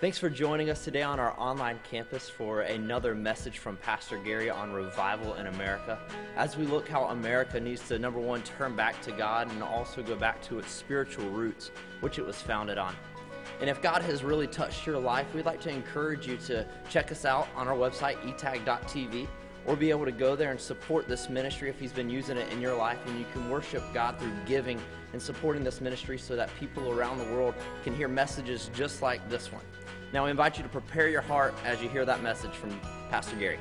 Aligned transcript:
Thanks 0.00 0.18
for 0.18 0.28
joining 0.28 0.70
us 0.70 0.82
today 0.82 1.02
on 1.02 1.20
our 1.20 1.38
online 1.38 1.78
campus 1.88 2.28
for 2.28 2.62
another 2.62 3.14
message 3.14 3.58
from 3.58 3.76
Pastor 3.76 4.18
Gary 4.18 4.50
on 4.50 4.72
revival 4.72 5.34
in 5.34 5.46
America. 5.46 6.00
As 6.36 6.56
we 6.56 6.66
look 6.66 6.88
how 6.88 7.04
America 7.04 7.60
needs 7.60 7.86
to, 7.88 7.98
number 8.00 8.18
one, 8.18 8.42
turn 8.42 8.74
back 8.74 9.00
to 9.02 9.12
God 9.12 9.48
and 9.52 9.62
also 9.62 10.02
go 10.02 10.16
back 10.16 10.42
to 10.42 10.58
its 10.58 10.72
spiritual 10.72 11.30
roots, 11.30 11.70
which 12.00 12.18
it 12.18 12.26
was 12.26 12.42
founded 12.42 12.76
on. 12.76 12.94
And 13.60 13.70
if 13.70 13.80
God 13.80 14.02
has 14.02 14.24
really 14.24 14.48
touched 14.48 14.84
your 14.84 14.98
life, 14.98 15.32
we'd 15.32 15.46
like 15.46 15.60
to 15.60 15.70
encourage 15.70 16.26
you 16.26 16.38
to 16.38 16.66
check 16.90 17.12
us 17.12 17.24
out 17.24 17.46
on 17.54 17.68
our 17.68 17.76
website, 17.76 18.16
etag.tv, 18.22 19.28
or 19.66 19.76
be 19.76 19.90
able 19.90 20.04
to 20.04 20.12
go 20.12 20.36
there 20.36 20.50
and 20.50 20.60
support 20.60 21.08
this 21.08 21.28
ministry 21.28 21.68
if 21.68 21.78
He's 21.78 21.92
been 21.92 22.10
using 22.10 22.36
it 22.36 22.52
in 22.52 22.60
your 22.60 22.76
life. 22.76 22.98
And 23.06 23.18
you 23.18 23.26
can 23.32 23.48
worship 23.48 23.82
God 23.92 24.18
through 24.18 24.32
giving 24.46 24.80
and 25.12 25.20
supporting 25.20 25.64
this 25.64 25.80
ministry 25.80 26.18
so 26.18 26.36
that 26.36 26.50
people 26.58 26.90
around 26.90 27.18
the 27.18 27.32
world 27.32 27.54
can 27.82 27.94
hear 27.94 28.08
messages 28.08 28.70
just 28.74 29.02
like 29.02 29.28
this 29.28 29.52
one. 29.52 29.64
Now, 30.12 30.26
I 30.26 30.30
invite 30.30 30.56
you 30.56 30.62
to 30.62 30.68
prepare 30.68 31.08
your 31.08 31.22
heart 31.22 31.54
as 31.64 31.82
you 31.82 31.88
hear 31.88 32.04
that 32.04 32.22
message 32.22 32.52
from 32.52 32.78
Pastor 33.10 33.36
Gary. 33.36 33.58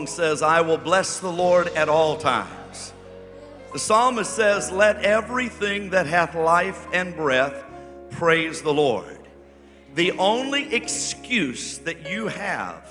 Song 0.00 0.06
says, 0.06 0.40
I 0.40 0.62
will 0.62 0.78
bless 0.78 1.20
the 1.20 1.30
Lord 1.30 1.68
at 1.68 1.90
all 1.90 2.16
times. 2.16 2.94
The 3.74 3.78
psalmist 3.78 4.34
says, 4.34 4.70
Let 4.70 5.04
everything 5.04 5.90
that 5.90 6.06
hath 6.06 6.34
life 6.34 6.86
and 6.94 7.14
breath 7.14 7.62
praise 8.10 8.62
the 8.62 8.72
Lord. 8.72 9.18
The 9.94 10.12
only 10.12 10.74
excuse 10.74 11.78
that 11.78 12.08
you 12.08 12.28
have 12.28 12.82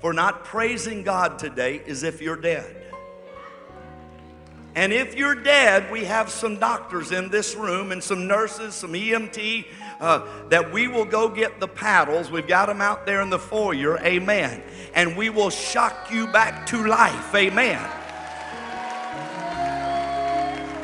for 0.00 0.12
not 0.12 0.44
praising 0.44 1.02
God 1.02 1.40
today 1.40 1.82
is 1.86 2.04
if 2.04 2.22
you're 2.22 2.40
dead. 2.40 2.83
And 4.76 4.92
if 4.92 5.14
you're 5.14 5.36
dead, 5.36 5.90
we 5.92 6.04
have 6.04 6.28
some 6.30 6.58
doctors 6.58 7.12
in 7.12 7.28
this 7.28 7.54
room 7.54 7.92
and 7.92 8.02
some 8.02 8.26
nurses, 8.26 8.74
some 8.74 8.92
EMT, 8.92 9.66
uh, 10.00 10.26
that 10.48 10.72
we 10.72 10.88
will 10.88 11.04
go 11.04 11.28
get 11.28 11.60
the 11.60 11.68
paddles. 11.68 12.30
We've 12.30 12.46
got 12.46 12.66
them 12.66 12.80
out 12.80 13.06
there 13.06 13.20
in 13.20 13.30
the 13.30 13.38
foyer, 13.38 13.98
amen. 13.98 14.62
And 14.94 15.16
we 15.16 15.30
will 15.30 15.50
shock 15.50 16.10
you 16.10 16.26
back 16.26 16.66
to 16.66 16.84
life, 16.86 17.34
amen. 17.34 17.78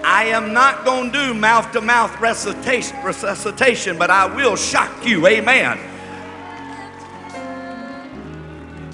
I 0.04 0.24
am 0.26 0.52
not 0.52 0.84
going 0.84 1.10
to 1.12 1.26
do 1.26 1.34
mouth 1.34 1.72
to 1.72 1.80
mouth 1.80 2.20
resuscitation, 2.20 3.02
resuscitation, 3.02 3.98
but 3.98 4.08
I 4.08 4.26
will 4.26 4.56
shock 4.56 5.04
you, 5.04 5.26
amen. 5.26 5.78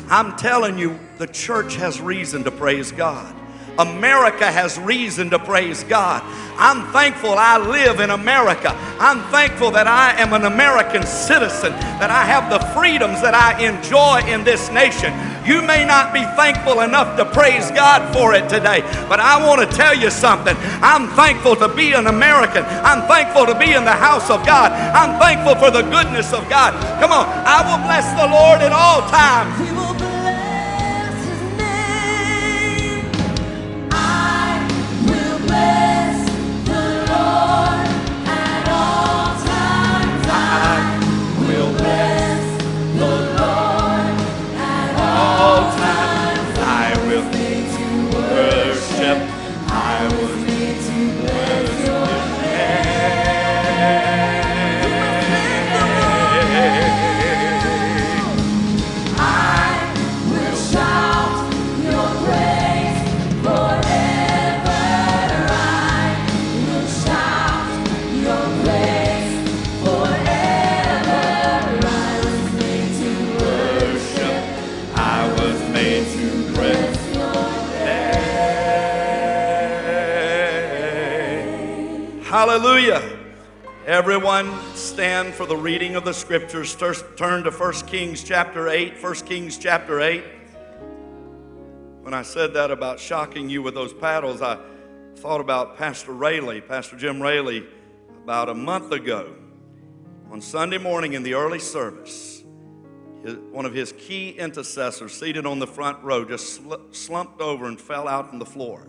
I'm 0.08 0.36
telling 0.36 0.78
you, 0.78 0.98
the 1.18 1.26
church 1.26 1.76
has 1.76 2.00
reason 2.00 2.44
to 2.44 2.50
praise 2.50 2.92
God. 2.92 3.34
America 3.78 4.50
has 4.50 4.78
reason 4.78 5.30
to 5.30 5.38
praise 5.38 5.84
God. 5.84 6.22
I'm 6.58 6.90
thankful 6.92 7.34
I 7.36 7.58
live 7.58 8.00
in 8.00 8.10
America. 8.10 8.72
I'm 8.98 9.20
thankful 9.30 9.70
that 9.72 9.86
I 9.86 10.16
am 10.16 10.32
an 10.32 10.44
American 10.44 11.04
citizen, 11.04 11.72
that 12.00 12.10
I 12.10 12.24
have 12.24 12.48
the 12.48 12.64
freedoms 12.72 13.20
that 13.20 13.34
I 13.34 13.60
enjoy 13.60 14.24
in 14.24 14.42
this 14.44 14.70
nation. 14.72 15.12
You 15.44 15.60
may 15.60 15.84
not 15.84 16.14
be 16.14 16.24
thankful 16.34 16.80
enough 16.80 17.16
to 17.18 17.24
praise 17.24 17.70
God 17.70 18.00
for 18.12 18.32
it 18.32 18.48
today, 18.48 18.80
but 19.08 19.20
I 19.20 19.36
want 19.46 19.60
to 19.60 19.76
tell 19.76 19.94
you 19.94 20.10
something. 20.10 20.56
I'm 20.80 21.12
thankful 21.12 21.56
to 21.56 21.68
be 21.68 21.92
an 21.92 22.08
American. 22.08 22.64
I'm 22.64 23.06
thankful 23.06 23.46
to 23.46 23.54
be 23.58 23.76
in 23.76 23.84
the 23.84 23.94
house 23.94 24.30
of 24.30 24.44
God. 24.46 24.72
I'm 24.72 25.20
thankful 25.20 25.54
for 25.60 25.70
the 25.70 25.82
goodness 25.82 26.32
of 26.32 26.48
God. 26.48 26.72
Come 26.98 27.12
on, 27.12 27.28
I 27.28 27.60
will 27.68 27.84
bless 27.84 28.08
the 28.16 28.26
Lord 28.26 28.64
at 28.64 28.72
all 28.72 29.04
times. 29.12 29.95
Hallelujah. 82.36 83.02
Everyone 83.86 84.60
stand 84.74 85.32
for 85.32 85.46
the 85.46 85.56
reading 85.56 85.96
of 85.96 86.04
the 86.04 86.12
scriptures. 86.12 86.76
Turn 87.16 87.44
to 87.44 87.50
1 87.50 87.72
Kings 87.86 88.22
chapter 88.22 88.68
8. 88.68 89.02
1 89.02 89.14
Kings 89.24 89.56
chapter 89.56 90.02
8. 90.02 90.22
When 92.02 92.12
I 92.12 92.20
said 92.20 92.52
that 92.52 92.70
about 92.70 93.00
shocking 93.00 93.48
you 93.48 93.62
with 93.62 93.72
those 93.72 93.94
paddles, 93.94 94.42
I 94.42 94.58
thought 95.14 95.40
about 95.40 95.78
Pastor 95.78 96.12
Raley, 96.12 96.60
Pastor 96.60 96.98
Jim 96.98 97.22
Raley, 97.22 97.66
about 98.22 98.50
a 98.50 98.54
month 98.54 98.92
ago. 98.92 99.34
On 100.30 100.42
Sunday 100.42 100.76
morning 100.76 101.14
in 101.14 101.22
the 101.22 101.32
early 101.32 101.58
service, 101.58 102.44
one 103.50 103.64
of 103.64 103.72
his 103.72 103.92
key 103.92 104.32
intercessors, 104.32 105.18
seated 105.18 105.46
on 105.46 105.58
the 105.58 105.66
front 105.66 106.04
row, 106.04 106.22
just 106.22 106.56
sl- 106.56 106.74
slumped 106.90 107.40
over 107.40 107.64
and 107.64 107.80
fell 107.80 108.06
out 108.06 108.30
on 108.30 108.38
the 108.38 108.44
floor 108.44 108.86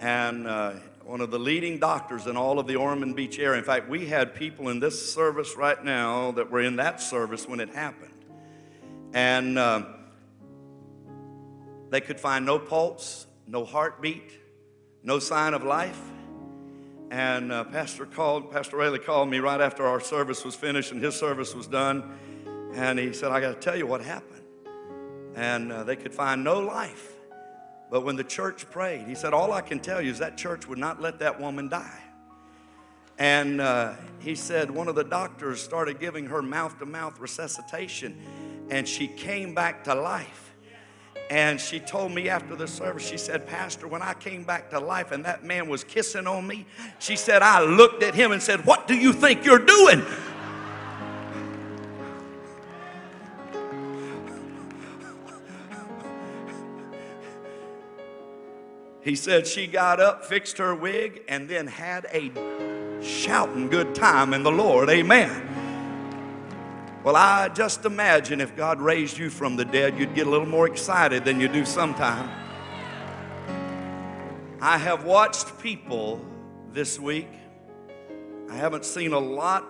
and 0.00 0.46
uh, 0.46 0.72
one 1.10 1.20
of 1.20 1.32
the 1.32 1.38
leading 1.40 1.76
doctors 1.76 2.28
in 2.28 2.36
all 2.36 2.60
of 2.60 2.68
the 2.68 2.76
Ormond 2.76 3.16
Beach 3.16 3.40
area. 3.40 3.58
In 3.58 3.64
fact, 3.64 3.88
we 3.88 4.06
had 4.06 4.32
people 4.32 4.68
in 4.68 4.78
this 4.78 5.12
service 5.12 5.56
right 5.56 5.84
now 5.84 6.30
that 6.30 6.52
were 6.52 6.60
in 6.60 6.76
that 6.76 7.00
service 7.00 7.48
when 7.48 7.58
it 7.58 7.68
happened. 7.70 8.14
And 9.12 9.58
uh, 9.58 9.86
they 11.88 12.00
could 12.00 12.20
find 12.20 12.46
no 12.46 12.60
pulse, 12.60 13.26
no 13.48 13.64
heartbeat, 13.64 14.30
no 15.02 15.18
sign 15.18 15.52
of 15.52 15.64
life. 15.64 16.00
And 17.10 17.50
uh, 17.50 17.64
Pastor 17.64 18.06
called, 18.06 18.52
Pastor 18.52 18.76
Raley 18.76 19.00
called 19.00 19.28
me 19.28 19.40
right 19.40 19.60
after 19.60 19.84
our 19.84 19.98
service 19.98 20.44
was 20.44 20.54
finished 20.54 20.92
and 20.92 21.02
his 21.02 21.16
service 21.16 21.56
was 21.56 21.66
done. 21.66 22.20
And 22.74 23.00
he 23.00 23.12
said, 23.12 23.32
I 23.32 23.40
got 23.40 23.60
to 23.60 23.60
tell 23.60 23.76
you 23.76 23.88
what 23.88 24.00
happened. 24.00 24.44
And 25.34 25.72
uh, 25.72 25.82
they 25.82 25.96
could 25.96 26.14
find 26.14 26.44
no 26.44 26.60
life. 26.60 27.16
But 27.90 28.02
when 28.04 28.14
the 28.16 28.24
church 28.24 28.70
prayed, 28.70 29.08
he 29.08 29.14
said, 29.14 29.34
All 29.34 29.52
I 29.52 29.60
can 29.60 29.80
tell 29.80 30.00
you 30.00 30.10
is 30.10 30.20
that 30.20 30.36
church 30.36 30.68
would 30.68 30.78
not 30.78 31.02
let 31.02 31.18
that 31.18 31.40
woman 31.40 31.68
die. 31.68 32.00
And 33.18 33.60
uh, 33.60 33.94
he 34.20 34.34
said, 34.34 34.70
One 34.70 34.88
of 34.88 34.94
the 34.94 35.04
doctors 35.04 35.60
started 35.60 35.98
giving 35.98 36.26
her 36.26 36.40
mouth 36.40 36.78
to 36.78 36.86
mouth 36.86 37.18
resuscitation, 37.18 38.16
and 38.70 38.88
she 38.88 39.08
came 39.08 39.54
back 39.54 39.84
to 39.84 39.94
life. 39.94 40.46
And 41.30 41.60
she 41.60 41.78
told 41.78 42.10
me 42.10 42.28
after 42.28 42.56
the 42.56 42.66
service, 42.66 43.06
she 43.06 43.16
said, 43.16 43.46
Pastor, 43.46 43.86
when 43.86 44.02
I 44.02 44.14
came 44.14 44.42
back 44.42 44.70
to 44.70 44.80
life 44.80 45.12
and 45.12 45.24
that 45.24 45.44
man 45.44 45.68
was 45.68 45.84
kissing 45.84 46.26
on 46.26 46.44
me, 46.44 46.66
she 46.98 47.14
said, 47.14 47.40
I 47.40 47.62
looked 47.62 48.02
at 48.02 48.16
him 48.16 48.32
and 48.32 48.42
said, 48.42 48.66
What 48.66 48.88
do 48.88 48.96
you 48.96 49.12
think 49.12 49.44
you're 49.44 49.64
doing? 49.64 50.02
He 59.02 59.16
said 59.16 59.46
she 59.46 59.66
got 59.66 59.98
up, 59.98 60.24
fixed 60.24 60.58
her 60.58 60.74
wig, 60.74 61.22
and 61.28 61.48
then 61.48 61.66
had 61.66 62.06
a 62.12 62.30
shouting 63.02 63.68
good 63.68 63.94
time 63.94 64.34
in 64.34 64.42
the 64.42 64.52
Lord. 64.52 64.90
Amen. 64.90 65.46
Well, 67.02 67.16
I 67.16 67.48
just 67.48 67.86
imagine 67.86 68.42
if 68.42 68.54
God 68.54 68.78
raised 68.78 69.16
you 69.16 69.30
from 69.30 69.56
the 69.56 69.64
dead, 69.64 69.98
you'd 69.98 70.14
get 70.14 70.26
a 70.26 70.30
little 70.30 70.46
more 70.46 70.66
excited 70.66 71.24
than 71.24 71.40
you 71.40 71.48
do 71.48 71.64
sometime. 71.64 72.28
I 74.60 74.76
have 74.76 75.04
watched 75.04 75.58
people 75.62 76.22
this 76.72 77.00
week. 77.00 77.30
I 78.50 78.56
haven't 78.56 78.84
seen 78.84 79.14
a 79.14 79.18
lot 79.18 79.64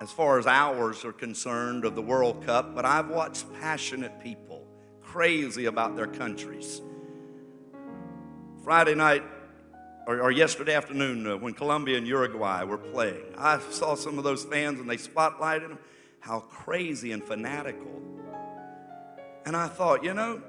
as 0.00 0.12
far 0.12 0.38
as 0.38 0.46
hours 0.46 1.04
are 1.04 1.12
concerned 1.12 1.84
of 1.84 1.96
the 1.96 2.02
World 2.02 2.46
Cup, 2.46 2.76
but 2.76 2.84
I've 2.84 3.08
watched 3.08 3.52
passionate 3.54 4.20
people 4.20 4.64
crazy 5.02 5.64
about 5.64 5.96
their 5.96 6.06
countries. 6.06 6.80
Friday 8.62 8.94
night 8.94 9.22
or, 10.06 10.20
or 10.20 10.30
yesterday 10.30 10.74
afternoon 10.74 11.26
uh, 11.26 11.36
when 11.36 11.54
Colombia 11.54 11.96
and 11.96 12.06
Uruguay 12.06 12.62
were 12.64 12.76
playing, 12.76 13.22
I 13.38 13.58
saw 13.70 13.94
some 13.94 14.18
of 14.18 14.24
those 14.24 14.44
fans 14.44 14.80
and 14.80 14.88
they 14.88 14.96
spotlighted 14.96 15.68
them, 15.68 15.78
how 16.20 16.40
crazy 16.40 17.12
and 17.12 17.24
fanatical. 17.24 17.90
And 19.46 19.56
I 19.56 19.68
thought, 19.68 20.04
you 20.04 20.12
know, 20.12 20.42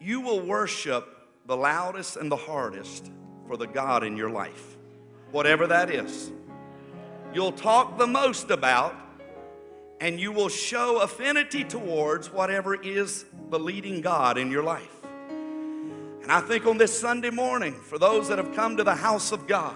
you 0.00 0.22
will 0.22 0.40
worship 0.40 1.06
the 1.46 1.56
loudest 1.56 2.16
and 2.16 2.30
the 2.30 2.36
hardest 2.36 3.10
for 3.46 3.56
the 3.56 3.66
God 3.66 4.04
in 4.04 4.16
your 4.16 4.30
life, 4.30 4.76
whatever 5.30 5.66
that 5.66 5.90
is. 5.90 6.32
You'll 7.34 7.52
talk 7.52 7.98
the 7.98 8.06
most 8.06 8.50
about, 8.50 8.96
and 10.00 10.18
you 10.18 10.32
will 10.32 10.48
show 10.48 11.00
affinity 11.02 11.64
towards 11.64 12.32
whatever 12.32 12.74
is 12.74 13.26
the 13.50 13.58
leading 13.58 14.00
God 14.00 14.38
in 14.38 14.50
your 14.50 14.62
life. 14.62 15.01
And 16.22 16.30
I 16.30 16.40
think 16.40 16.66
on 16.66 16.78
this 16.78 16.96
Sunday 16.96 17.30
morning, 17.30 17.74
for 17.74 17.98
those 17.98 18.28
that 18.28 18.38
have 18.38 18.54
come 18.54 18.76
to 18.76 18.84
the 18.84 18.94
house 18.94 19.32
of 19.32 19.46
God, 19.46 19.74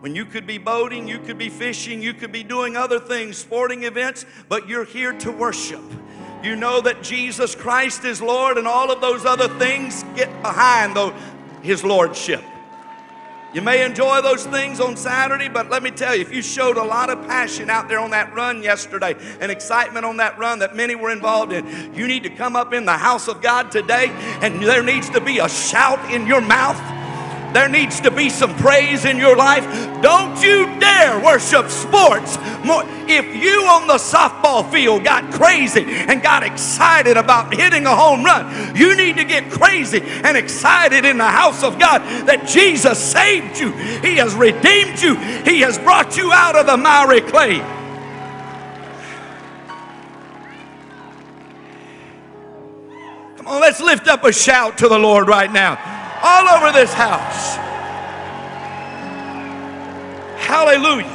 when 0.00 0.14
you 0.14 0.26
could 0.26 0.46
be 0.46 0.58
boating, 0.58 1.08
you 1.08 1.18
could 1.18 1.38
be 1.38 1.48
fishing, 1.48 2.02
you 2.02 2.12
could 2.12 2.30
be 2.30 2.42
doing 2.42 2.76
other 2.76 3.00
things, 3.00 3.38
sporting 3.38 3.84
events, 3.84 4.26
but 4.48 4.68
you're 4.68 4.84
here 4.84 5.14
to 5.14 5.32
worship. 5.32 5.82
You 6.42 6.54
know 6.54 6.82
that 6.82 7.02
Jesus 7.02 7.54
Christ 7.54 8.04
is 8.04 8.20
Lord, 8.20 8.58
and 8.58 8.68
all 8.68 8.92
of 8.92 9.00
those 9.00 9.24
other 9.24 9.48
things 9.58 10.04
get 10.14 10.30
behind 10.42 10.94
the, 10.94 11.14
His 11.62 11.82
Lordship. 11.82 12.44
You 13.54 13.62
may 13.62 13.84
enjoy 13.84 14.20
those 14.22 14.44
things 14.44 14.80
on 14.80 14.96
Saturday, 14.96 15.48
but 15.48 15.70
let 15.70 15.82
me 15.82 15.90
tell 15.90 16.14
you, 16.14 16.20
if 16.20 16.34
you 16.34 16.42
showed 16.42 16.76
a 16.76 16.82
lot 16.82 17.10
of 17.10 17.26
passion 17.26 17.70
out 17.70 17.88
there 17.88 18.00
on 18.00 18.10
that 18.10 18.34
run 18.34 18.62
yesterday 18.62 19.14
and 19.40 19.50
excitement 19.50 20.04
on 20.04 20.16
that 20.18 20.36
run 20.38 20.58
that 20.58 20.74
many 20.74 20.94
were 20.94 21.10
involved 21.10 21.52
in, 21.52 21.94
you 21.94 22.06
need 22.06 22.24
to 22.24 22.30
come 22.30 22.56
up 22.56 22.74
in 22.74 22.84
the 22.84 22.96
house 22.96 23.28
of 23.28 23.40
God 23.40 23.70
today 23.70 24.08
and 24.42 24.62
there 24.62 24.82
needs 24.82 25.08
to 25.10 25.20
be 25.20 25.38
a 25.38 25.48
shout 25.48 26.12
in 26.12 26.26
your 26.26 26.40
mouth. 26.40 26.76
There 27.56 27.70
needs 27.70 28.02
to 28.02 28.10
be 28.10 28.28
some 28.28 28.54
praise 28.56 29.06
in 29.06 29.16
your 29.16 29.34
life. 29.34 29.64
Don't 30.02 30.38
you 30.42 30.66
dare 30.78 31.18
worship 31.24 31.70
sports 31.70 32.36
more. 32.62 32.84
If 33.08 33.34
you 33.34 33.64
on 33.64 33.86
the 33.86 33.94
softball 33.94 34.70
field 34.70 35.04
got 35.04 35.32
crazy 35.32 35.82
and 35.82 36.22
got 36.22 36.42
excited 36.42 37.16
about 37.16 37.54
hitting 37.54 37.86
a 37.86 37.96
home 37.96 38.22
run, 38.22 38.76
you 38.76 38.94
need 38.94 39.16
to 39.16 39.24
get 39.24 39.50
crazy 39.50 40.02
and 40.02 40.36
excited 40.36 41.06
in 41.06 41.16
the 41.16 41.24
house 41.24 41.62
of 41.62 41.78
God 41.78 42.02
that 42.26 42.46
Jesus 42.46 42.98
saved 43.02 43.58
you. 43.58 43.72
He 43.72 44.16
has 44.16 44.34
redeemed 44.34 45.00
you. 45.00 45.14
He 45.16 45.62
has 45.62 45.78
brought 45.78 46.18
you 46.18 46.30
out 46.34 46.56
of 46.56 46.66
the 46.66 46.76
miry 46.76 47.22
clay. 47.22 47.60
Come 53.38 53.46
on, 53.46 53.62
let's 53.62 53.80
lift 53.80 54.08
up 54.08 54.24
a 54.24 54.32
shout 54.34 54.76
to 54.76 54.88
the 54.88 54.98
Lord 54.98 55.26
right 55.26 55.50
now. 55.50 55.95
All 56.22 56.48
over 56.48 56.72
this 56.72 56.92
house. 56.92 57.56
Hallelujah. 60.38 61.06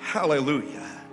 Hallelujah. 0.00 1.05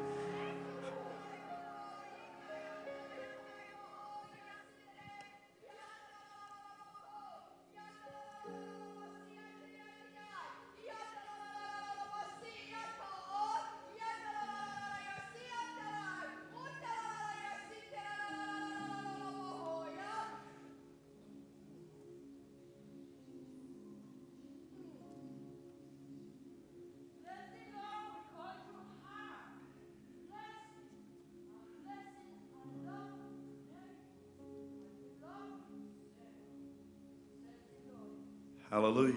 Hallelujah. 38.83 39.15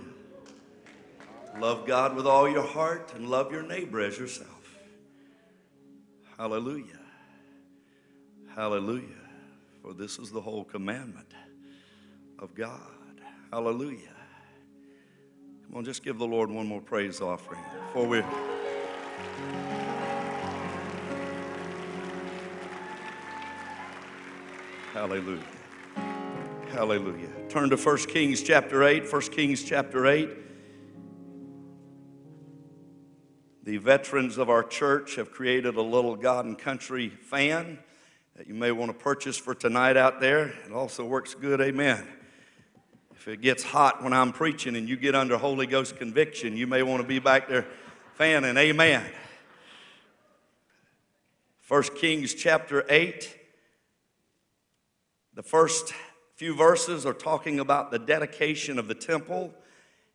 Love 1.58 1.88
God 1.88 2.14
with 2.14 2.24
all 2.24 2.48
your 2.48 2.62
heart 2.62 3.12
and 3.16 3.28
love 3.28 3.50
your 3.50 3.64
neighbor 3.64 4.00
as 4.00 4.16
yourself. 4.16 4.76
Hallelujah. 6.38 7.00
Hallelujah. 8.54 9.02
For 9.82 9.92
this 9.92 10.20
is 10.20 10.30
the 10.30 10.40
whole 10.40 10.62
commandment 10.62 11.34
of 12.38 12.54
God. 12.54 12.80
Hallelujah. 13.52 14.14
Come 15.66 15.78
on, 15.78 15.84
just 15.84 16.04
give 16.04 16.16
the 16.16 16.28
Lord 16.28 16.48
one 16.48 16.68
more 16.68 16.80
praise 16.80 17.20
offering 17.20 17.60
before 17.88 18.06
we. 18.06 18.22
Hallelujah. 24.92 25.55
Hallelujah. 26.76 27.30
Turn 27.48 27.70
to 27.70 27.76
1 27.76 27.96
Kings 28.00 28.42
chapter 28.42 28.84
8. 28.84 29.10
1 29.10 29.22
Kings 29.22 29.64
chapter 29.64 30.06
8. 30.06 30.28
The 33.64 33.78
veterans 33.78 34.36
of 34.36 34.50
our 34.50 34.62
church 34.62 35.16
have 35.16 35.30
created 35.30 35.76
a 35.76 35.80
little 35.80 36.14
God 36.16 36.44
and 36.44 36.58
Country 36.58 37.08
fan 37.08 37.78
that 38.36 38.46
you 38.46 38.52
may 38.52 38.72
want 38.72 38.90
to 38.90 38.94
purchase 38.94 39.38
for 39.38 39.54
tonight 39.54 39.96
out 39.96 40.20
there. 40.20 40.48
It 40.66 40.72
also 40.74 41.02
works 41.06 41.32
good, 41.32 41.62
amen. 41.62 42.06
If 43.12 43.26
it 43.26 43.40
gets 43.40 43.62
hot 43.62 44.04
when 44.04 44.12
I'm 44.12 44.34
preaching 44.34 44.76
and 44.76 44.86
you 44.86 44.98
get 44.98 45.14
under 45.14 45.38
Holy 45.38 45.66
Ghost 45.66 45.96
conviction, 45.96 46.58
you 46.58 46.66
may 46.66 46.82
want 46.82 47.00
to 47.00 47.08
be 47.08 47.20
back 47.20 47.48
there 47.48 47.64
fanning, 48.16 48.58
amen. 48.58 49.02
1 51.68 51.82
Kings 51.96 52.34
chapter 52.34 52.84
8. 52.90 53.34
The 55.32 55.42
first 55.42 55.94
few 56.36 56.54
verses 56.54 57.06
are 57.06 57.14
talking 57.14 57.58
about 57.58 57.90
the 57.90 57.98
dedication 57.98 58.78
of 58.78 58.88
the 58.88 58.94
temple. 58.94 59.52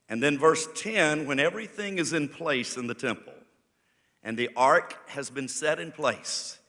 And 0.08 0.22
then 0.22 0.38
verse 0.38 0.68
10, 0.76 1.26
when 1.26 1.40
everything 1.40 1.98
is 1.98 2.14
in 2.14 2.30
place 2.30 2.78
in 2.78 2.88
the 2.88 2.94
temple 2.94 3.34
and 4.24 4.38
the 4.38 4.50
ark 4.56 4.98
has 5.10 5.30
been 5.30 5.48
set 5.48 5.80
in 5.80 5.92
place. 5.92 6.60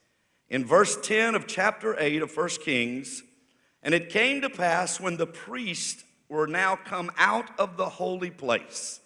In 0.48 0.64
verse 0.64 0.98
10 1.02 1.34
of 1.34 1.46
chapter 1.46 1.94
8 1.98 2.22
of 2.22 2.36
1 2.36 2.48
Kings, 2.64 3.22
and 3.82 3.94
it 3.94 4.08
came 4.08 4.40
to 4.40 4.50
pass 4.50 4.98
when 4.98 5.16
the 5.16 5.26
priests 5.26 6.02
were 6.28 6.46
now 6.46 6.76
come 6.76 7.10
out 7.18 7.50
of 7.58 7.76
the 7.76 7.88
holy 7.88 8.30
place 8.30 9.00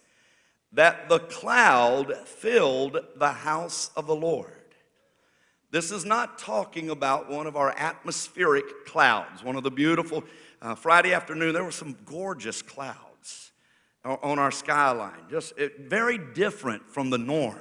that 0.71 1.09
the 1.09 1.19
cloud 1.19 2.13
filled 2.25 2.97
the 3.15 3.31
house 3.31 3.89
of 3.95 4.07
the 4.07 4.15
Lord. 4.15 4.56
This 5.69 5.91
is 5.91 6.05
not 6.05 6.39
talking 6.39 6.89
about 6.89 7.29
one 7.29 7.45
of 7.45 7.57
our 7.57 7.73
atmospheric 7.77 8.85
clouds, 8.85 9.43
one 9.43 9.57
of 9.57 9.63
the 9.63 9.71
beautiful. 9.71 10.23
Uh, 10.61 10.75
Friday 10.75 11.13
afternoon, 11.13 11.53
there 11.53 11.63
were 11.63 11.71
some 11.71 11.95
gorgeous 12.05 12.61
clouds 12.61 13.51
on 14.05 14.39
our 14.39 14.51
skyline, 14.51 15.25
just 15.29 15.57
it, 15.57 15.89
very 15.89 16.17
different 16.17 16.89
from 16.89 17.09
the 17.09 17.17
norm. 17.17 17.59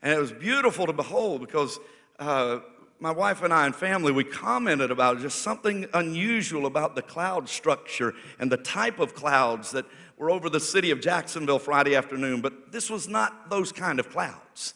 And 0.00 0.12
it 0.12 0.18
was 0.18 0.32
beautiful 0.32 0.86
to 0.86 0.94
behold 0.94 1.42
because 1.42 1.78
uh, 2.18 2.60
my 3.00 3.10
wife 3.10 3.42
and 3.42 3.52
I 3.52 3.66
and 3.66 3.76
family, 3.76 4.12
we 4.12 4.24
commented 4.24 4.90
about 4.90 5.20
just 5.20 5.42
something 5.42 5.86
unusual 5.92 6.64
about 6.64 6.94
the 6.94 7.02
cloud 7.02 7.50
structure 7.50 8.14
and 8.38 8.50
the 8.50 8.56
type 8.56 8.98
of 8.98 9.14
clouds 9.14 9.72
that 9.72 9.84
were 10.16 10.30
over 10.30 10.48
the 10.48 10.60
city 10.60 10.90
of 10.90 11.02
Jacksonville 11.02 11.58
Friday 11.58 11.94
afternoon. 11.94 12.40
But 12.40 12.72
this 12.72 12.88
was 12.88 13.08
not 13.08 13.50
those 13.50 13.72
kind 13.72 14.00
of 14.00 14.08
clouds. 14.08 14.72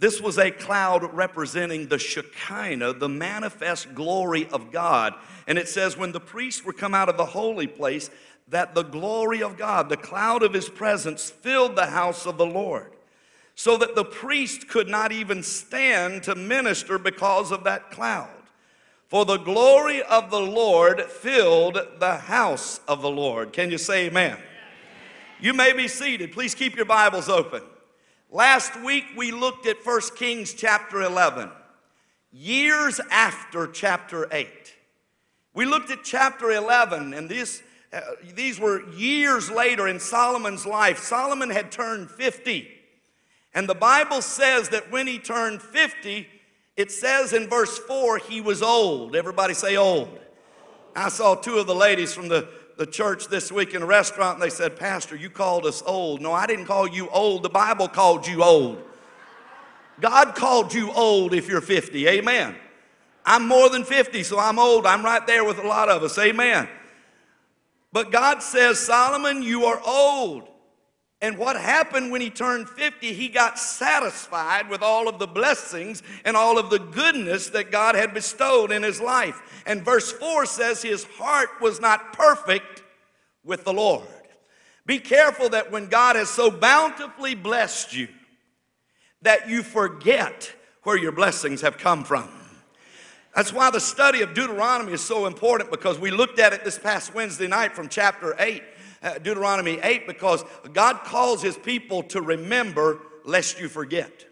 This 0.00 0.18
was 0.18 0.38
a 0.38 0.50
cloud 0.50 1.12
representing 1.12 1.88
the 1.88 1.98
Shekinah, 1.98 2.94
the 2.94 3.08
manifest 3.08 3.94
glory 3.94 4.48
of 4.48 4.72
God. 4.72 5.12
And 5.46 5.58
it 5.58 5.68
says, 5.68 5.94
when 5.94 6.12
the 6.12 6.20
priests 6.20 6.64
were 6.64 6.72
come 6.72 6.94
out 6.94 7.10
of 7.10 7.18
the 7.18 7.26
holy 7.26 7.66
place, 7.66 8.08
that 8.48 8.74
the 8.74 8.82
glory 8.82 9.42
of 9.42 9.58
God, 9.58 9.90
the 9.90 9.98
cloud 9.98 10.42
of 10.42 10.54
his 10.54 10.70
presence, 10.70 11.28
filled 11.28 11.76
the 11.76 11.86
house 11.86 12.24
of 12.24 12.38
the 12.38 12.46
Lord, 12.46 12.92
so 13.54 13.76
that 13.76 13.94
the 13.94 14.04
priest 14.04 14.68
could 14.68 14.88
not 14.88 15.12
even 15.12 15.42
stand 15.42 16.22
to 16.22 16.34
minister 16.34 16.98
because 16.98 17.52
of 17.52 17.64
that 17.64 17.90
cloud. 17.90 18.30
For 19.08 19.26
the 19.26 19.36
glory 19.36 20.02
of 20.02 20.30
the 20.30 20.40
Lord 20.40 21.02
filled 21.02 21.78
the 21.98 22.16
house 22.16 22.80
of 22.88 23.02
the 23.02 23.10
Lord. 23.10 23.52
Can 23.52 23.70
you 23.70 23.76
say 23.76 24.06
amen? 24.06 24.38
You 25.40 25.52
may 25.52 25.74
be 25.74 25.88
seated. 25.88 26.32
Please 26.32 26.54
keep 26.54 26.74
your 26.74 26.86
Bibles 26.86 27.28
open. 27.28 27.62
Last 28.32 28.80
week 28.80 29.06
we 29.16 29.32
looked 29.32 29.66
at 29.66 29.84
1 29.84 30.00
Kings 30.14 30.54
chapter 30.54 31.02
11, 31.02 31.50
years 32.30 33.00
after 33.10 33.66
chapter 33.66 34.28
8. 34.30 34.48
We 35.52 35.66
looked 35.66 35.90
at 35.90 36.04
chapter 36.04 36.52
11, 36.52 37.12
and 37.12 37.28
this, 37.28 37.60
uh, 37.92 38.00
these 38.36 38.60
were 38.60 38.88
years 38.90 39.50
later 39.50 39.88
in 39.88 39.98
Solomon's 39.98 40.64
life. 40.64 41.00
Solomon 41.00 41.50
had 41.50 41.72
turned 41.72 42.08
50. 42.08 42.68
And 43.52 43.68
the 43.68 43.74
Bible 43.74 44.22
says 44.22 44.68
that 44.68 44.92
when 44.92 45.08
he 45.08 45.18
turned 45.18 45.60
50, 45.60 46.28
it 46.76 46.92
says 46.92 47.32
in 47.32 47.48
verse 47.48 47.78
4, 47.78 48.18
he 48.18 48.40
was 48.40 48.62
old. 48.62 49.16
Everybody 49.16 49.54
say 49.54 49.76
old. 49.76 50.20
I 50.94 51.08
saw 51.08 51.34
two 51.34 51.58
of 51.58 51.66
the 51.66 51.74
ladies 51.74 52.14
from 52.14 52.28
the 52.28 52.48
the 52.80 52.86
church 52.86 53.28
this 53.28 53.52
week 53.52 53.74
in 53.74 53.82
a 53.82 53.86
restaurant 53.86 54.36
and 54.36 54.42
they 54.42 54.48
said, 54.48 54.74
Pastor, 54.74 55.14
you 55.14 55.28
called 55.28 55.66
us 55.66 55.82
old. 55.84 56.22
No, 56.22 56.32
I 56.32 56.46
didn't 56.46 56.64
call 56.64 56.88
you 56.88 57.10
old. 57.10 57.42
The 57.42 57.50
Bible 57.50 57.88
called 57.88 58.26
you 58.26 58.42
old. 58.42 58.82
God 60.00 60.34
called 60.34 60.72
you 60.72 60.90
old 60.92 61.34
if 61.34 61.46
you're 61.46 61.60
50. 61.60 62.08
Amen. 62.08 62.56
I'm 63.26 63.46
more 63.46 63.68
than 63.68 63.84
50, 63.84 64.22
so 64.22 64.38
I'm 64.38 64.58
old. 64.58 64.86
I'm 64.86 65.04
right 65.04 65.26
there 65.26 65.44
with 65.44 65.58
a 65.58 65.68
lot 65.68 65.90
of 65.90 66.02
us. 66.02 66.16
Amen. 66.16 66.70
But 67.92 68.10
God 68.10 68.42
says, 68.42 68.78
Solomon, 68.78 69.42
you 69.42 69.66
are 69.66 69.82
old. 69.84 70.48
And 71.22 71.36
what 71.36 71.56
happened 71.56 72.10
when 72.10 72.22
he 72.22 72.30
turned 72.30 72.68
50? 72.68 73.12
He 73.12 73.28
got 73.28 73.58
satisfied 73.58 74.70
with 74.70 74.82
all 74.82 75.06
of 75.06 75.18
the 75.18 75.26
blessings 75.26 76.02
and 76.24 76.34
all 76.34 76.58
of 76.58 76.70
the 76.70 76.78
goodness 76.78 77.50
that 77.50 77.70
God 77.70 77.94
had 77.94 78.14
bestowed 78.14 78.72
in 78.72 78.82
his 78.82 79.00
life. 79.00 79.62
And 79.66 79.84
verse 79.84 80.10
4 80.12 80.46
says 80.46 80.80
his 80.80 81.04
heart 81.04 81.50
was 81.60 81.78
not 81.78 82.14
perfect 82.14 82.82
with 83.44 83.64
the 83.64 83.72
Lord. 83.72 84.06
Be 84.86 84.98
careful 84.98 85.50
that 85.50 85.70
when 85.70 85.88
God 85.88 86.16
has 86.16 86.30
so 86.30 86.50
bountifully 86.50 87.34
blessed 87.34 87.94
you, 87.94 88.08
that 89.22 89.46
you 89.46 89.62
forget 89.62 90.50
where 90.84 90.96
your 90.96 91.12
blessings 91.12 91.60
have 91.60 91.76
come 91.76 92.02
from. 92.02 92.28
That's 93.36 93.52
why 93.52 93.70
the 93.70 93.80
study 93.80 94.22
of 94.22 94.32
Deuteronomy 94.34 94.94
is 94.94 95.02
so 95.02 95.26
important 95.26 95.70
because 95.70 95.98
we 95.98 96.10
looked 96.10 96.40
at 96.40 96.54
it 96.54 96.64
this 96.64 96.78
past 96.78 97.14
Wednesday 97.14 97.46
night 97.46 97.74
from 97.74 97.88
chapter 97.88 98.34
8 98.38 98.62
uh, 98.62 98.66
Uh, 99.02 99.18
Deuteronomy 99.18 99.78
8 99.82 100.06
because 100.06 100.44
God 100.72 101.00
calls 101.04 101.42
his 101.42 101.56
people 101.56 102.02
to 102.04 102.20
remember 102.20 103.00
lest 103.24 103.60
you 103.60 103.68
forget. 103.68 104.26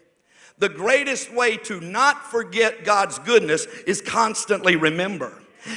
The 0.59 0.69
greatest 0.69 1.33
way 1.33 1.57
to 1.57 1.79
not 1.79 2.29
forget 2.29 2.83
God's 2.83 3.17
goodness 3.19 3.65
is 3.87 4.01
constantly 4.01 4.75
remember. 4.75 5.33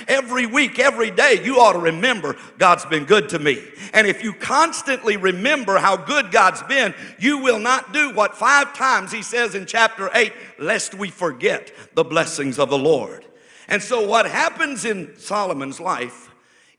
Every 0.06 0.46
week, 0.46 0.78
every 0.78 1.11
day, 1.11 1.40
you 1.42 1.58
ought 1.58 1.72
to 1.72 1.78
remember 1.78 2.37
God's 2.58 2.84
been 2.84 3.04
good 3.04 3.28
to 3.30 3.38
me. 3.38 3.62
And 3.92 4.06
if 4.06 4.22
you 4.22 4.32
constantly 4.32 5.16
remember 5.16 5.78
how 5.78 5.96
good 5.96 6.30
God's 6.30 6.62
been, 6.64 6.94
you 7.18 7.38
will 7.38 7.58
not 7.58 7.92
do 7.92 8.14
what 8.14 8.37
five 8.37 8.75
times 8.75 9.11
he 9.11 9.22
says 9.22 9.54
in 9.54 9.66
chapter 9.66 10.11
8, 10.14 10.32
lest 10.58 10.94
we 10.94 11.11
forget 11.11 11.72
the 11.94 12.04
blessings 12.04 12.58
of 12.58 12.70
the 12.70 12.78
Lord. 12.78 13.25
And 13.68 13.82
so, 13.82 14.06
what 14.06 14.26
happens 14.26 14.84
in 14.84 15.16
Solomon's 15.18 15.80
life, 15.80 16.31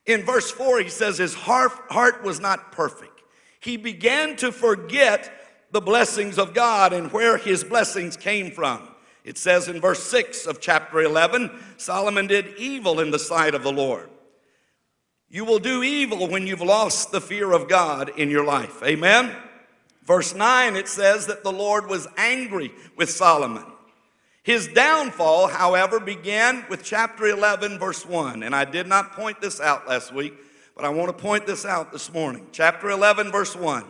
in 0.06 0.24
verse 0.24 0.52
4, 0.52 0.82
he 0.82 0.90
says 0.90 1.18
his 1.18 1.34
heart, 1.34 2.24
was 2.24 2.40
not 2.40 2.72
perfect. 2.72 3.22
He 3.60 3.78
began 3.78 4.36
to 4.38 4.52
forget 4.52 5.32
the 5.72 5.82
blessings 5.82 6.38
of 6.38 6.54
God 6.54 6.94
and 6.94 7.12
where 7.12 7.38
his 7.38 7.64
blessings 7.64 8.18
came 8.18 8.52
from. 8.52 8.88
It 9.24 9.38
says 9.38 9.70
in 9.70 9.80
verse 9.80 10.04
6 10.04 10.46
of 10.48 10.60
chapter 10.60 11.02
11 11.02 11.50
Solomon 11.78 12.28
did 12.28 12.58
evil 12.58 13.00
in 13.00 13.12
the 13.12 13.20
sight 13.20 13.56
of 13.56 13.64
the 13.64 13.72
Lord. 13.72 14.10
You 15.30 15.46
will 15.46 15.60
do 15.60 15.82
evil 15.82 16.28
when 16.28 16.46
you've 16.46 16.62
lost 16.62 17.12
the 17.12 17.22
fear 17.22 17.54
of 17.54 17.70
God 17.70 18.12
in 18.20 18.30
your 18.30 18.46
life. 18.46 18.84
Amen? 18.84 19.34
Verse 20.04 20.36
9, 20.36 20.76
it 20.76 20.90
says 20.90 21.28
that 21.28 21.44
the 21.44 21.52
Lord 21.52 21.88
was 21.88 22.08
angry 22.18 22.72
with 22.98 23.10
Solomon. 23.10 23.66
His 24.44 24.68
downfall, 24.68 25.48
however, 25.48 26.02
began 26.02 26.66
with 26.70 26.84
chapter 26.84 27.28
11, 27.28 27.80
verse 27.80 28.06
1. 28.06 28.44
And 28.44 28.54
I 28.54 28.66
did 28.66 28.88
not 28.88 29.14
point 29.14 29.40
this 29.40 29.62
out 29.62 29.88
last 29.88 30.14
week, 30.14 30.34
but 30.76 30.84
I 30.84 30.90
want 30.90 31.16
to 31.16 31.24
point 31.24 31.48
this 31.48 31.66
out 31.66 31.94
this 31.94 32.12
morning. 32.12 32.48
Chapter 32.52 32.90
11, 32.90 33.32
verse 33.32 33.56
1. 33.56 33.86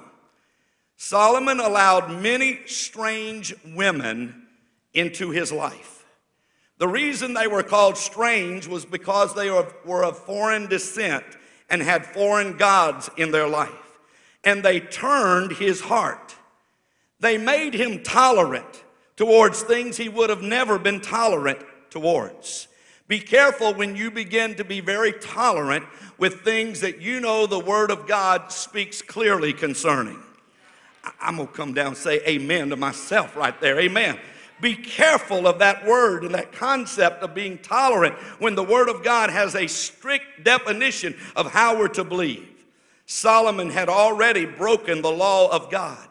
Solomon 0.95 1.59
allowed 1.59 2.21
many 2.21 2.59
strange 2.67 3.55
women 3.73 4.47
into 4.93 5.31
his 5.31 5.51
life. 5.51 6.05
The 6.77 6.87
reason 6.87 7.33
they 7.33 7.47
were 7.47 7.63
called 7.63 7.97
strange 7.97 8.67
was 8.67 8.85
because 8.85 9.33
they 9.33 9.49
were 9.49 10.03
of 10.03 10.17
foreign 10.19 10.67
descent 10.67 11.25
and 11.67 11.81
had 11.81 12.05
foreign 12.05 12.57
gods 12.57 13.09
in 13.17 13.31
their 13.31 13.47
life. 13.47 13.71
And 14.43 14.61
they 14.61 14.81
turned 14.81 15.53
his 15.53 15.81
heart. 15.81 16.35
They 17.19 17.39
made 17.39 17.73
him 17.73 18.03
tolerant 18.03 18.82
towards 19.15 19.61
things 19.61 19.97
he 19.97 20.09
would 20.09 20.29
have 20.29 20.41
never 20.41 20.79
been 20.79 21.01
tolerant 21.01 21.59
towards. 21.89 22.67
Be 23.07 23.19
careful 23.19 23.73
when 23.73 23.95
you 23.95 24.09
begin 24.09 24.55
to 24.55 24.63
be 24.63 24.79
very 24.79 25.13
tolerant 25.13 25.85
with 26.17 26.41
things 26.41 26.81
that 26.81 27.01
you 27.01 27.19
know 27.19 27.45
the 27.45 27.59
Word 27.59 27.91
of 27.91 28.07
God 28.07 28.51
speaks 28.51 29.01
clearly 29.01 29.53
concerning. 29.53 30.19
I'm 31.19 31.35
going 31.35 31.47
to 31.47 31.53
come 31.53 31.73
down 31.73 31.87
and 31.87 31.97
say 31.97 32.21
amen 32.25 32.69
to 32.69 32.77
myself 32.77 33.35
right 33.35 33.59
there. 33.59 33.79
Amen. 33.79 34.17
Be 34.61 34.75
careful 34.75 35.47
of 35.47 35.59
that 35.59 35.85
word 35.85 36.23
and 36.23 36.33
that 36.35 36.53
concept 36.53 37.21
of 37.21 37.35
being 37.35 37.57
tolerant 37.57 38.15
when 38.39 38.55
the 38.55 38.63
Word 38.63 38.87
of 38.87 39.03
God 39.03 39.29
has 39.29 39.55
a 39.55 39.67
strict 39.67 40.45
definition 40.45 41.15
of 41.35 41.51
how 41.51 41.77
we're 41.77 41.89
to 41.89 42.05
believe. 42.05 42.47
Solomon 43.05 43.69
had 43.69 43.89
already 43.89 44.45
broken 44.45 45.01
the 45.01 45.11
law 45.11 45.51
of 45.51 45.69
God. 45.69 46.07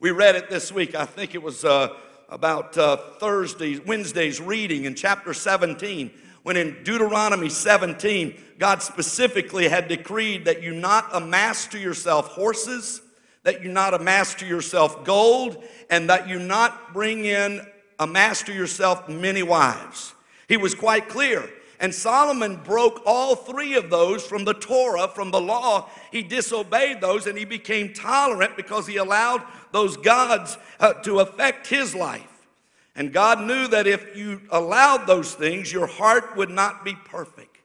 We 0.00 0.10
read 0.10 0.34
it 0.34 0.50
this 0.50 0.72
week. 0.72 0.96
I 0.96 1.04
think 1.04 1.36
it 1.36 1.42
was 1.42 1.64
uh, 1.64 1.96
about 2.32 2.78
uh, 2.78 2.96
Thursday's, 2.96 3.78
Wednesday's 3.82 4.40
reading 4.40 4.86
in 4.86 4.94
chapter 4.94 5.34
17, 5.34 6.10
when 6.44 6.56
in 6.56 6.82
Deuteronomy 6.82 7.50
17, 7.50 8.40
God 8.58 8.82
specifically 8.82 9.68
had 9.68 9.86
decreed 9.86 10.46
that 10.46 10.62
you 10.62 10.72
not 10.72 11.10
amass 11.12 11.66
to 11.68 11.78
yourself 11.78 12.28
horses, 12.28 13.02
that 13.42 13.62
you 13.62 13.70
not 13.70 13.92
amass 13.92 14.34
to 14.36 14.46
yourself 14.46 15.04
gold, 15.04 15.62
and 15.90 16.08
that 16.08 16.26
you 16.26 16.38
not 16.38 16.94
bring 16.94 17.26
in 17.26 17.60
amass 17.98 18.42
to 18.44 18.54
yourself 18.54 19.10
many 19.10 19.42
wives. 19.42 20.14
He 20.48 20.56
was 20.56 20.74
quite 20.74 21.10
clear. 21.10 21.48
And 21.82 21.92
Solomon 21.92 22.60
broke 22.62 23.02
all 23.04 23.34
three 23.34 23.74
of 23.74 23.90
those 23.90 24.24
from 24.24 24.44
the 24.44 24.54
Torah, 24.54 25.08
from 25.08 25.32
the 25.32 25.40
law. 25.40 25.90
He 26.12 26.22
disobeyed 26.22 27.00
those 27.00 27.26
and 27.26 27.36
he 27.36 27.44
became 27.44 27.92
tolerant 27.92 28.56
because 28.56 28.86
he 28.86 28.98
allowed 28.98 29.42
those 29.72 29.96
gods 29.96 30.56
uh, 30.78 30.92
to 31.02 31.18
affect 31.18 31.66
his 31.66 31.92
life. 31.92 32.46
And 32.94 33.12
God 33.12 33.40
knew 33.40 33.66
that 33.66 33.88
if 33.88 34.16
you 34.16 34.42
allowed 34.50 35.08
those 35.08 35.34
things, 35.34 35.72
your 35.72 35.88
heart 35.88 36.36
would 36.36 36.50
not 36.50 36.84
be 36.84 36.94
perfect. 36.94 37.58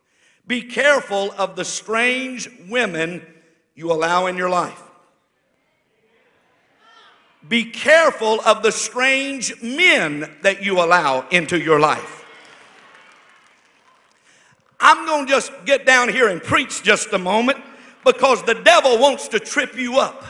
Be 0.48 0.64
careful 0.64 1.32
of 1.38 1.56
the 1.56 1.66
strange 1.66 2.50
women 2.68 3.24
you 3.76 3.92
allow 3.92 4.26
in 4.26 4.36
your 4.36 4.50
life. 4.50 4.82
Be 7.48 7.66
careful 7.66 8.42
of 8.42 8.64
the 8.64 8.72
strange 8.72 9.62
men 9.62 10.38
that 10.42 10.64
you 10.64 10.82
allow 10.82 11.28
into 11.30 11.60
your 11.60 11.80
life. 11.80 12.17
I'm 14.80 15.06
going 15.06 15.26
to 15.26 15.32
just 15.32 15.52
get 15.66 15.86
down 15.86 16.10
here 16.10 16.30
and 16.30 16.42
preach 16.42 16.84
just 16.84 17.14
a 17.14 17.18
moment 17.18 17.60
because 18.06 18.44
the 18.44 18.54
devil 18.54 19.00
wants 19.00 19.28
to 19.30 19.40
trip 19.40 19.76
you 19.76 19.98
up. 20.00 20.24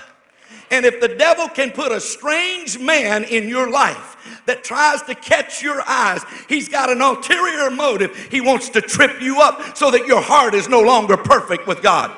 And 0.69 0.85
if 0.85 0.99
the 0.99 1.07
devil 1.07 1.47
can 1.47 1.71
put 1.71 1.91
a 1.91 1.99
strange 1.99 2.77
man 2.79 3.23
in 3.23 3.47
your 3.47 3.69
life 3.69 4.41
that 4.45 4.63
tries 4.63 5.01
to 5.03 5.15
catch 5.15 5.61
your 5.61 5.81
eyes, 5.87 6.23
he's 6.49 6.67
got 6.67 6.89
an 6.89 7.01
ulterior 7.01 7.69
motive. 7.69 8.15
He 8.29 8.41
wants 8.41 8.69
to 8.69 8.81
trip 8.81 9.21
you 9.21 9.41
up 9.41 9.77
so 9.77 9.91
that 9.91 10.07
your 10.07 10.21
heart 10.21 10.53
is 10.53 10.67
no 10.67 10.81
longer 10.81 11.15
perfect 11.15 11.67
with 11.67 11.81
God. 11.81 12.15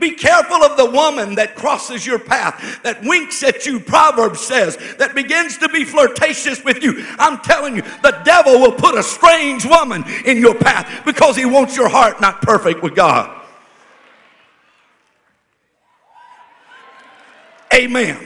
Be 0.00 0.12
careful 0.12 0.56
of 0.56 0.76
the 0.76 0.90
woman 0.90 1.34
that 1.36 1.54
crosses 1.54 2.06
your 2.06 2.18
path, 2.18 2.82
that 2.82 3.02
winks 3.02 3.42
at 3.42 3.66
you, 3.66 3.80
Proverbs 3.80 4.40
says, 4.40 4.76
that 4.98 5.14
begins 5.14 5.58
to 5.58 5.68
be 5.68 5.84
flirtatious 5.84 6.64
with 6.64 6.82
you. 6.82 7.04
I'm 7.18 7.38
telling 7.40 7.76
you, 7.76 7.82
the 8.02 8.20
devil 8.24 8.60
will 8.60 8.72
put 8.72 8.96
a 8.96 9.02
strange 9.02 9.64
woman 9.64 10.04
in 10.24 10.38
your 10.38 10.54
path 10.54 11.04
because 11.04 11.36
he 11.36 11.44
wants 11.44 11.76
your 11.76 11.88
heart 11.88 12.20
not 12.20 12.42
perfect 12.42 12.82
with 12.82 12.94
God. 12.94 13.34
Amen. 17.74 18.18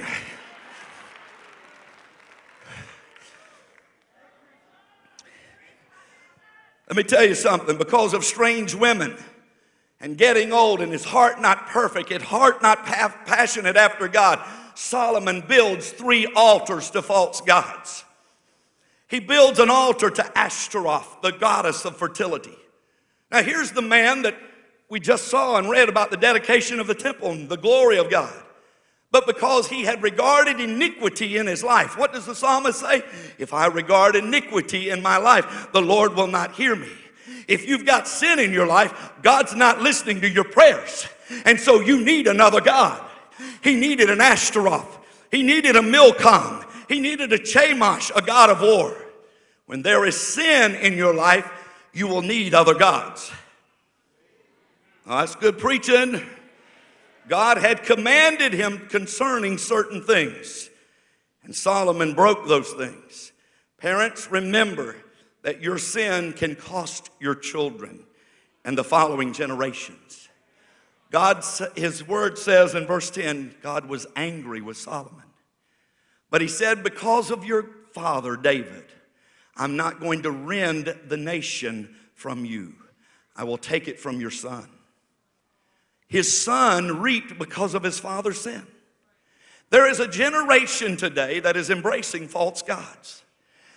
Let 6.88 6.96
me 6.96 7.02
tell 7.04 7.24
you 7.24 7.34
something 7.34 7.78
because 7.78 8.12
of 8.12 8.22
strange 8.22 8.74
women 8.74 9.16
and 10.02 10.18
getting 10.18 10.52
old 10.52 10.80
and 10.80 10.92
his 10.92 11.04
heart 11.04 11.40
not 11.40 11.68
perfect, 11.68 12.10
his 12.10 12.22
heart 12.22 12.60
not 12.60 12.84
pa- 12.84 13.16
passionate 13.24 13.76
after 13.76 14.08
God, 14.08 14.40
Solomon 14.74 15.42
builds 15.46 15.90
three 15.90 16.26
altars 16.34 16.90
to 16.90 17.00
false 17.00 17.40
gods. 17.40 18.04
He 19.06 19.20
builds 19.20 19.60
an 19.60 19.70
altar 19.70 20.10
to 20.10 20.38
Ashtaroth, 20.38 21.22
the 21.22 21.30
goddess 21.30 21.84
of 21.84 21.96
fertility. 21.96 22.56
Now, 23.30 23.42
here's 23.42 23.70
the 23.70 23.82
man 23.82 24.22
that 24.22 24.34
we 24.90 24.98
just 24.98 25.28
saw 25.28 25.56
and 25.56 25.70
read 25.70 25.88
about 25.88 26.10
the 26.10 26.16
dedication 26.16 26.80
of 26.80 26.86
the 26.86 26.94
temple 26.94 27.30
and 27.30 27.48
the 27.48 27.56
glory 27.56 27.98
of 27.98 28.10
God. 28.10 28.34
But 29.12 29.26
because 29.26 29.68
he 29.68 29.84
had 29.84 30.02
regarded 30.02 30.58
iniquity 30.58 31.36
in 31.36 31.46
his 31.46 31.62
life, 31.62 31.98
what 31.98 32.12
does 32.12 32.26
the 32.26 32.34
psalmist 32.34 32.80
say? 32.80 33.02
If 33.38 33.52
I 33.52 33.66
regard 33.66 34.16
iniquity 34.16 34.90
in 34.90 35.02
my 35.02 35.18
life, 35.18 35.68
the 35.72 35.82
Lord 35.82 36.16
will 36.16 36.26
not 36.26 36.52
hear 36.52 36.74
me. 36.74 36.90
If 37.48 37.66
you've 37.66 37.86
got 37.86 38.08
sin 38.08 38.38
in 38.38 38.52
your 38.52 38.66
life, 38.66 39.12
God's 39.22 39.54
not 39.54 39.80
listening 39.80 40.20
to 40.20 40.28
your 40.28 40.44
prayers. 40.44 41.06
And 41.44 41.58
so 41.58 41.80
you 41.80 42.04
need 42.04 42.26
another 42.26 42.60
God. 42.60 43.02
He 43.62 43.74
needed 43.74 44.10
an 44.10 44.20
Ashtaroth. 44.20 44.98
He 45.30 45.42
needed 45.42 45.76
a 45.76 45.82
Milcom. 45.82 46.64
He 46.88 47.00
needed 47.00 47.32
a 47.32 47.38
Chemosh, 47.38 48.10
a 48.14 48.22
God 48.22 48.50
of 48.50 48.60
war. 48.60 48.96
When 49.66 49.82
there 49.82 50.04
is 50.04 50.20
sin 50.20 50.74
in 50.74 50.94
your 50.94 51.14
life, 51.14 51.50
you 51.92 52.06
will 52.06 52.22
need 52.22 52.54
other 52.54 52.74
gods. 52.74 53.30
That's 55.06 55.34
good 55.34 55.58
preaching. 55.58 56.22
God 57.28 57.58
had 57.58 57.82
commanded 57.82 58.52
him 58.52 58.88
concerning 58.88 59.56
certain 59.58 60.02
things, 60.02 60.68
and 61.44 61.54
Solomon 61.54 62.14
broke 62.14 62.46
those 62.46 62.70
things. 62.72 63.32
Parents, 63.78 64.30
remember 64.30 64.96
that 65.42 65.60
your 65.60 65.78
sin 65.78 66.32
can 66.32 66.54
cost 66.54 67.10
your 67.20 67.34
children 67.34 68.04
and 68.64 68.78
the 68.78 68.84
following 68.84 69.32
generations. 69.32 70.28
God, 71.10 71.44
his 71.76 72.06
word 72.06 72.38
says 72.38 72.74
in 72.74 72.86
verse 72.86 73.10
10, 73.10 73.56
God 73.60 73.86
was 73.86 74.06
angry 74.16 74.62
with 74.62 74.76
Solomon. 74.76 75.24
But 76.30 76.40
he 76.40 76.48
said, 76.48 76.82
Because 76.82 77.30
of 77.30 77.44
your 77.44 77.68
father, 77.92 78.36
David, 78.36 78.84
I'm 79.56 79.76
not 79.76 80.00
going 80.00 80.22
to 80.22 80.30
rend 80.30 80.94
the 81.08 81.18
nation 81.18 81.94
from 82.14 82.44
you. 82.44 82.74
I 83.36 83.44
will 83.44 83.58
take 83.58 83.88
it 83.88 84.00
from 84.00 84.20
your 84.20 84.30
son. 84.30 84.68
His 86.08 86.42
son 86.42 87.00
reaped 87.00 87.38
because 87.38 87.74
of 87.74 87.82
his 87.82 87.98
father's 87.98 88.40
sin. 88.40 88.66
There 89.70 89.90
is 89.90 90.00
a 90.00 90.08
generation 90.08 90.96
today 90.96 91.40
that 91.40 91.56
is 91.56 91.70
embracing 91.70 92.28
false 92.28 92.62
gods. 92.62 93.21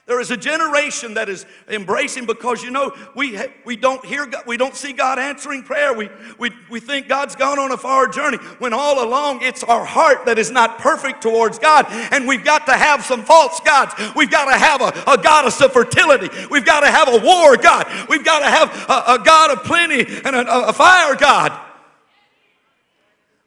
There 0.07 0.19
is 0.19 0.29
a 0.29 0.37
generation 0.37 1.15
that 1.15 1.29
is 1.29 1.47
embracing 1.67 2.27
because 2.27 2.61
you 2.61 2.69
know 2.69 2.95
we 3.15 3.39
we 3.65 3.75
don't 3.75 4.05
hear 4.05 4.27
God, 4.27 4.43
we 4.45 4.55
don't 4.55 4.75
see 4.75 4.93
God 4.93 5.17
answering 5.17 5.63
prayer. 5.63 5.93
We, 5.93 6.09
we 6.37 6.51
we 6.69 6.79
think 6.79 7.07
God's 7.07 7.35
gone 7.35 7.57
on 7.57 7.71
a 7.71 7.77
far 7.77 8.07
journey 8.07 8.37
when 8.59 8.71
all 8.71 9.03
along 9.03 9.41
it's 9.41 9.63
our 9.63 9.83
heart 9.83 10.27
that 10.27 10.37
is 10.37 10.51
not 10.51 10.77
perfect 10.77 11.23
towards 11.23 11.57
God, 11.57 11.87
and 11.89 12.27
we've 12.27 12.43
got 12.43 12.67
to 12.67 12.73
have 12.73 13.03
some 13.03 13.23
false 13.23 13.59
gods. 13.61 13.95
We've 14.15 14.29
got 14.29 14.45
to 14.45 14.59
have 14.59 14.81
a, 14.81 15.11
a 15.11 15.17
goddess 15.17 15.59
of 15.61 15.73
fertility. 15.73 16.29
We've 16.51 16.65
got 16.65 16.81
to 16.81 16.91
have 16.91 17.07
a 17.07 17.25
war 17.25 17.57
God. 17.57 17.87
We've 18.07 18.23
got 18.23 18.39
to 18.39 18.45
have 18.45 18.69
a, 18.87 19.19
a 19.19 19.23
God 19.23 19.57
of 19.57 19.63
plenty 19.63 20.01
and 20.23 20.35
a, 20.35 20.67
a 20.67 20.73
fire 20.73 21.15
God. 21.15 21.51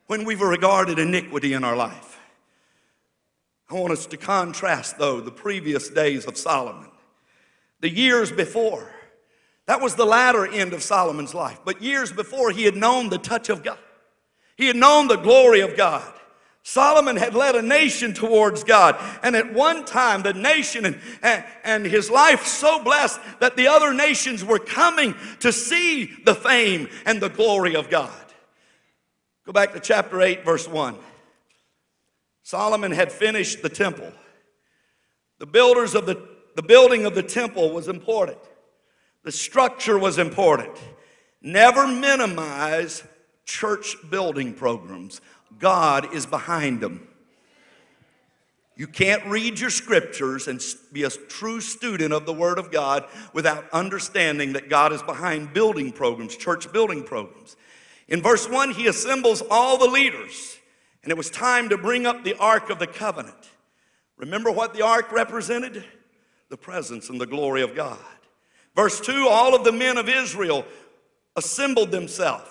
When 0.09 0.25
we've 0.25 0.41
regarded 0.41 0.99
iniquity 0.99 1.53
in 1.53 1.63
our 1.63 1.77
life. 1.77 2.08
I 3.71 3.75
want 3.75 3.93
us 3.93 4.07
to 4.07 4.17
contrast, 4.17 4.99
though, 4.99 5.21
the 5.21 5.31
previous 5.31 5.89
days 5.91 6.25
of 6.25 6.37
Solomon, 6.37 6.91
the 7.81 7.91
years 7.91 8.33
before. 8.33 8.91
That 9.67 9.83
was 9.83 9.95
the 9.95 10.07
latter 10.07 10.47
end 10.47 10.73
of 10.73 10.83
Solomon's 10.83 11.35
life. 11.35 11.61
But 11.65 11.83
years 11.83 12.11
before, 12.11 12.51
he 12.51 12.65
had 12.65 12.75
known 12.75 13.11
the 13.11 13.19
touch 13.19 13.51
of 13.51 13.63
God, 13.63 13.79
he 14.57 14.67
had 14.67 14.77
known 14.77 15.09
the 15.09 15.17
glory 15.17 15.61
of 15.61 15.77
God. 15.77 16.15
Solomon 16.65 17.17
had 17.17 17.35
led 17.35 17.55
a 17.55 17.63
nation 17.63 18.13
towards 18.13 18.63
God. 18.63 18.97
And 19.23 19.35
at 19.35 19.55
one 19.55 19.87
time, 19.87 20.21
the 20.21 20.35
nation 20.35 20.85
and, 20.85 21.01
and, 21.23 21.43
and, 21.65 21.87
his 21.87 22.11
life 22.11 22.45
so 22.45 22.83
blessed 22.83 23.19
that 23.41 23.57
the 23.57 23.69
other 23.69 23.95
nations 23.95 24.45
were 24.45 24.59
coming 24.59 25.15
to 25.41 25.51
see 25.51 26.13
the 26.27 26.35
fame 26.35 26.91
and 27.07 27.23
the 27.23 27.31
glory 27.31 27.75
of 27.75 27.89
God. 27.89 28.13
Go 29.47 29.53
back 29.53 29.73
to 29.73 29.81
chapter 29.81 30.21
8, 30.21 30.45
verse 30.45 30.69
1. 30.69 30.95
Solomon 32.49 32.93
had 32.93 33.13
finished 33.13 33.61
the 33.61 33.69
temple. 33.69 34.11
The 35.39 35.45
builders 35.45 35.95
of 35.95 36.07
the, 36.07 36.27
the 36.57 36.63
building 36.63 37.05
of 37.05 37.15
the 37.15 37.23
temple 37.23 37.73
was 37.73 37.89
important. 37.89 38.39
The 39.23 39.33
structure 39.33 39.99
was 39.99 40.17
important. 40.17 40.75
Never 41.43 41.87
minimize 41.87 43.03
church 43.45 43.97
building 44.09 44.55
programs. 44.55 45.21
God 45.59 46.15
is 46.15 46.25
behind 46.25 46.81
them. 46.81 47.07
You 48.77 48.87
can't 48.87 49.27
read 49.27 49.61
your 49.61 49.69
scriptures 49.69 50.49
and 50.49 50.65
be 50.91 51.03
a 51.03 51.11
true 51.11 51.61
student 51.61 52.15
of 52.15 52.25
the 52.25 52.33
Word 52.33 52.59
of 52.59 52.73
God 52.73 53.05
without 53.35 53.69
understanding 53.75 54.55
that 54.55 54.71
God 54.71 54.95
is 54.95 55.03
behind 55.03 55.53
building 55.53 55.93
programs, 55.93 56.35
church 56.35 56.73
building 56.73 57.03
programs. 57.03 57.57
In 58.09 58.23
verse 58.23 58.49
1, 58.49 58.71
he 58.71 58.87
assembles 58.87 59.43
all 59.51 59.77
the 59.77 59.91
leaders 59.91 60.58
and 61.03 61.11
it 61.11 61.17
was 61.17 61.31
time 61.31 61.69
to 61.69 61.79
bring 61.79 62.07
up 62.07 62.25
the 62.25 62.37
Ark 62.39 62.71
of 62.71 62.79
the 62.79 62.87
Covenant. 62.87 63.51
Remember 64.17 64.51
what 64.51 64.75
the 64.75 64.83
Ark 64.83 65.13
represented? 65.13 65.85
The 66.49 66.57
presence 66.57 67.09
and 67.11 67.21
the 67.21 67.27
glory 67.27 67.63
of 67.63 67.75
God. 67.75 67.99
Verse 68.75 69.01
2 69.01 69.29
all 69.29 69.55
of 69.55 69.65
the 69.65 69.73
men 69.73 69.97
of 69.97 70.09
Israel 70.09 70.65
assembled 71.37 71.91
themselves. 71.91 72.51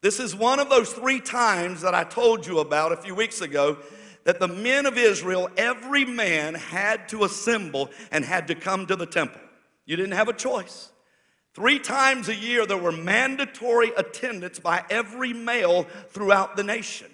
This 0.00 0.18
is 0.18 0.34
one 0.34 0.58
of 0.58 0.68
those 0.68 0.92
three 0.92 1.20
times 1.20 1.82
that 1.82 1.94
I 1.94 2.04
told 2.04 2.46
you 2.46 2.58
about 2.58 2.92
a 2.92 2.96
few 2.96 3.14
weeks 3.14 3.40
ago 3.40 3.78
that 4.24 4.40
the 4.40 4.48
men 4.48 4.86
of 4.86 4.98
Israel, 4.98 5.48
every 5.56 6.04
man 6.04 6.54
had 6.54 7.08
to 7.10 7.24
assemble 7.24 7.90
and 8.10 8.24
had 8.24 8.48
to 8.48 8.54
come 8.54 8.86
to 8.86 8.96
the 8.96 9.06
temple. 9.06 9.40
You 9.84 9.96
didn't 9.96 10.12
have 10.12 10.28
a 10.28 10.32
choice. 10.32 10.90
Three 11.54 11.78
times 11.78 12.28
a 12.28 12.34
year, 12.34 12.66
there 12.66 12.78
were 12.78 12.92
mandatory 12.92 13.90
attendance 13.96 14.58
by 14.58 14.84
every 14.88 15.32
male 15.32 15.84
throughout 16.08 16.56
the 16.56 16.64
nation. 16.64 17.11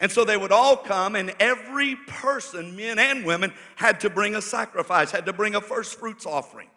And 0.00 0.12
so 0.12 0.24
they 0.24 0.36
would 0.36 0.52
all 0.52 0.76
come, 0.76 1.16
and 1.16 1.34
every 1.40 1.96
person, 2.06 2.76
men 2.76 2.98
and 2.98 3.24
women, 3.24 3.52
had 3.76 4.00
to 4.00 4.10
bring 4.10 4.34
a 4.34 4.42
sacrifice, 4.42 5.10
had 5.10 5.26
to 5.26 5.32
bring 5.32 5.54
a 5.54 5.60
first 5.60 5.98
fruits 5.98 6.26
offering. 6.26 6.68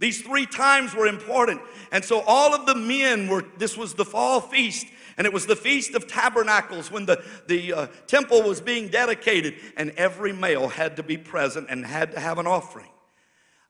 These 0.00 0.22
three 0.22 0.46
times 0.46 0.94
were 0.94 1.06
important. 1.06 1.60
And 1.92 2.04
so 2.04 2.20
all 2.26 2.52
of 2.52 2.66
the 2.66 2.74
men 2.74 3.28
were, 3.28 3.44
this 3.58 3.76
was 3.76 3.94
the 3.94 4.04
fall 4.04 4.40
feast, 4.40 4.86
and 5.16 5.26
it 5.26 5.32
was 5.32 5.46
the 5.46 5.54
Feast 5.54 5.94
of 5.94 6.08
Tabernacles 6.08 6.90
when 6.90 7.06
the, 7.06 7.22
the 7.46 7.72
uh, 7.72 7.86
temple 8.08 8.42
was 8.42 8.60
being 8.60 8.88
dedicated, 8.88 9.54
and 9.76 9.90
every 9.92 10.32
male 10.32 10.68
had 10.68 10.96
to 10.96 11.04
be 11.04 11.16
present 11.16 11.68
and 11.70 11.86
had 11.86 12.12
to 12.12 12.20
have 12.20 12.38
an 12.38 12.48
offering. 12.48 12.88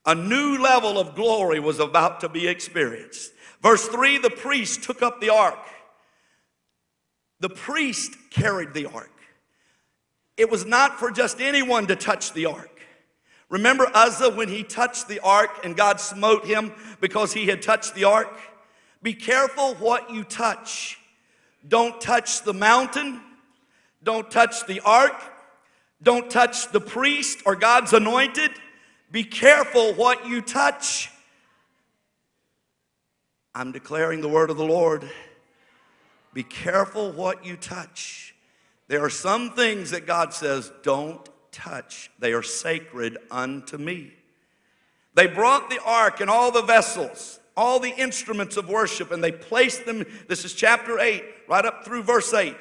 A 0.07 0.15
new 0.15 0.59
level 0.63 0.99
of 0.99 1.15
glory 1.15 1.61
was 1.61 1.79
about 1.79 2.21
to 2.21 2.29
be 2.29 2.49
experienced. 2.49 3.33
Verse 3.63 3.87
3 3.89 4.19
the 4.19 4.31
priest 4.31 4.83
took 4.83 5.03
up 5.03 5.21
the 5.21 5.31
ark. 5.31 5.59
The 7.45 7.51
priest 7.51 8.17
carried 8.31 8.73
the 8.73 8.87
ark. 8.87 9.13
It 10.39 10.51
was 10.51 10.65
not 10.65 10.99
for 10.99 11.11
just 11.11 11.43
anyone 11.43 11.87
to 11.89 11.95
touch 11.95 12.33
the 12.33 12.47
ark. 12.47 12.81
Remember 13.51 13.87
Uzzah 13.93 14.31
when 14.31 14.49
he 14.49 14.63
touched 14.63 15.09
the 15.09 15.21
ark 15.21 15.51
and 15.63 15.77
God 15.77 16.01
smote 16.01 16.47
him 16.47 16.73
because 17.03 17.35
he 17.35 17.45
had 17.45 17.61
touched 17.61 17.95
the 17.95 18.05
ark? 18.05 18.35
Be 19.03 19.13
careful 19.13 19.75
what 19.75 20.11
you 20.11 20.25
touch. 20.25 20.99
Don't 21.69 22.01
touch 22.01 22.45
the 22.45 22.55
mountain. 22.55 23.21
Don't 24.03 24.31
touch 24.31 24.67
the 24.67 24.81
ark. 24.81 25.23
Don't 26.03 26.31
touch 26.31 26.73
the 26.73 26.81
priest 26.81 27.41
or 27.45 27.57
God's 27.57 27.93
anointed. 27.93 28.53
Be 29.13 29.23
careful 29.23 29.93
what 29.93 30.27
you 30.27 30.41
touch. 30.41 31.11
I'm 33.55 33.71
declaring 33.71 34.23
the 34.23 34.31
word 34.31 34.49
of 34.49 34.57
the 34.57 34.65
Lord. 34.65 35.11
Be 36.35 36.43
careful 36.43 37.13
what 37.13 37.47
you 37.47 37.57
touch. 37.57 38.35
There 38.89 39.03
are 39.03 39.11
some 39.11 39.53
things 39.53 39.93
that 39.93 40.07
God 40.07 40.35
says, 40.35 40.71
don't 40.83 41.27
touch. 41.53 42.11
They 42.19 42.33
are 42.33 42.43
sacred 42.43 43.17
unto 43.31 43.79
me. 43.79 44.13
They 45.15 45.29
brought 45.29 45.71
the 45.71 45.81
ark 45.83 46.21
and 46.21 46.29
all 46.29 46.51
the 46.51 46.63
vessels, 46.63 47.39
all 47.57 47.79
the 47.79 47.95
instruments 47.97 48.57
of 48.57 48.69
worship, 48.69 49.13
and 49.13 49.23
they 49.23 49.31
placed 49.33 49.87
them. 49.87 50.05
This 50.29 50.45
is 50.45 50.53
chapter 50.53 50.99
8, 50.99 51.25
right 51.49 51.65
up 51.65 51.85
through 51.85 52.03
verse 52.03 52.35
8. 52.35 52.57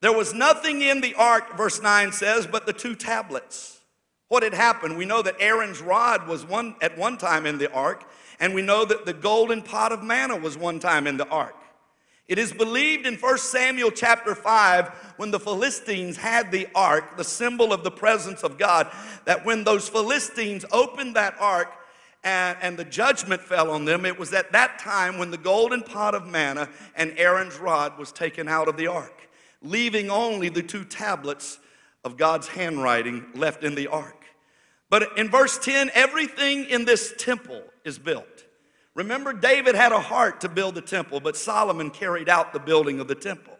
There 0.00 0.12
was 0.12 0.34
nothing 0.34 0.82
in 0.82 1.00
the 1.00 1.14
ark, 1.14 1.56
verse 1.56 1.80
9 1.80 2.12
says, 2.12 2.46
but 2.46 2.66
the 2.66 2.72
two 2.72 2.96
tablets. 2.96 3.80
What 4.26 4.42
had 4.42 4.54
happened? 4.54 4.98
We 4.98 5.06
know 5.06 5.22
that 5.22 5.36
Aaron's 5.40 5.80
rod 5.80 6.26
was 6.26 6.44
one 6.44 6.74
at 6.82 6.98
one 6.98 7.16
time 7.16 7.46
in 7.46 7.58
the 7.58 7.72
ark, 7.72 8.04
and 8.40 8.54
we 8.54 8.62
know 8.62 8.84
that 8.84 9.06
the 9.06 9.12
golden 9.12 9.62
pot 9.62 9.92
of 9.92 10.02
manna 10.02 10.36
was 10.36 10.58
one 10.58 10.80
time 10.80 11.06
in 11.06 11.16
the 11.16 11.28
ark. 11.28 11.54
It 12.28 12.38
is 12.38 12.52
believed 12.52 13.06
in 13.06 13.14
1 13.14 13.38
Samuel 13.38 13.90
chapter 13.90 14.34
5, 14.34 15.14
when 15.16 15.30
the 15.30 15.40
Philistines 15.40 16.18
had 16.18 16.52
the 16.52 16.68
ark, 16.74 17.16
the 17.16 17.24
symbol 17.24 17.72
of 17.72 17.82
the 17.82 17.90
presence 17.90 18.42
of 18.42 18.58
God, 18.58 18.86
that 19.24 19.46
when 19.46 19.64
those 19.64 19.88
Philistines 19.88 20.66
opened 20.70 21.16
that 21.16 21.34
ark 21.40 21.72
and, 22.22 22.58
and, 22.60 22.76
the 22.76 22.84
judgment 22.84 23.40
fell 23.40 23.70
on 23.70 23.86
them, 23.86 24.04
it 24.04 24.18
was 24.18 24.34
at 24.34 24.52
that 24.52 24.78
time 24.78 25.16
when 25.18 25.30
the 25.30 25.38
golden 25.38 25.82
pot 25.82 26.14
of 26.14 26.26
manna 26.26 26.68
and 26.94 27.14
Aaron's 27.16 27.58
rod 27.58 27.96
was 27.96 28.12
taken 28.12 28.46
out 28.46 28.68
of 28.68 28.76
the 28.76 28.88
ark, 28.88 29.28
leaving 29.62 30.10
only 30.10 30.50
the 30.50 30.62
two 30.62 30.84
tablets 30.84 31.58
of 32.04 32.18
God's 32.18 32.48
handwriting 32.48 33.24
left 33.34 33.64
in 33.64 33.74
the 33.74 33.86
ark. 33.86 34.24
But 34.90 35.16
in 35.16 35.30
verse 35.30 35.58
10, 35.58 35.92
everything 35.94 36.66
in 36.66 36.84
this 36.84 37.14
temple 37.16 37.62
is 37.84 37.98
built. 37.98 38.44
Remember, 38.98 39.32
David 39.32 39.76
had 39.76 39.92
a 39.92 40.00
heart 40.00 40.40
to 40.40 40.48
build 40.48 40.74
the 40.74 40.80
temple, 40.80 41.20
but 41.20 41.36
Solomon 41.36 41.88
carried 41.88 42.28
out 42.28 42.52
the 42.52 42.58
building 42.58 42.98
of 42.98 43.06
the 43.06 43.14
temple. 43.14 43.56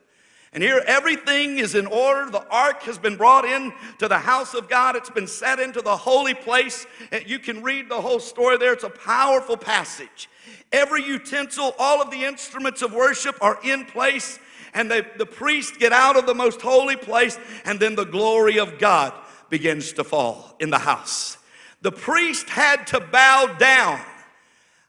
And 0.52 0.64
here 0.64 0.82
everything 0.84 1.58
is 1.58 1.76
in 1.76 1.86
order. 1.86 2.28
The 2.28 2.44
ark 2.48 2.82
has 2.82 2.98
been 2.98 3.16
brought 3.16 3.44
in 3.44 3.72
to 4.00 4.08
the 4.08 4.18
house 4.18 4.52
of 4.52 4.68
God. 4.68 4.96
It's 4.96 5.10
been 5.10 5.28
set 5.28 5.60
into 5.60 5.80
the 5.80 5.96
holy 5.96 6.34
place. 6.34 6.88
You 7.24 7.38
can 7.38 7.62
read 7.62 7.88
the 7.88 8.00
whole 8.00 8.18
story 8.18 8.58
there. 8.58 8.72
It's 8.72 8.82
a 8.82 8.90
powerful 8.90 9.56
passage. 9.56 10.28
Every 10.72 11.04
utensil, 11.04 11.72
all 11.78 12.02
of 12.02 12.10
the 12.10 12.24
instruments 12.24 12.82
of 12.82 12.92
worship 12.92 13.40
are 13.40 13.60
in 13.62 13.84
place. 13.84 14.40
And 14.74 14.90
the, 14.90 15.06
the 15.18 15.26
priests 15.26 15.76
get 15.76 15.92
out 15.92 16.16
of 16.16 16.26
the 16.26 16.34
most 16.34 16.60
holy 16.60 16.96
place. 16.96 17.38
And 17.64 17.78
then 17.78 17.94
the 17.94 18.06
glory 18.06 18.58
of 18.58 18.80
God 18.80 19.12
begins 19.50 19.92
to 19.92 20.02
fall 20.02 20.56
in 20.58 20.70
the 20.70 20.78
house. 20.78 21.38
The 21.82 21.92
priest 21.92 22.48
had 22.48 22.88
to 22.88 22.98
bow 22.98 23.54
down 23.56 24.00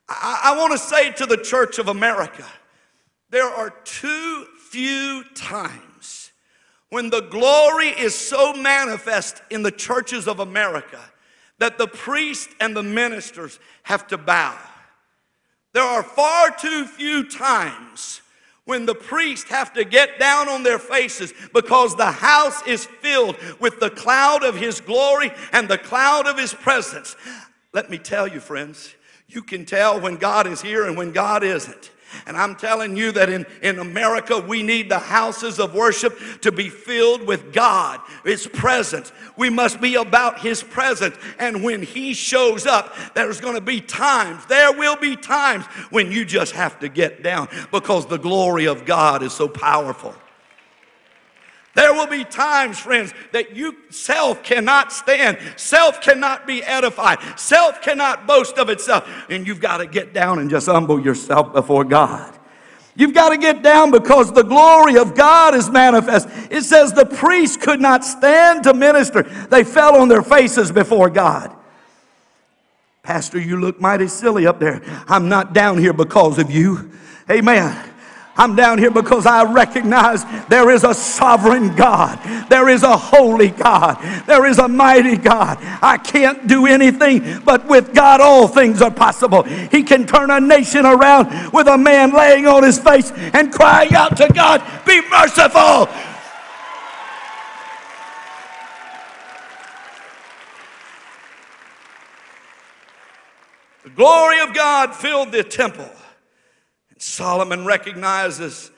I, 0.09 0.41
I 0.45 0.57
want 0.57 0.71
to 0.71 0.77
say 0.77 1.11
to 1.13 1.25
the 1.25 1.37
Church 1.37 1.79
of 1.79 1.87
America 1.87 2.45
there 3.29 3.47
are 3.47 3.69
too 3.69 4.45
few 4.69 5.23
times 5.35 6.31
when 6.89 7.09
the 7.11 7.21
glory 7.21 7.89
is 7.89 8.15
so 8.15 8.53
manifest 8.53 9.41
in 9.51 9.61
the 9.61 9.71
churches 9.71 10.27
of 10.27 10.39
America 10.39 10.99
that 11.59 11.77
the 11.77 11.87
priest 11.87 12.49
and 12.59 12.75
the 12.75 12.83
ministers 12.83 13.59
have 13.83 14.07
to 14.07 14.17
bow. 14.17 14.57
There 15.73 15.83
are 15.83 16.01
far 16.01 16.49
too 16.49 16.85
few 16.85 17.29
times 17.29 18.21
when 18.65 18.85
the 18.85 18.95
priests 18.95 19.49
have 19.49 19.73
to 19.73 19.83
get 19.83 20.19
down 20.19 20.49
on 20.49 20.63
their 20.63 20.79
faces 20.79 21.33
because 21.53 21.95
the 21.95 22.11
house 22.11 22.65
is 22.67 22.85
filled 22.85 23.35
with 23.59 23.79
the 23.79 23.89
cloud 23.89 24.43
of 24.43 24.55
his 24.55 24.81
glory 24.81 25.31
and 25.51 25.67
the 25.67 25.77
cloud 25.77 26.27
of 26.27 26.37
his 26.37 26.53
presence. 26.53 27.15
Let 27.73 27.89
me 27.89 27.99
tell 27.99 28.27
you, 28.27 28.39
friends, 28.39 28.95
you 29.29 29.43
can 29.43 29.65
tell 29.65 29.99
when 29.99 30.15
God 30.15 30.47
is 30.47 30.61
here 30.61 30.85
and 30.85 30.97
when 30.97 31.11
God 31.11 31.43
isn't. 31.43 31.91
And 32.25 32.35
I'm 32.35 32.55
telling 32.55 32.97
you 32.97 33.11
that 33.11 33.29
in, 33.29 33.45
in 33.61 33.77
America, 33.77 34.39
we 34.39 34.63
need 34.63 34.89
the 34.89 34.97
houses 34.97 35.59
of 35.59 35.75
worship 35.75 36.17
to 36.41 36.51
be 36.51 36.67
filled 36.67 37.21
with 37.27 37.53
God, 37.53 37.99
His 38.23 38.47
presence. 38.47 39.11
We 39.37 39.51
must 39.51 39.79
be 39.79 39.93
about 39.93 40.39
His 40.39 40.63
presence. 40.63 41.15
And 41.37 41.63
when 41.63 41.83
He 41.83 42.15
shows 42.15 42.65
up, 42.65 42.95
there's 43.13 43.39
going 43.39 43.55
to 43.55 43.61
be 43.61 43.79
times, 43.79 44.43
there 44.47 44.73
will 44.73 44.95
be 44.95 45.15
times 45.15 45.65
when 45.91 46.11
you 46.11 46.25
just 46.25 46.53
have 46.53 46.79
to 46.79 46.89
get 46.89 47.21
down 47.21 47.47
because 47.71 48.07
the 48.07 48.17
glory 48.17 48.65
of 48.65 48.85
God 48.85 49.21
is 49.21 49.33
so 49.33 49.47
powerful. 49.47 50.15
There 51.75 51.93
will 51.93 52.07
be 52.07 52.23
times, 52.23 52.79
friends, 52.79 53.13
that 53.31 53.55
you 53.55 53.75
self 53.89 54.43
cannot 54.43 54.91
stand. 54.91 55.37
Self 55.55 56.01
cannot 56.01 56.47
be 56.47 56.63
edified. 56.63 57.19
Self 57.39 57.81
cannot 57.81 58.25
boast 58.25 58.57
of 58.57 58.69
itself. 58.69 59.07
And 59.29 59.45
you've 59.47 59.61
got 59.61 59.77
to 59.77 59.85
get 59.85 60.13
down 60.13 60.39
and 60.39 60.49
just 60.49 60.67
humble 60.67 60.99
yourself 60.99 61.53
before 61.53 61.83
God. 61.83 62.37
You've 62.95 63.13
got 63.13 63.29
to 63.29 63.37
get 63.37 63.61
down 63.61 63.91
because 63.91 64.33
the 64.33 64.43
glory 64.43 64.97
of 64.97 65.15
God 65.15 65.55
is 65.55 65.69
manifest. 65.69 66.27
It 66.51 66.63
says 66.63 66.91
the 66.91 67.05
priests 67.05 67.55
could 67.55 67.79
not 67.79 68.03
stand 68.03 68.63
to 68.63 68.73
minister, 68.73 69.23
they 69.23 69.63
fell 69.63 69.95
on 69.95 70.09
their 70.09 70.23
faces 70.23 70.71
before 70.71 71.09
God. 71.09 71.55
Pastor, 73.03 73.39
you 73.39 73.59
look 73.59 73.79
mighty 73.79 74.07
silly 74.07 74.45
up 74.45 74.59
there. 74.59 74.81
I'm 75.07 75.29
not 75.29 75.53
down 75.53 75.77
here 75.77 75.93
because 75.93 76.37
of 76.37 76.51
you. 76.51 76.91
Amen. 77.31 77.88
I'm 78.39 78.55
down 78.55 78.77
here 78.77 78.89
because 78.89 79.25
I 79.25 79.43
recognize 79.43 80.23
there 80.47 80.71
is 80.71 80.85
a 80.85 80.93
sovereign 80.93 81.75
God. 81.75 82.17
There 82.49 82.69
is 82.69 82.83
a 82.83 82.95
holy 82.95 83.49
God. 83.49 83.97
There 84.27 84.45
is 84.45 84.59
a 84.59 84.67
mighty 84.69 85.17
God. 85.17 85.57
I 85.81 85.97
can't 85.97 86.47
do 86.47 86.65
anything, 86.65 87.41
but 87.41 87.67
with 87.67 87.93
God, 87.93 88.21
all 88.21 88.47
things 88.47 88.81
are 88.81 88.91
possible. 88.91 89.43
He 89.43 89.83
can 89.83 90.07
turn 90.07 90.31
a 90.31 90.39
nation 90.39 90.85
around 90.85 91.51
with 91.51 91.67
a 91.67 91.77
man 91.77 92.13
laying 92.13 92.47
on 92.47 92.63
his 92.63 92.79
face 92.79 93.11
and 93.11 93.51
crying 93.51 93.93
out 93.93 94.15
to 94.15 94.31
God, 94.33 94.63
Be 94.85 95.01
merciful. 95.09 95.89
The 103.83 103.89
glory 103.89 104.39
of 104.39 104.53
God 104.53 104.95
filled 104.95 105.33
the 105.33 105.43
temple. 105.43 105.91
Solomon 106.99 107.65
recognizes 107.65 108.71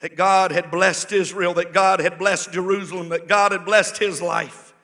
that 0.00 0.16
God 0.16 0.52
had 0.52 0.70
blessed 0.70 1.12
Israel, 1.12 1.54
that 1.54 1.72
God 1.72 2.00
had 2.00 2.18
blessed 2.18 2.52
Jerusalem, 2.52 3.08
that 3.08 3.28
God 3.28 3.52
had 3.52 3.64
blessed 3.64 3.98
his 3.98 4.22
life. 4.22 4.74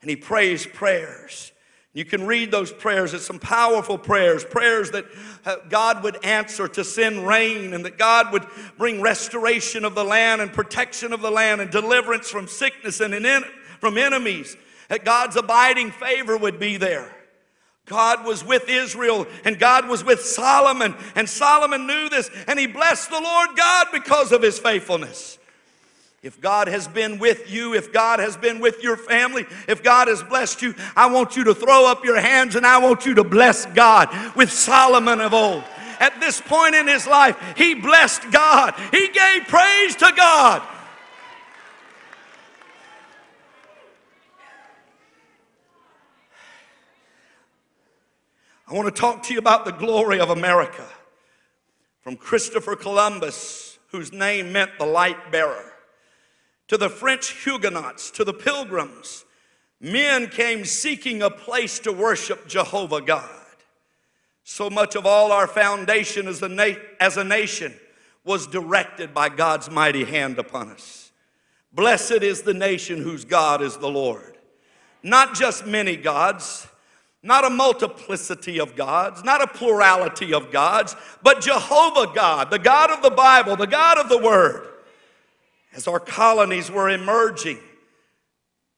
And 0.00 0.10
he 0.10 0.16
prays 0.16 0.66
prayers. 0.66 1.52
You 1.94 2.04
can 2.04 2.26
read 2.26 2.50
those 2.50 2.72
prayers. 2.72 3.14
It's 3.14 3.24
some 3.24 3.38
powerful 3.38 3.96
prayers, 3.96 4.44
prayers 4.44 4.90
that 4.90 5.04
uh, 5.46 5.56
God 5.70 6.02
would 6.02 6.24
answer 6.24 6.66
to 6.66 6.82
send 6.82 7.26
rain 7.26 7.72
and 7.72 7.84
that 7.84 7.96
God 7.96 8.32
would 8.32 8.44
bring 8.76 9.00
restoration 9.00 9.84
of 9.84 9.94
the 9.94 10.04
land 10.04 10.40
and 10.42 10.52
protection 10.52 11.12
of 11.12 11.22
the 11.22 11.30
land 11.30 11.60
and 11.60 11.70
deliverance 11.70 12.28
from 12.28 12.48
sickness 12.48 13.00
and 13.00 13.14
from 13.78 13.96
enemies. 13.96 14.56
That 14.88 15.04
God's 15.04 15.36
abiding 15.36 15.92
favor 15.92 16.36
would 16.36 16.58
be 16.58 16.76
there. 16.76 17.14
God 17.86 18.24
was 18.24 18.44
with 18.44 18.68
Israel 18.68 19.26
and 19.44 19.58
God 19.58 19.88
was 19.88 20.02
with 20.04 20.20
Solomon, 20.20 20.94
and 21.14 21.28
Solomon 21.28 21.86
knew 21.86 22.08
this, 22.08 22.30
and 22.48 22.58
he 22.58 22.66
blessed 22.66 23.10
the 23.10 23.20
Lord 23.20 23.50
God 23.56 23.88
because 23.92 24.32
of 24.32 24.42
his 24.42 24.58
faithfulness. 24.58 25.38
If 26.22 26.40
God 26.40 26.68
has 26.68 26.88
been 26.88 27.18
with 27.18 27.52
you, 27.52 27.74
if 27.74 27.92
God 27.92 28.18
has 28.18 28.34
been 28.34 28.58
with 28.58 28.82
your 28.82 28.96
family, 28.96 29.44
if 29.68 29.82
God 29.82 30.08
has 30.08 30.22
blessed 30.22 30.62
you, 30.62 30.74
I 30.96 31.10
want 31.10 31.36
you 31.36 31.44
to 31.44 31.54
throw 31.54 31.86
up 31.86 32.02
your 32.02 32.18
hands 32.18 32.56
and 32.56 32.66
I 32.66 32.78
want 32.78 33.04
you 33.04 33.14
to 33.16 33.24
bless 33.24 33.66
God 33.66 34.08
with 34.34 34.50
Solomon 34.50 35.20
of 35.20 35.34
old. 35.34 35.64
At 36.00 36.18
this 36.20 36.40
point 36.40 36.74
in 36.74 36.88
his 36.88 37.06
life, 37.06 37.36
he 37.58 37.74
blessed 37.74 38.30
God, 38.30 38.74
he 38.90 39.08
gave 39.08 39.46
praise 39.48 39.96
to 39.96 40.10
God. 40.16 40.62
I 48.66 48.72
want 48.72 48.94
to 48.94 49.00
talk 49.00 49.22
to 49.24 49.32
you 49.32 49.38
about 49.38 49.64
the 49.64 49.72
glory 49.72 50.20
of 50.20 50.30
America. 50.30 50.86
From 52.00 52.16
Christopher 52.16 52.76
Columbus, 52.76 53.78
whose 53.88 54.12
name 54.12 54.52
meant 54.52 54.72
the 54.78 54.86
light 54.86 55.30
bearer, 55.30 55.72
to 56.68 56.78
the 56.78 56.88
French 56.88 57.44
Huguenots, 57.44 58.10
to 58.12 58.24
the 58.24 58.32
pilgrims, 58.32 59.24
men 59.80 60.28
came 60.28 60.64
seeking 60.64 61.22
a 61.22 61.30
place 61.30 61.78
to 61.80 61.92
worship 61.92 62.48
Jehovah 62.48 63.02
God. 63.02 63.28
So 64.44 64.70
much 64.70 64.94
of 64.96 65.06
all 65.06 65.32
our 65.32 65.46
foundation 65.46 66.26
as 66.26 66.42
a, 66.42 66.48
na- 66.48 66.80
as 67.00 67.16
a 67.16 67.24
nation 67.24 67.74
was 68.24 68.46
directed 68.46 69.12
by 69.12 69.28
God's 69.28 69.70
mighty 69.70 70.04
hand 70.04 70.38
upon 70.38 70.70
us. 70.70 71.12
Blessed 71.72 72.22
is 72.22 72.42
the 72.42 72.54
nation 72.54 73.02
whose 73.02 73.24
God 73.24 73.60
is 73.60 73.76
the 73.76 73.90
Lord. 73.90 74.38
Not 75.02 75.34
just 75.34 75.66
many 75.66 75.96
gods, 75.96 76.66
not 77.24 77.44
a 77.46 77.50
multiplicity 77.50 78.60
of 78.60 78.76
gods, 78.76 79.24
not 79.24 79.40
a 79.40 79.46
plurality 79.46 80.34
of 80.34 80.52
gods, 80.52 80.94
but 81.22 81.40
Jehovah 81.40 82.12
God, 82.14 82.50
the 82.50 82.58
God 82.58 82.90
of 82.90 83.02
the 83.02 83.10
Bible, 83.10 83.56
the 83.56 83.66
God 83.66 83.96
of 83.96 84.10
the 84.10 84.18
Word. 84.18 84.68
As 85.72 85.88
our 85.88 85.98
colonies 85.98 86.70
were 86.70 86.90
emerging, 86.90 87.58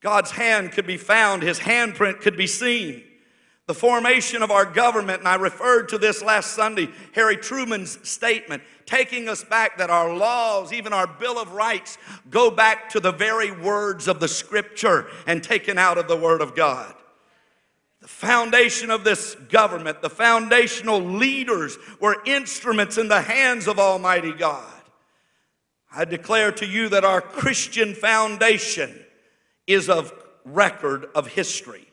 God's 0.01 0.31
hand 0.31 0.71
could 0.71 0.87
be 0.87 0.97
found, 0.97 1.43
His 1.43 1.59
handprint 1.59 2.21
could 2.21 2.37
be 2.37 2.47
seen. 2.47 3.03
The 3.67 3.75
formation 3.75 4.45
of 4.45 4.53
our 4.53 4.65
government, 4.65 5.19
and 5.19 5.29
I 5.29 5.35
referred 5.35 5.89
to 5.89 5.99
this 5.99 6.23
last 6.23 6.53
Sunday, 6.53 6.89
Harry 7.17 7.37
Truman's 7.37 8.09
statement, 8.09 8.63
taking 8.87 9.29
us 9.29 9.43
back 9.43 9.79
that 9.79 9.91
our 9.91 10.15
laws, 10.15 10.73
even 10.73 10.93
our 10.93 11.09
Bill 11.09 11.37
of 11.37 11.51
Rights, 11.51 11.99
go 12.31 12.53
back 12.53 12.91
to 12.91 13.01
the 13.01 13.11
very 13.11 13.51
words 13.51 14.07
of 14.07 14.21
the 14.21 14.29
Scripture 14.29 15.09
and 15.27 15.43
taken 15.43 15.79
out 15.79 15.99
of 15.99 16.07
the 16.07 16.17
Word 16.17 16.41
of 16.41 16.55
God. 16.55 16.95
Foundation 18.07 18.90
of 18.92 19.03
this 19.03 19.35
government, 19.49 20.01
the 20.01 20.09
foundational 20.09 21.01
leaders 21.01 21.77
were 22.01 22.23
instruments 22.25 22.99
in 22.99 23.09
the 23.09 23.21
hands 23.21 23.66
of 23.66 23.81
Almighty 23.81 24.33
God. 24.33 24.73
I 25.92 26.05
declare 26.05 26.53
to 26.53 26.66
you 26.66 26.88
that 26.90 27.05
our 27.05 27.21
Christian 27.21 27.95
foundation 27.95 28.97
is 29.66 29.88
of 29.88 30.12
record 30.45 31.07
of 31.16 31.27
history 31.27 31.87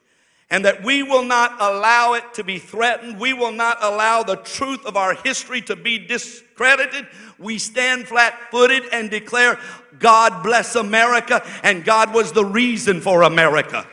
and 0.51 0.65
that 0.65 0.83
we 0.83 1.01
will 1.01 1.23
not 1.23 1.53
allow 1.59 2.13
it 2.13 2.35
to 2.35 2.43
be 2.43 2.59
threatened. 2.59 3.19
We 3.19 3.33
will 3.33 3.51
not 3.51 3.79
allow 3.81 4.21
the 4.21 4.35
truth 4.35 4.85
of 4.85 4.95
our 4.95 5.15
history 5.15 5.61
to 5.63 5.75
be 5.75 5.97
discredited. 5.97 7.07
We 7.39 7.57
stand 7.57 8.07
flat 8.07 8.37
footed 8.51 8.83
and 8.91 9.09
declare, 9.09 9.57
God 9.97 10.43
bless 10.43 10.75
America, 10.75 11.43
and 11.63 11.83
God 11.83 12.13
was 12.13 12.33
the 12.33 12.45
reason 12.45 13.01
for 13.01 13.23
America. 13.23 13.87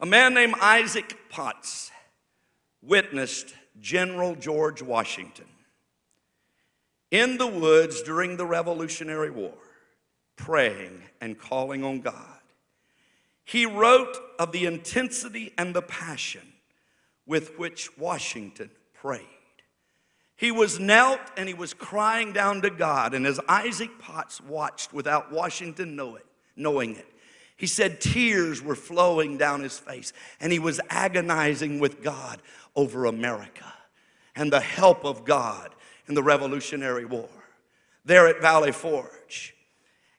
A 0.00 0.06
man 0.06 0.34
named 0.34 0.54
Isaac 0.60 1.16
Potts 1.30 1.90
witnessed 2.82 3.54
General 3.80 4.34
George 4.34 4.82
Washington 4.82 5.46
in 7.10 7.38
the 7.38 7.46
woods 7.46 8.02
during 8.02 8.36
the 8.36 8.44
Revolutionary 8.44 9.30
War, 9.30 9.54
praying 10.36 11.02
and 11.20 11.38
calling 11.38 11.82
on 11.82 12.00
God. 12.00 12.40
He 13.44 13.64
wrote 13.64 14.16
of 14.38 14.52
the 14.52 14.66
intensity 14.66 15.52
and 15.56 15.74
the 15.74 15.82
passion 15.82 16.52
with 17.26 17.58
which 17.58 17.96
Washington 17.96 18.70
prayed. 18.92 19.22
He 20.36 20.50
was 20.50 20.78
knelt 20.78 21.20
and 21.36 21.48
he 21.48 21.54
was 21.54 21.72
crying 21.72 22.32
down 22.32 22.60
to 22.62 22.70
God. 22.70 23.14
And 23.14 23.26
as 23.26 23.40
Isaac 23.48 23.98
Potts 23.98 24.40
watched 24.40 24.92
without 24.92 25.32
Washington 25.32 25.96
know 25.96 26.16
it, 26.16 26.26
knowing 26.54 26.96
it, 26.96 27.06
he 27.56 27.66
said 27.66 28.00
tears 28.00 28.62
were 28.62 28.74
flowing 28.74 29.38
down 29.38 29.62
his 29.62 29.78
face, 29.78 30.12
and 30.40 30.52
he 30.52 30.58
was 30.58 30.80
agonizing 30.90 31.80
with 31.80 32.02
God 32.02 32.42
over 32.74 33.06
America 33.06 33.72
and 34.34 34.52
the 34.52 34.60
help 34.60 35.04
of 35.04 35.24
God 35.24 35.74
in 36.06 36.14
the 36.14 36.22
Revolutionary 36.22 37.06
War 37.06 37.28
there 38.04 38.28
at 38.28 38.40
Valley 38.40 38.72
Forge. 38.72 39.54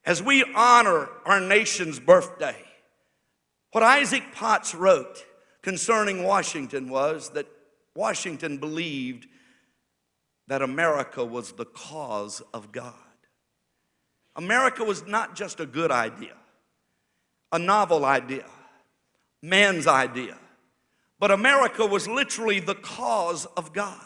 As 0.03 0.21
we 0.21 0.43
honor 0.55 1.09
our 1.25 1.39
nation's 1.39 1.99
birthday, 1.99 2.57
what 3.71 3.83
Isaac 3.83 4.23
Potts 4.33 4.73
wrote 4.73 5.23
concerning 5.61 6.23
Washington 6.23 6.89
was 6.89 7.29
that 7.31 7.47
Washington 7.93 8.57
believed 8.57 9.27
that 10.47 10.61
America 10.61 11.23
was 11.23 11.51
the 11.51 11.65
cause 11.65 12.41
of 12.53 12.71
God. 12.71 12.93
America 14.35 14.83
was 14.83 15.05
not 15.05 15.35
just 15.35 15.59
a 15.59 15.65
good 15.65 15.91
idea 15.91 16.33
a 17.51 17.59
novel 17.59 18.05
idea, 18.05 18.45
man's 19.41 19.87
idea. 19.87 20.37
But 21.19 21.31
America 21.31 21.85
was 21.85 22.07
literally 22.07 22.59
the 22.59 22.75
cause 22.75 23.45
of 23.57 23.73
God. 23.73 24.01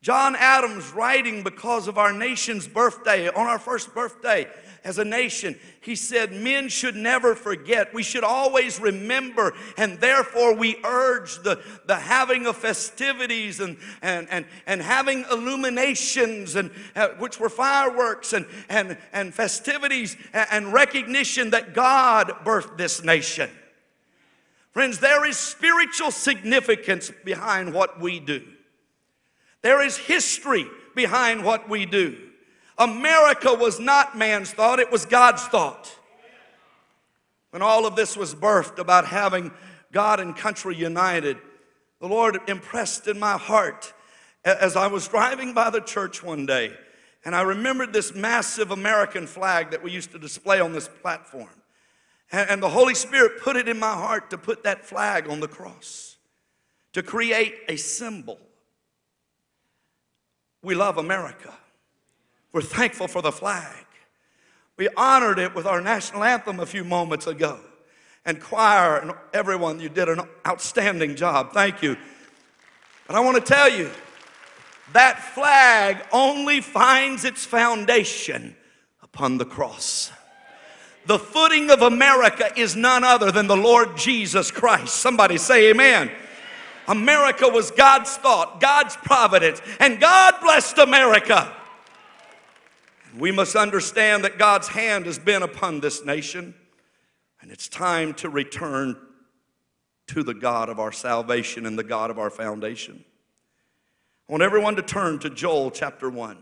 John 0.00 0.36
Adams, 0.36 0.92
writing 0.92 1.42
because 1.42 1.88
of 1.88 1.98
our 1.98 2.12
nation's 2.12 2.68
birthday, 2.68 3.28
on 3.28 3.46
our 3.46 3.58
first 3.58 3.94
birthday 3.94 4.46
as 4.86 4.98
a 4.98 5.04
nation, 5.04 5.58
he 5.80 5.96
said, 5.96 6.32
Men 6.32 6.68
should 6.68 6.94
never 6.94 7.34
forget. 7.34 7.92
We 7.92 8.04
should 8.04 8.22
always 8.22 8.80
remember, 8.80 9.52
and 9.76 9.98
therefore 9.98 10.54
we 10.54 10.76
urge 10.84 11.42
the, 11.42 11.60
the 11.86 11.96
having 11.96 12.46
of 12.46 12.56
festivities 12.56 13.58
and, 13.58 13.78
and, 14.00 14.28
and, 14.30 14.46
and 14.64 14.80
having 14.80 15.24
illuminations, 15.28 16.54
and, 16.54 16.70
uh, 16.94 17.08
which 17.18 17.40
were 17.40 17.48
fireworks 17.48 18.32
and, 18.32 18.46
and, 18.68 18.96
and 19.12 19.34
festivities 19.34 20.16
and, 20.32 20.46
and 20.52 20.72
recognition 20.72 21.50
that 21.50 21.74
God 21.74 22.28
birthed 22.44 22.78
this 22.78 23.02
nation. 23.02 23.50
Friends, 24.70 25.00
there 25.00 25.26
is 25.26 25.36
spiritual 25.36 26.12
significance 26.12 27.10
behind 27.24 27.74
what 27.74 28.00
we 28.00 28.20
do. 28.20 28.44
There 29.62 29.84
is 29.84 29.96
history 29.96 30.66
behind 30.94 31.44
what 31.44 31.68
we 31.68 31.86
do. 31.86 32.25
America 32.78 33.54
was 33.54 33.80
not 33.80 34.16
man's 34.16 34.52
thought, 34.52 34.78
it 34.78 34.92
was 34.92 35.06
God's 35.06 35.44
thought. 35.44 35.90
When 37.50 37.62
all 37.62 37.86
of 37.86 37.96
this 37.96 38.16
was 38.16 38.34
birthed 38.34 38.78
about 38.78 39.06
having 39.06 39.50
God 39.92 40.20
and 40.20 40.36
country 40.36 40.76
united, 40.76 41.38
the 42.00 42.08
Lord 42.08 42.38
impressed 42.48 43.08
in 43.08 43.18
my 43.18 43.38
heart 43.38 43.94
as 44.44 44.76
I 44.76 44.86
was 44.88 45.08
driving 45.08 45.54
by 45.54 45.70
the 45.70 45.80
church 45.80 46.22
one 46.22 46.44
day, 46.44 46.72
and 47.24 47.34
I 47.34 47.42
remembered 47.42 47.92
this 47.92 48.14
massive 48.14 48.70
American 48.70 49.26
flag 49.26 49.70
that 49.70 49.82
we 49.82 49.90
used 49.90 50.12
to 50.12 50.18
display 50.18 50.60
on 50.60 50.72
this 50.72 50.88
platform. 50.88 51.48
And, 52.30 52.62
the 52.62 52.68
Holy 52.68 52.94
Spirit 52.94 53.40
put 53.40 53.56
it 53.56 53.68
in 53.68 53.78
my 53.78 53.92
heart 53.92 54.30
to 54.30 54.38
put 54.38 54.64
that 54.64 54.84
flag 54.84 55.28
on 55.28 55.40
the 55.40 55.48
cross, 55.48 56.16
to 56.92 57.02
create 57.02 57.54
a 57.68 57.76
symbol. 57.76 58.38
We 60.62 60.74
love 60.74 60.98
America. 60.98 61.54
We're 62.56 62.62
thankful 62.62 63.06
for 63.06 63.20
the 63.20 63.32
flag. 63.32 63.84
We 64.78 64.88
honored 64.96 65.38
it 65.38 65.54
with 65.54 65.66
our 65.66 65.82
national 65.82 66.24
anthem 66.24 66.58
a 66.58 66.64
few 66.64 66.84
moments 66.84 67.26
ago. 67.26 67.60
And 68.24 68.40
choir 68.40 68.96
and 68.96 69.12
everyone, 69.34 69.78
you 69.78 69.90
did 69.90 70.08
an 70.08 70.22
outstanding 70.46 71.16
job. 71.16 71.52
Thank 71.52 71.82
you. 71.82 71.98
But 73.06 73.16
I 73.16 73.20
want 73.20 73.36
to 73.36 73.42
tell 73.42 73.68
you 73.68 73.90
that 74.94 75.22
flag 75.34 76.02
only 76.12 76.62
finds 76.62 77.26
its 77.26 77.44
foundation 77.44 78.56
upon 79.02 79.36
the 79.36 79.44
cross. 79.44 80.10
The 81.04 81.18
footing 81.18 81.70
of 81.70 81.82
America 81.82 82.48
is 82.56 82.74
none 82.74 83.04
other 83.04 83.30
than 83.30 83.48
the 83.48 83.56
Lord 83.56 83.98
Jesus 83.98 84.50
Christ. 84.50 84.94
Somebody 84.94 85.36
say, 85.36 85.72
Amen. 85.72 86.10
America 86.88 87.48
was 87.48 87.70
God's 87.70 88.16
thought, 88.16 88.62
God's 88.62 88.96
providence, 88.96 89.60
and 89.78 90.00
God 90.00 90.36
blessed 90.40 90.78
America. 90.78 91.54
We 93.18 93.32
must 93.32 93.56
understand 93.56 94.24
that 94.24 94.36
God's 94.36 94.68
hand 94.68 95.06
has 95.06 95.18
been 95.18 95.42
upon 95.42 95.80
this 95.80 96.04
nation, 96.04 96.54
and 97.40 97.50
it's 97.50 97.66
time 97.66 98.12
to 98.14 98.28
return 98.28 98.96
to 100.08 100.22
the 100.22 100.34
God 100.34 100.68
of 100.68 100.78
our 100.78 100.92
salvation 100.92 101.64
and 101.64 101.78
the 101.78 101.84
God 101.84 102.10
of 102.10 102.18
our 102.18 102.28
foundation. 102.28 103.04
I 104.28 104.32
want 104.32 104.42
everyone 104.42 104.76
to 104.76 104.82
turn 104.82 105.18
to 105.20 105.30
Joel 105.30 105.70
chapter 105.70 106.10
1. 106.10 106.36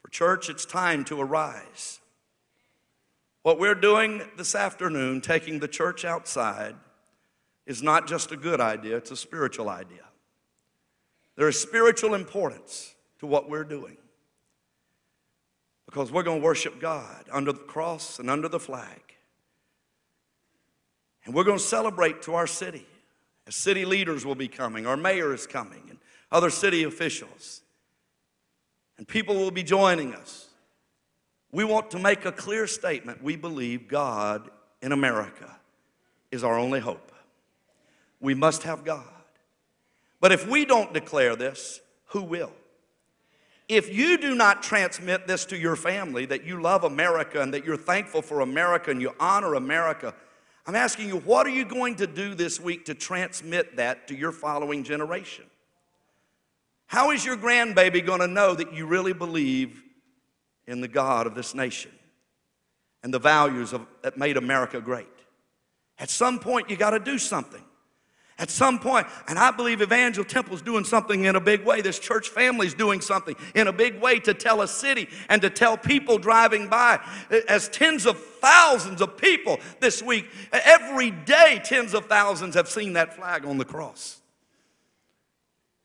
For 0.00 0.08
church, 0.08 0.48
it's 0.48 0.64
time 0.64 1.04
to 1.06 1.20
arise. 1.20 2.00
What 3.42 3.58
we're 3.58 3.74
doing 3.74 4.22
this 4.38 4.54
afternoon, 4.54 5.20
taking 5.20 5.58
the 5.58 5.68
church 5.68 6.04
outside, 6.04 6.76
is 7.66 7.82
not 7.82 8.08
just 8.08 8.32
a 8.32 8.36
good 8.36 8.60
idea, 8.60 8.96
it's 8.96 9.10
a 9.10 9.16
spiritual 9.16 9.68
idea. 9.68 10.04
There 11.36 11.48
is 11.48 11.60
spiritual 11.60 12.14
importance 12.14 12.94
to 13.18 13.26
what 13.26 13.50
we're 13.50 13.64
doing 13.64 13.98
because 15.88 16.12
we're 16.12 16.22
going 16.22 16.40
to 16.40 16.44
worship 16.44 16.78
God 16.80 17.24
under 17.32 17.50
the 17.50 17.60
cross 17.60 18.18
and 18.18 18.28
under 18.28 18.46
the 18.46 18.60
flag. 18.60 19.00
And 21.24 21.34
we're 21.34 21.44
going 21.44 21.56
to 21.56 21.64
celebrate 21.64 22.20
to 22.24 22.34
our 22.34 22.46
city. 22.46 22.86
As 23.46 23.56
city 23.56 23.86
leaders 23.86 24.26
will 24.26 24.34
be 24.34 24.48
coming, 24.48 24.86
our 24.86 24.98
mayor 24.98 25.32
is 25.32 25.46
coming, 25.46 25.82
and 25.88 25.98
other 26.30 26.50
city 26.50 26.84
officials. 26.84 27.62
And 28.98 29.08
people 29.08 29.36
will 29.36 29.50
be 29.50 29.62
joining 29.62 30.14
us. 30.14 30.48
We 31.52 31.64
want 31.64 31.90
to 31.92 31.98
make 31.98 32.26
a 32.26 32.32
clear 32.32 32.66
statement. 32.66 33.24
We 33.24 33.36
believe 33.36 33.88
God 33.88 34.50
in 34.82 34.92
America 34.92 35.56
is 36.30 36.44
our 36.44 36.58
only 36.58 36.80
hope. 36.80 37.12
We 38.20 38.34
must 38.34 38.64
have 38.64 38.84
God. 38.84 39.06
But 40.20 40.32
if 40.32 40.46
we 40.46 40.66
don't 40.66 40.92
declare 40.92 41.34
this, 41.34 41.80
who 42.08 42.24
will? 42.24 42.52
If 43.68 43.94
you 43.94 44.16
do 44.16 44.34
not 44.34 44.62
transmit 44.62 45.26
this 45.26 45.44
to 45.46 45.58
your 45.58 45.76
family 45.76 46.24
that 46.26 46.44
you 46.44 46.60
love 46.60 46.84
America 46.84 47.42
and 47.42 47.52
that 47.52 47.66
you're 47.66 47.76
thankful 47.76 48.22
for 48.22 48.40
America 48.40 48.90
and 48.90 49.00
you 49.00 49.14
honor 49.20 49.54
America, 49.54 50.14
I'm 50.66 50.74
asking 50.74 51.08
you, 51.08 51.18
what 51.18 51.46
are 51.46 51.50
you 51.50 51.66
going 51.66 51.96
to 51.96 52.06
do 52.06 52.34
this 52.34 52.58
week 52.58 52.86
to 52.86 52.94
transmit 52.94 53.76
that 53.76 54.08
to 54.08 54.16
your 54.16 54.32
following 54.32 54.84
generation? 54.84 55.44
How 56.86 57.10
is 57.10 57.24
your 57.24 57.36
grandbaby 57.36 58.04
going 58.04 58.20
to 58.20 58.26
know 58.26 58.54
that 58.54 58.72
you 58.72 58.86
really 58.86 59.12
believe 59.12 59.82
in 60.66 60.80
the 60.80 60.88
God 60.88 61.26
of 61.26 61.34
this 61.34 61.54
nation 61.54 61.90
and 63.02 63.12
the 63.12 63.18
values 63.18 63.74
of, 63.74 63.86
that 64.02 64.16
made 64.16 64.38
America 64.38 64.80
great? 64.80 65.06
At 65.98 66.08
some 66.08 66.38
point, 66.38 66.70
you 66.70 66.76
got 66.76 66.90
to 66.90 67.00
do 67.00 67.18
something. 67.18 67.62
At 68.40 68.50
some 68.50 68.78
point, 68.78 69.08
and 69.26 69.36
I 69.36 69.50
believe 69.50 69.82
Evangel 69.82 70.22
Temple's 70.22 70.62
doing 70.62 70.84
something 70.84 71.24
in 71.24 71.34
a 71.34 71.40
big 71.40 71.64
way. 71.64 71.80
This 71.80 71.98
church 71.98 72.28
family's 72.28 72.72
doing 72.72 73.00
something 73.00 73.34
in 73.56 73.66
a 73.66 73.72
big 73.72 74.00
way 74.00 74.20
to 74.20 74.32
tell 74.32 74.62
a 74.62 74.68
city 74.68 75.08
and 75.28 75.42
to 75.42 75.50
tell 75.50 75.76
people 75.76 76.18
driving 76.18 76.68
by. 76.68 77.00
As 77.48 77.68
tens 77.68 78.06
of 78.06 78.16
thousands 78.40 79.00
of 79.00 79.16
people 79.16 79.58
this 79.80 80.04
week, 80.04 80.26
every 80.52 81.10
day, 81.10 81.60
tens 81.64 81.94
of 81.94 82.06
thousands 82.06 82.54
have 82.54 82.68
seen 82.68 82.92
that 82.92 83.16
flag 83.16 83.44
on 83.44 83.58
the 83.58 83.64
cross. 83.64 84.20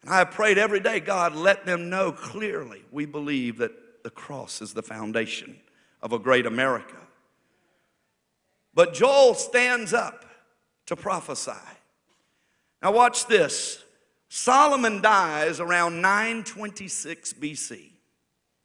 And 0.04 0.12
I 0.12 0.20
have 0.20 0.30
prayed 0.30 0.60
every 0.60 0.80
day, 0.80 1.00
God, 1.00 1.34
let 1.34 1.66
them 1.66 1.90
know 1.90 2.12
clearly 2.12 2.84
we 2.92 3.06
believe 3.06 3.58
that 3.58 4.04
the 4.04 4.12
cross 4.12 4.62
is 4.62 4.74
the 4.74 4.84
foundation 4.84 5.58
of 6.04 6.14
a 6.14 6.20
great 6.20 6.46
America. 6.46 6.98
But 8.76 8.94
Joel 8.94 9.34
stands 9.34 9.92
up 9.92 10.26
to 10.86 10.96
prophesy. 10.96 11.52
Now, 12.84 12.92
watch 12.92 13.28
this. 13.28 13.82
Solomon 14.28 15.02
dies 15.02 15.62
around 15.62 16.02
926 16.02 17.34
BC. 17.34 17.92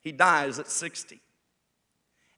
He 0.01 0.13
dies 0.13 0.59
at 0.59 0.69
60. 0.69 1.21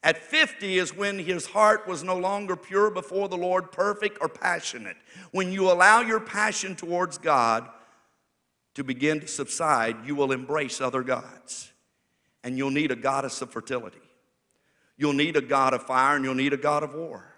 At 0.03 0.19
50 0.19 0.79
is 0.79 0.95
when 0.95 1.19
his 1.19 1.47
heart 1.47 1.89
was 1.89 2.03
no 2.03 2.17
longer 2.17 2.57
pure 2.57 2.91
before 2.91 3.29
the 3.29 3.37
Lord, 3.37 3.73
perfect 3.73 4.19
or 4.21 4.29
passionate. 4.29 4.97
When 5.31 5.53
you 5.53 5.71
allow 5.71 6.01
your 6.01 6.21
passion 6.21 6.77
towards 6.77 7.17
God 7.19 7.69
to 8.75 8.85
begin 8.85 9.21
to 9.21 9.29
subside, 9.29 10.07
you 10.07 10.15
will 10.15 10.33
embrace 10.33 10.81
other 10.81 11.03
gods. 11.03 11.73
And 12.45 12.59
you'll 12.59 12.71
need 12.71 12.91
a 12.91 12.97
goddess 12.97 13.43
of 13.43 13.51
fertility. 13.51 13.99
You'll 14.97 15.13
need 15.13 15.37
a 15.37 15.43
god 15.43 15.73
of 15.73 15.83
fire 15.83 16.17
and 16.17 16.25
you'll 16.25 16.35
need 16.35 16.53
a 16.53 16.59
god 16.59 16.83
of 16.83 16.95
war. 16.95 17.30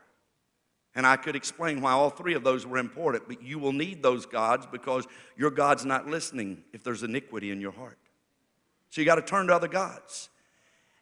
And 0.95 1.07
I 1.07 1.17
could 1.17 1.37
explain 1.37 1.81
why 1.81 1.93
all 1.93 2.11
three 2.11 2.35
of 2.35 2.45
those 2.45 2.67
were 2.67 2.79
important, 2.79 3.27
but 3.27 3.43
you 3.43 3.59
will 3.59 3.73
need 3.73 4.03
those 4.03 4.27
gods 4.27 4.67
because 4.71 5.07
your 5.37 5.51
God's 5.51 5.87
not 5.87 6.07
listening 6.07 6.65
if 6.73 6.85
there's 6.85 7.03
iniquity 7.03 7.51
in 7.51 7.61
your 7.61 7.73
heart. 7.73 7.99
So 8.91 9.01
you 9.01 9.07
got 9.07 9.15
to 9.15 9.23
turn 9.23 9.47
to 9.47 9.55
other 9.55 9.69
gods. 9.69 10.29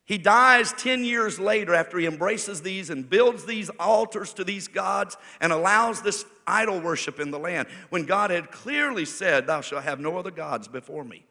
He 0.05 0.19
dies 0.19 0.73
10 0.73 1.05
years 1.05 1.39
later 1.39 1.75
after 1.75 1.99
he 1.99 2.07
embraces 2.07 2.63
these 2.63 2.91
and 2.91 3.09
builds 3.09 3.45
these 3.45 3.69
altars 3.79 4.33
to 4.35 4.45
these 4.45 4.67
gods 4.67 5.17
and 5.41 5.53
allows 5.53 6.03
this 6.03 6.25
idol 6.47 6.81
worship 6.81 7.21
in 7.21 7.31
the 7.31 7.39
land 7.39 7.69
when 7.91 8.07
God 8.07 8.31
had 8.31 8.51
clearly 8.51 9.05
said, 9.05 9.47
Thou 9.47 9.61
shalt 9.61 9.85
have 9.85 10.01
no 10.01 10.19
other 10.19 10.33
gods 10.33 10.67
before 10.67 11.05
me. 11.05 11.25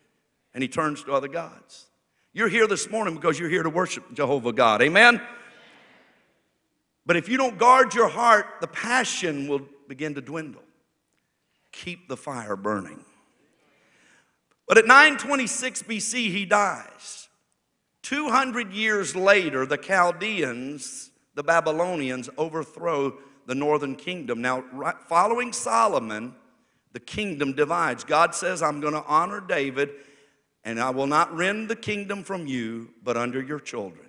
And 0.54 0.62
he 0.62 0.70
turns 0.70 1.04
to 1.04 1.14
other 1.14 1.28
gods. 1.28 1.88
You're 2.32 2.48
here 2.48 2.68
this 2.68 2.90
morning 2.90 3.16
because 3.16 3.38
you're 3.38 3.50
here 3.50 3.64
to 3.64 3.70
worship 3.70 4.14
Jehovah 4.14 4.54
God. 4.54 4.82
Amen? 4.82 5.22
But 7.06 7.16
if 7.16 7.28
you 7.28 7.38
don't 7.38 7.58
guard 7.58 7.94
your 7.94 8.08
heart, 8.08 8.46
the 8.62 8.68
passion 8.68 9.48
will 9.48 9.62
begin 9.88 10.16
to 10.16 10.22
dwindle. 10.22 10.62
Keep 11.72 12.08
the 12.08 12.18
fire 12.18 12.56
burning. 12.56 13.04
But 14.68 14.78
at 14.78 14.86
926 14.86 15.84
BC, 15.84 16.32
he 16.32 16.46
dies. 16.46 17.28
200 18.04 18.72
years 18.72 19.16
later, 19.16 19.66
the 19.66 19.78
Chaldeans, 19.78 21.10
the 21.34 21.44
Babylonians, 21.44 22.30
overthrow 22.38 23.18
the 23.48 23.56
northern 23.56 23.96
kingdom. 23.96 24.42
Now, 24.42 24.64
following 25.08 25.54
Solomon, 25.54 26.36
the 26.94 27.00
kingdom 27.00 27.54
divides. 27.54 28.04
God 28.04 28.36
says, 28.36 28.62
I'm 28.62 28.80
going 28.80 28.94
to 28.94 29.04
honor 29.06 29.42
David, 29.42 29.90
and 30.64 30.80
I 30.80 30.92
will 30.92 31.08
not 31.08 31.36
rend 31.36 31.70
the 31.70 31.76
kingdom 31.76 32.24
from 32.24 32.46
you, 32.46 32.90
but 33.04 33.18
under 33.18 33.42
your 33.42 33.60
children. 33.60 34.09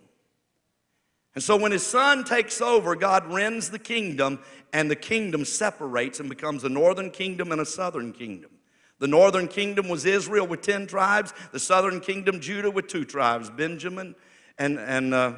And 1.35 1.45
so 1.45 1.57
when 1.57 1.73
his 1.73 1.87
son 1.87 2.25
takes 2.25 2.61
over, 2.61 2.97
God 2.97 3.33
rends 3.33 3.71
the 3.71 3.79
kingdom, 3.79 4.41
and 4.73 4.91
the 4.91 4.97
kingdom 4.97 5.45
separates 5.45 6.21
and 6.21 6.29
becomes 6.29 6.65
a 6.65 6.69
northern 6.69 7.11
kingdom 7.11 7.53
and 7.53 7.61
a 7.61 7.67
southern 7.67 8.13
kingdom. 8.13 8.51
The 8.99 9.07
northern 9.07 9.49
kingdom 9.49 9.89
was 9.89 10.05
Israel 10.05 10.47
with 10.47 10.61
10 10.61 10.87
tribes, 10.87 11.33
the 11.53 11.59
southern 11.59 12.01
kingdom, 12.01 12.41
Judah, 12.41 12.71
with 12.71 12.87
two 12.87 13.05
tribes 13.05 13.49
Benjamin 13.49 14.15
and, 14.59 14.79
and 14.79 15.15
uh, 15.15 15.35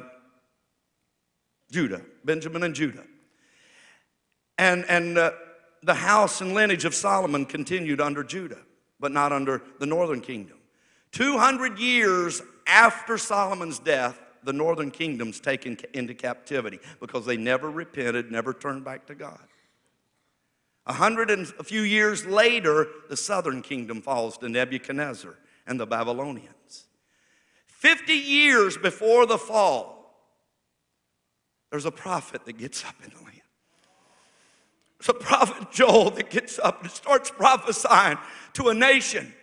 Judah. 1.71 2.01
Benjamin 2.25 2.63
and 2.63 2.75
Judah. 2.75 3.03
And, 4.57 4.85
and 4.89 5.17
uh, 5.17 5.31
the 5.81 5.93
house 5.93 6.41
and 6.41 6.53
lineage 6.53 6.85
of 6.85 6.93
Solomon 6.93 7.45
continued 7.45 8.01
under 8.01 8.23
Judah, 8.23 8.59
but 8.99 9.11
not 9.11 9.31
under 9.31 9.61
the 9.79 9.85
northern 9.85 10.21
kingdom. 10.21 10.57
200 11.11 11.79
years 11.79 12.41
after 12.67 13.17
Solomon's 13.17 13.79
death, 13.79 14.19
the 14.45 14.53
northern 14.53 14.91
kingdom's 14.91 15.39
taken 15.39 15.77
into 15.93 16.13
captivity 16.13 16.79
because 16.99 17.25
they 17.25 17.37
never 17.37 17.69
repented, 17.69 18.31
never 18.31 18.53
turned 18.53 18.83
back 18.83 19.05
to 19.07 19.15
God. 19.15 19.39
A 20.85 20.93
hundred 20.93 21.29
and 21.29 21.51
a 21.59 21.63
few 21.63 21.81
years 21.81 22.25
later, 22.25 22.87
the 23.09 23.15
southern 23.15 23.61
kingdom 23.61 24.01
falls 24.01 24.37
to 24.39 24.49
Nebuchadnezzar 24.49 25.35
and 25.65 25.79
the 25.79 25.85
Babylonians. 25.85 26.87
50 27.67 28.13
years 28.13 28.77
before 28.77 29.25
the 29.25 29.37
fall, 29.37 29.93
there's 31.71 31.85
a 31.85 31.91
prophet 31.91 32.45
that 32.45 32.57
gets 32.57 32.83
up 32.85 32.95
in 33.03 33.11
the 33.11 33.23
land. 33.23 33.41
There's 34.99 35.09
a 35.09 35.13
prophet, 35.13 35.71
Joel, 35.71 36.11
that 36.11 36.29
gets 36.29 36.59
up 36.59 36.81
and 36.81 36.91
starts 36.91 37.31
prophesying 37.31 38.17
to 38.53 38.69
a 38.69 38.73
nation 38.73 39.33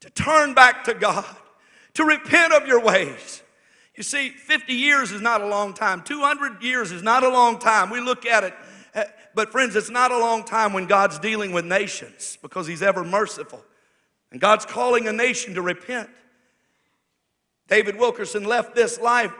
to 0.00 0.10
turn 0.10 0.54
back 0.54 0.84
to 0.84 0.94
God, 0.94 1.24
to 1.94 2.04
repent 2.04 2.52
of 2.52 2.66
your 2.66 2.80
ways. 2.80 3.42
You 3.96 4.02
see, 4.02 4.30
50 4.30 4.72
years 4.72 5.12
is 5.12 5.20
not 5.20 5.40
a 5.40 5.46
long 5.46 5.72
time. 5.72 6.02
200 6.02 6.62
years 6.62 6.90
is 6.90 7.02
not 7.02 7.22
a 7.22 7.28
long 7.28 7.58
time. 7.58 7.90
We 7.90 8.00
look 8.00 8.26
at 8.26 8.44
it, 8.44 8.54
eh, 8.94 9.04
but 9.34 9.52
friends, 9.52 9.76
it's 9.76 9.90
not 9.90 10.10
a 10.10 10.18
long 10.18 10.44
time 10.44 10.72
when 10.72 10.86
God's 10.86 11.18
dealing 11.18 11.52
with 11.52 11.64
nations 11.64 12.36
because 12.42 12.66
He's 12.66 12.82
ever 12.82 13.04
merciful. 13.04 13.64
And 14.32 14.40
God's 14.40 14.66
calling 14.66 15.06
a 15.06 15.12
nation 15.12 15.54
to 15.54 15.62
repent. 15.62 16.10
David 17.68 17.96
Wilkerson 17.96 18.44
left 18.44 18.74
this 18.74 19.00
life 19.00 19.32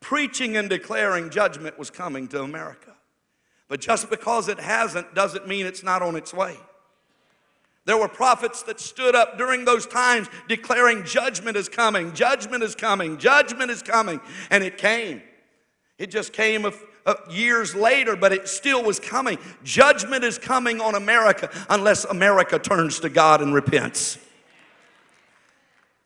preaching 0.00 0.56
and 0.56 0.68
declaring 0.68 1.28
judgment 1.28 1.78
was 1.78 1.90
coming 1.90 2.26
to 2.28 2.42
America. 2.42 2.96
But 3.68 3.80
just 3.80 4.10
because 4.10 4.48
it 4.48 4.58
hasn't 4.58 5.14
doesn't 5.14 5.46
mean 5.46 5.66
it's 5.66 5.82
not 5.82 6.02
on 6.02 6.16
its 6.16 6.32
way. 6.32 6.56
There 7.90 7.96
were 7.96 8.06
prophets 8.06 8.62
that 8.62 8.78
stood 8.78 9.16
up 9.16 9.36
during 9.36 9.64
those 9.64 9.84
times 9.84 10.28
declaring 10.46 11.02
judgment 11.02 11.56
is 11.56 11.68
coming, 11.68 12.12
judgment 12.12 12.62
is 12.62 12.76
coming, 12.76 13.18
judgment 13.18 13.68
is 13.68 13.82
coming. 13.82 14.20
And 14.48 14.62
it 14.62 14.78
came. 14.78 15.20
It 15.98 16.08
just 16.08 16.32
came 16.32 16.70
years 17.28 17.74
later, 17.74 18.14
but 18.14 18.32
it 18.32 18.46
still 18.46 18.84
was 18.84 19.00
coming. 19.00 19.38
Judgment 19.64 20.22
is 20.22 20.38
coming 20.38 20.80
on 20.80 20.94
America 20.94 21.50
unless 21.68 22.04
America 22.04 22.60
turns 22.60 23.00
to 23.00 23.08
God 23.08 23.42
and 23.42 23.52
repents. 23.52 24.18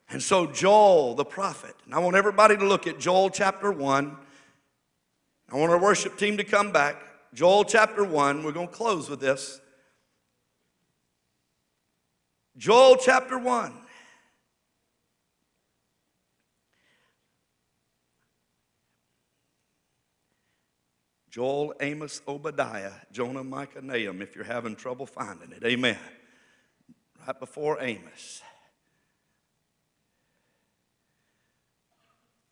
And 0.08 0.22
so, 0.22 0.46
Joel, 0.46 1.14
the 1.16 1.26
prophet, 1.26 1.74
and 1.84 1.94
I 1.94 1.98
want 1.98 2.16
everybody 2.16 2.56
to 2.56 2.64
look 2.64 2.86
at 2.86 2.98
Joel 2.98 3.28
chapter 3.28 3.70
1. 3.70 4.16
I 5.52 5.54
want 5.54 5.70
our 5.70 5.78
worship 5.78 6.16
team 6.16 6.38
to 6.38 6.44
come 6.44 6.72
back. 6.72 6.96
Joel 7.34 7.64
chapter 7.64 8.04
1, 8.04 8.42
we're 8.42 8.52
going 8.52 8.68
to 8.68 8.74
close 8.74 9.10
with 9.10 9.20
this. 9.20 9.60
Joel 12.56 12.96
chapter 12.96 13.38
1. 13.38 13.72
Joel, 21.30 21.74
Amos, 21.80 22.22
Obadiah, 22.28 22.92
Jonah, 23.10 23.42
Micah, 23.42 23.82
Nahum, 23.82 24.22
if 24.22 24.36
you're 24.36 24.44
having 24.44 24.76
trouble 24.76 25.04
finding 25.04 25.50
it. 25.50 25.64
Amen. 25.64 25.98
Right 27.26 27.40
before 27.40 27.78
Amos. 27.80 28.40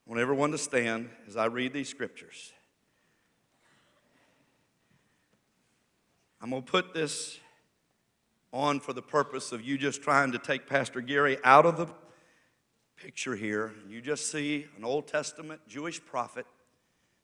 I 0.04 0.10
want 0.10 0.20
everyone 0.20 0.50
to 0.50 0.58
stand 0.58 1.10
as 1.28 1.36
I 1.36 1.44
read 1.44 1.72
these 1.72 1.88
scriptures. 1.88 2.52
I'm 6.40 6.50
going 6.50 6.64
to 6.64 6.68
put 6.68 6.92
this 6.92 7.38
on 8.52 8.80
for 8.80 8.92
the 8.92 9.02
purpose 9.02 9.52
of 9.52 9.62
you 9.62 9.78
just 9.78 10.02
trying 10.02 10.32
to 10.32 10.38
take 10.38 10.66
Pastor 10.66 11.00
Gary 11.00 11.38
out 11.42 11.64
of 11.64 11.76
the 11.76 11.86
picture 12.96 13.34
here. 13.34 13.72
And 13.82 13.90
you 13.90 14.00
just 14.00 14.30
see 14.30 14.66
an 14.76 14.84
Old 14.84 15.06
Testament 15.06 15.60
Jewish 15.66 16.04
prophet 16.04 16.46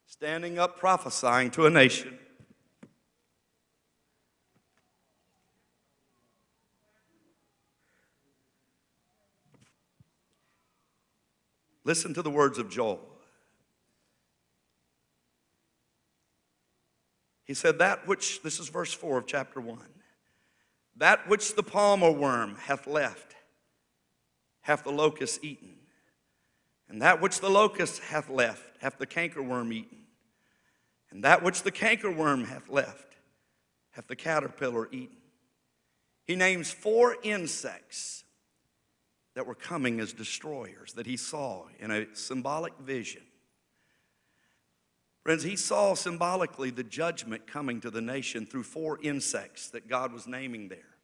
standing 0.06 0.58
up 0.58 0.78
prophesying 0.78 1.50
to 1.52 1.66
a 1.66 1.70
nation. 1.70 2.18
Listen 11.84 12.12
to 12.14 12.22
the 12.22 12.30
words 12.30 12.58
of 12.58 12.68
Joel. 12.68 13.00
He 17.44 17.54
said, 17.54 17.78
That 17.78 18.06
which, 18.06 18.42
this 18.42 18.60
is 18.60 18.68
verse 18.68 18.92
4 18.92 19.18
of 19.18 19.26
chapter 19.26 19.58
1, 19.58 19.78
that 20.98 21.28
which 21.28 21.54
the 21.54 21.62
palmer 21.62 22.10
worm 22.10 22.56
hath 22.56 22.86
left, 22.86 23.34
hath 24.62 24.84
the 24.84 24.92
locust 24.92 25.42
eaten. 25.42 25.76
And 26.88 27.02
that 27.02 27.20
which 27.20 27.40
the 27.40 27.50
locust 27.50 28.00
hath 28.02 28.28
left, 28.28 28.76
hath 28.80 28.98
the 28.98 29.06
cankerworm 29.06 29.72
eaten. 29.72 29.98
And 31.10 31.24
that 31.24 31.42
which 31.42 31.62
the 31.62 31.72
cankerworm 31.72 32.46
hath 32.46 32.68
left, 32.68 33.16
hath 33.90 34.08
the 34.08 34.16
caterpillar 34.16 34.88
eaten. 34.90 35.16
He 36.24 36.36
names 36.36 36.70
four 36.70 37.16
insects 37.22 38.24
that 39.34 39.46
were 39.46 39.54
coming 39.54 40.00
as 40.00 40.12
destroyers 40.12 40.94
that 40.94 41.06
he 41.06 41.16
saw 41.16 41.64
in 41.78 41.90
a 41.90 42.14
symbolic 42.14 42.76
vision. 42.78 43.22
Friends, 45.28 45.42
he 45.42 45.56
saw 45.56 45.92
symbolically 45.92 46.70
the 46.70 46.82
judgment 46.82 47.46
coming 47.46 47.82
to 47.82 47.90
the 47.90 48.00
nation 48.00 48.46
through 48.46 48.62
four 48.62 48.98
insects 49.02 49.68
that 49.72 49.86
God 49.86 50.10
was 50.10 50.26
naming 50.26 50.70
there. 50.70 50.96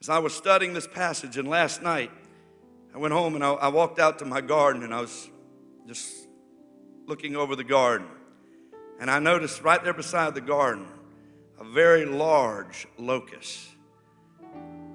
As 0.00 0.08
I 0.08 0.18
was 0.18 0.34
studying 0.34 0.74
this 0.74 0.88
passage, 0.88 1.36
and 1.36 1.46
last 1.46 1.84
night 1.84 2.10
I 2.92 2.98
went 2.98 3.14
home 3.14 3.36
and 3.36 3.44
I, 3.44 3.52
I 3.52 3.68
walked 3.68 4.00
out 4.00 4.18
to 4.18 4.24
my 4.24 4.40
garden 4.40 4.82
and 4.82 4.92
I 4.92 5.02
was 5.02 5.30
just 5.86 6.26
looking 7.06 7.36
over 7.36 7.54
the 7.54 7.62
garden. 7.62 8.08
And 8.98 9.08
I 9.08 9.20
noticed 9.20 9.62
right 9.62 9.80
there 9.84 9.94
beside 9.94 10.34
the 10.34 10.40
garden 10.40 10.88
a 11.60 11.64
very 11.64 12.04
large 12.04 12.88
locust. 12.98 13.68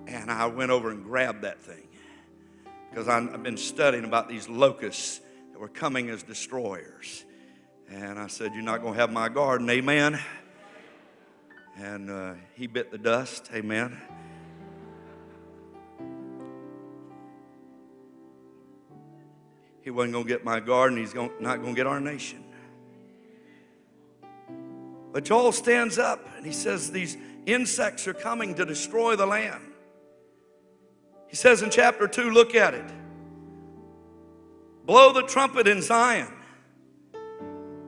And 0.05 0.29
I 0.29 0.47
went 0.47 0.69
over 0.69 0.91
and 0.91 1.01
grabbed 1.01 1.43
that 1.43 1.61
thing 1.61 1.87
because 2.89 3.07
I've 3.07 3.41
been 3.41 3.55
studying 3.55 4.03
about 4.03 4.27
these 4.27 4.49
locusts 4.49 5.21
that 5.53 5.61
were 5.61 5.69
coming 5.69 6.09
as 6.09 6.23
destroyers. 6.23 7.23
And 7.89 8.19
I 8.19 8.27
said, 8.27 8.53
You're 8.53 8.63
not 8.63 8.81
going 8.81 8.93
to 8.93 8.99
have 8.99 9.11
my 9.11 9.29
garden, 9.29 9.69
amen? 9.69 10.19
And 11.77 12.09
uh, 12.09 12.33
he 12.55 12.67
bit 12.67 12.91
the 12.91 12.97
dust, 12.97 13.49
amen. 13.53 14.01
He 19.81 19.91
wasn't 19.91 20.13
going 20.13 20.25
to 20.25 20.29
get 20.29 20.43
my 20.43 20.59
garden, 20.59 20.97
he's 20.97 21.13
going, 21.13 21.31
not 21.39 21.61
going 21.61 21.73
to 21.73 21.79
get 21.79 21.87
our 21.87 22.01
nation. 22.01 22.43
But 25.13 25.23
Joel 25.23 25.51
stands 25.51 25.97
up 25.97 26.27
and 26.35 26.45
he 26.45 26.51
says, 26.51 26.91
These 26.91 27.17
insects 27.45 28.07
are 28.07 28.13
coming 28.13 28.53
to 28.55 28.65
destroy 28.65 29.15
the 29.15 29.25
land. 29.25 29.63
He 31.27 31.35
says 31.35 31.61
in 31.61 31.69
chapter 31.69 32.07
2, 32.07 32.31
look 32.31 32.55
at 32.55 32.73
it. 32.73 32.89
Blow 34.85 35.11
the 35.11 35.23
trumpet 35.23 35.67
in 35.67 35.81
Zion. 35.81 36.36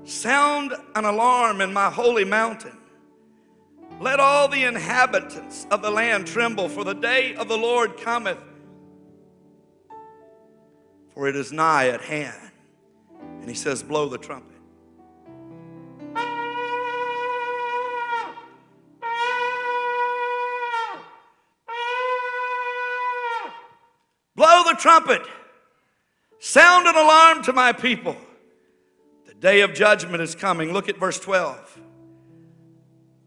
Sound 0.03 0.73
an 0.95 1.05
alarm 1.05 1.61
in 1.61 1.71
my 1.71 1.89
holy 1.89 2.25
mountain. 2.25 2.77
Let 3.99 4.19
all 4.19 4.47
the 4.47 4.63
inhabitants 4.63 5.67
of 5.71 5.81
the 5.81 5.91
land 5.91 6.25
tremble, 6.25 6.69
for 6.69 6.83
the 6.83 6.93
day 6.93 7.35
of 7.35 7.49
the 7.49 7.57
Lord 7.57 7.97
cometh, 7.97 8.37
for 11.13 11.27
it 11.27 11.35
is 11.35 11.51
nigh 11.51 11.89
at 11.89 12.01
hand. 12.01 12.51
And 13.41 13.49
he 13.49 13.55
says, 13.55 13.83
Blow 13.83 14.07
the 14.07 14.17
trumpet. 14.17 14.55
Blow 24.35 24.63
the 24.63 24.77
trumpet. 24.79 25.21
Sound 26.39 26.87
an 26.87 26.95
alarm 26.95 27.43
to 27.43 27.51
my 27.51 27.73
people. 27.73 28.15
Day 29.39 29.61
of 29.61 29.73
judgment 29.73 30.21
is 30.21 30.35
coming. 30.35 30.73
Look 30.73 30.89
at 30.89 30.97
verse 30.97 31.19
12. 31.19 31.79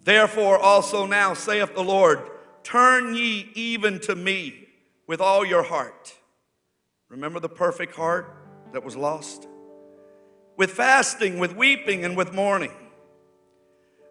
Therefore, 0.04 0.58
also 0.58 1.06
now 1.06 1.34
saith 1.34 1.74
the 1.74 1.82
Lord, 1.82 2.20
turn 2.62 3.14
ye 3.14 3.50
even 3.54 4.00
to 4.00 4.14
me 4.14 4.68
with 5.06 5.20
all 5.20 5.44
your 5.44 5.62
heart. 5.62 6.14
Remember 7.08 7.40
the 7.40 7.48
perfect 7.48 7.94
heart 7.94 8.34
that 8.72 8.84
was 8.84 8.96
lost? 8.96 9.46
With 10.56 10.70
fasting, 10.70 11.38
with 11.38 11.56
weeping, 11.56 12.04
and 12.04 12.16
with 12.16 12.32
mourning. 12.32 12.72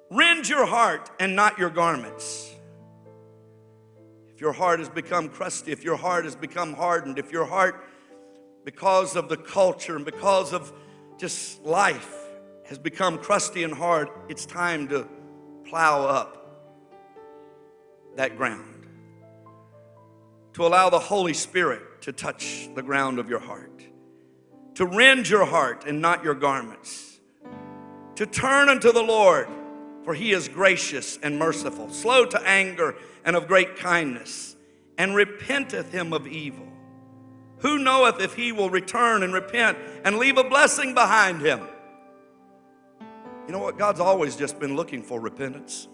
Rend 0.09 0.49
your 0.49 0.65
heart 0.65 1.09
and 1.19 1.35
not 1.35 1.57
your 1.57 1.69
garments 1.69 2.51
if 4.41 4.43
your 4.43 4.53
heart 4.53 4.79
has 4.79 4.89
become 4.89 5.29
crusty, 5.29 5.71
if 5.71 5.83
your 5.83 5.95
heart 5.95 6.25
has 6.25 6.35
become 6.35 6.73
hardened, 6.73 7.19
if 7.19 7.31
your 7.31 7.45
heart, 7.45 7.85
because 8.65 9.15
of 9.15 9.29
the 9.29 9.37
culture 9.37 9.95
and 9.95 10.03
because 10.03 10.51
of 10.51 10.73
just 11.21 11.63
life, 11.63 12.15
has 12.65 12.79
become 12.79 13.19
crusty 13.19 13.63
and 13.63 13.75
hard, 13.75 14.09
it's 14.27 14.43
time 14.43 14.87
to 14.87 15.07
plow 15.69 16.03
up 16.07 16.65
that 18.15 18.35
ground. 18.35 18.87
To 20.53 20.65
allow 20.65 20.89
the 20.89 20.97
Holy 20.97 21.35
Spirit 21.35 22.01
to 22.01 22.11
touch 22.11 22.69
the 22.73 22.81
ground 22.81 23.19
of 23.19 23.29
your 23.29 23.39
heart. 23.39 23.83
To 24.75 24.85
rend 24.87 25.29
your 25.29 25.45
heart 25.45 25.85
and 25.85 26.01
not 26.01 26.23
your 26.23 26.33
garments. 26.33 27.19
To 28.15 28.25
turn 28.25 28.67
unto 28.67 28.91
the 28.91 29.03
Lord, 29.03 29.47
for 30.03 30.15
he 30.15 30.31
is 30.31 30.47
gracious 30.47 31.19
and 31.21 31.37
merciful, 31.37 31.91
slow 31.91 32.25
to 32.25 32.41
anger 32.41 32.95
and 33.23 33.35
of 33.35 33.47
great 33.47 33.75
kindness, 33.75 34.55
and 34.97 35.15
repenteth 35.15 35.91
him 35.91 36.13
of 36.13 36.25
evil. 36.25 36.70
Who 37.61 37.77
knoweth 37.77 38.19
if 38.19 38.33
he 38.33 38.51
will 38.51 38.69
return 38.69 39.23
and 39.23 39.33
repent 39.33 39.77
and 40.03 40.17
leave 40.17 40.37
a 40.37 40.43
blessing 40.43 40.93
behind 40.93 41.41
him? 41.41 41.67
You 43.45 43.53
know 43.53 43.59
what? 43.59 43.77
God's 43.77 43.99
always 43.99 44.35
just 44.35 44.59
been 44.59 44.75
looking 44.75 45.03
for 45.03 45.19
repentance 45.19 45.87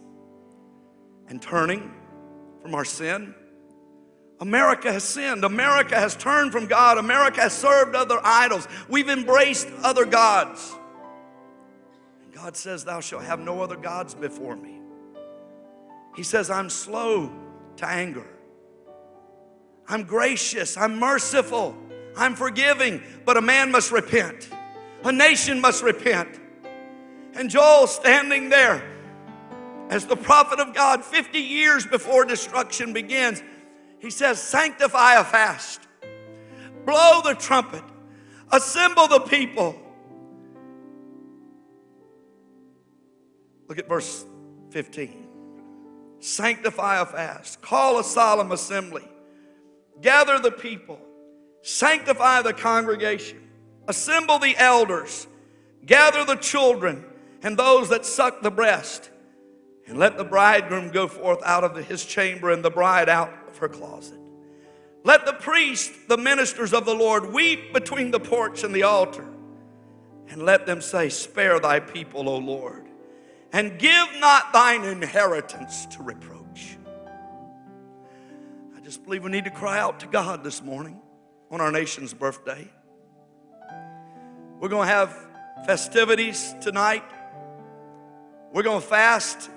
and 1.27 1.41
turning 1.41 1.91
from 2.61 2.75
our 2.75 2.85
sin. 2.85 3.33
America 4.39 4.91
has 4.91 5.03
sinned. 5.03 5.43
America 5.43 5.95
has 5.95 6.15
turned 6.15 6.51
from 6.51 6.67
God. 6.67 6.97
America 6.97 7.41
has 7.41 7.53
served 7.53 7.95
other 7.95 8.19
idols. 8.23 8.67
We've 8.87 9.09
embraced 9.09 9.67
other 9.83 10.05
gods. 10.05 10.73
And 12.23 12.33
God 12.33 12.55
says, 12.55 12.85
Thou 12.85 12.99
shalt 12.99 13.23
have 13.23 13.39
no 13.39 13.61
other 13.61 13.75
gods 13.75 14.13
before 14.13 14.55
me. 14.55 14.79
He 16.15 16.23
says, 16.23 16.49
I'm 16.49 16.69
slow 16.69 17.31
to 17.77 17.87
anger. 17.87 18.27
I'm 19.87 20.03
gracious. 20.03 20.77
I'm 20.77 20.99
merciful. 20.99 21.75
I'm 22.15 22.35
forgiving. 22.35 23.01
But 23.25 23.37
a 23.37 23.41
man 23.41 23.71
must 23.71 23.91
repent. 23.91 24.49
A 25.03 25.11
nation 25.11 25.61
must 25.61 25.83
repent. 25.83 26.39
And 27.33 27.49
Joel 27.49 27.87
standing 27.87 28.49
there 28.49 28.83
as 29.89 30.05
the 30.05 30.17
prophet 30.17 30.59
of 30.59 30.73
God 30.73 31.03
50 31.05 31.39
years 31.39 31.85
before 31.85 32.25
destruction 32.25 32.93
begins, 32.93 33.41
he 33.99 34.09
says, 34.09 34.41
Sanctify 34.41 35.15
a 35.15 35.23
fast, 35.23 35.81
blow 36.85 37.21
the 37.23 37.35
trumpet, 37.35 37.83
assemble 38.51 39.07
the 39.07 39.19
people. 39.19 39.79
Look 43.67 43.77
at 43.77 43.87
verse 43.87 44.25
15. 44.71 45.27
Sanctify 46.19 47.01
a 47.01 47.05
fast, 47.05 47.61
call 47.61 47.99
a 47.99 48.03
solemn 48.03 48.51
assembly, 48.51 49.07
gather 50.01 50.39
the 50.39 50.51
people, 50.51 50.99
sanctify 51.61 52.41
the 52.41 52.53
congregation, 52.53 53.39
assemble 53.87 54.39
the 54.39 54.55
elders, 54.57 55.27
gather 55.85 56.25
the 56.25 56.35
children 56.35 57.03
and 57.43 57.57
those 57.57 57.89
that 57.89 58.05
suck 58.05 58.41
the 58.41 58.51
breast, 58.51 59.09
and 59.85 59.97
let 59.97 60.17
the 60.17 60.23
bridegroom 60.23 60.89
go 60.89 61.07
forth 61.07 61.39
out 61.45 61.63
of 61.63 61.75
his 61.87 62.05
chamber 62.05 62.51
and 62.51 62.63
the 62.63 62.69
bride 62.69 63.09
out 63.09 63.31
of 63.47 63.57
her 63.57 63.69
closet. 63.69 64.19
Let 65.03 65.25
the 65.25 65.33
priest, 65.33 65.93
the 66.09 66.17
ministers 66.17 66.73
of 66.73 66.85
the 66.85 66.93
Lord, 66.93 67.31
weep 67.31 67.73
between 67.73 68.11
the 68.11 68.19
porch 68.19 68.63
and 68.63 68.75
the 68.75 68.83
altar, 68.83 69.25
and 70.27 70.43
let 70.43 70.65
them 70.65 70.81
say, 70.81 71.07
Spare 71.07 71.59
thy 71.59 71.79
people, 71.79 72.27
O 72.27 72.37
Lord, 72.37 72.85
and 73.53 73.79
give 73.79 74.07
not 74.19 74.51
thine 74.51 74.83
inheritance 74.83 75.85
to 75.87 76.03
reproach. 76.03 76.36
Just 78.87 79.03
believe 79.03 79.25
we 79.25 79.31
need 79.31 79.43
to 79.43 79.51
cry 79.51 79.79
out 79.79 79.99
to 79.99 80.07
God 80.07 80.45
this 80.45 80.63
morning 80.63 81.01
on 81.51 81.59
our 81.59 81.73
nation's 81.73 82.13
birthday. 82.13 82.71
We're 84.61 84.69
going 84.69 84.87
to 84.87 84.93
have 84.93 85.13
festivities 85.65 86.55
tonight. 86.61 87.03
We're 88.53 88.63
going 88.63 88.79
to 88.79 88.87
fast 88.87 89.49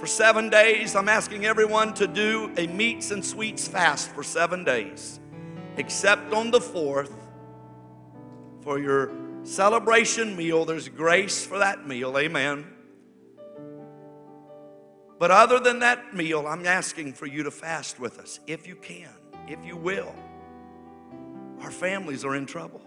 for 0.00 0.06
seven 0.06 0.48
days. 0.48 0.96
I'm 0.96 1.10
asking 1.10 1.44
everyone 1.44 1.92
to 1.92 2.06
do 2.06 2.54
a 2.56 2.66
meats 2.66 3.10
and 3.10 3.22
sweets 3.22 3.68
fast 3.68 4.08
for 4.12 4.22
seven 4.22 4.64
days, 4.64 5.20
except 5.76 6.32
on 6.32 6.50
the 6.50 6.60
fourth 6.62 7.12
for 8.62 8.78
your 8.78 9.12
celebration 9.42 10.34
meal. 10.36 10.64
There's 10.64 10.88
grace 10.88 11.44
for 11.44 11.58
that 11.58 11.86
meal. 11.86 12.16
Amen. 12.16 12.73
But 15.18 15.30
other 15.30 15.58
than 15.60 15.78
that 15.80 16.14
meal, 16.14 16.46
I'm 16.46 16.66
asking 16.66 17.12
for 17.12 17.26
you 17.26 17.44
to 17.44 17.50
fast 17.50 18.00
with 18.00 18.18
us 18.18 18.40
if 18.46 18.66
you 18.66 18.76
can, 18.76 19.10
if 19.46 19.64
you 19.64 19.76
will. 19.76 20.14
Our 21.60 21.70
families 21.70 22.24
are 22.24 22.34
in 22.34 22.46
trouble, 22.46 22.82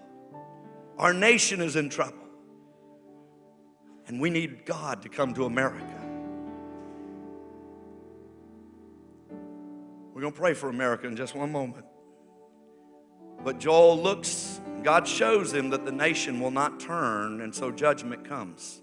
our 0.97 1.13
nation 1.13 1.61
is 1.61 1.75
in 1.75 1.89
trouble. 1.89 2.23
And 4.07 4.21
we 4.21 4.30
need 4.30 4.65
God 4.65 5.01
to 5.01 5.09
come 5.09 5.34
to 5.34 5.43
America. 5.45 6.07
We're 10.13 10.21
going 10.21 10.34
to 10.34 10.39
pray 10.39 10.53
for 10.53 10.69
America 10.69 11.07
in 11.07 11.15
just 11.15 11.36
one 11.36 11.51
moment. 11.51 11.86
But 13.43 13.59
Joel 13.59 14.01
looks, 14.01 14.61
God 14.82 15.07
shows 15.07 15.53
him 15.53 15.69
that 15.71 15.86
the 15.86 15.91
nation 15.91 16.39
will 16.39 16.51
not 16.51 16.80
turn, 16.80 17.41
and 17.41 17.53
so 17.53 17.69
judgment 17.69 18.28
comes. 18.28 18.82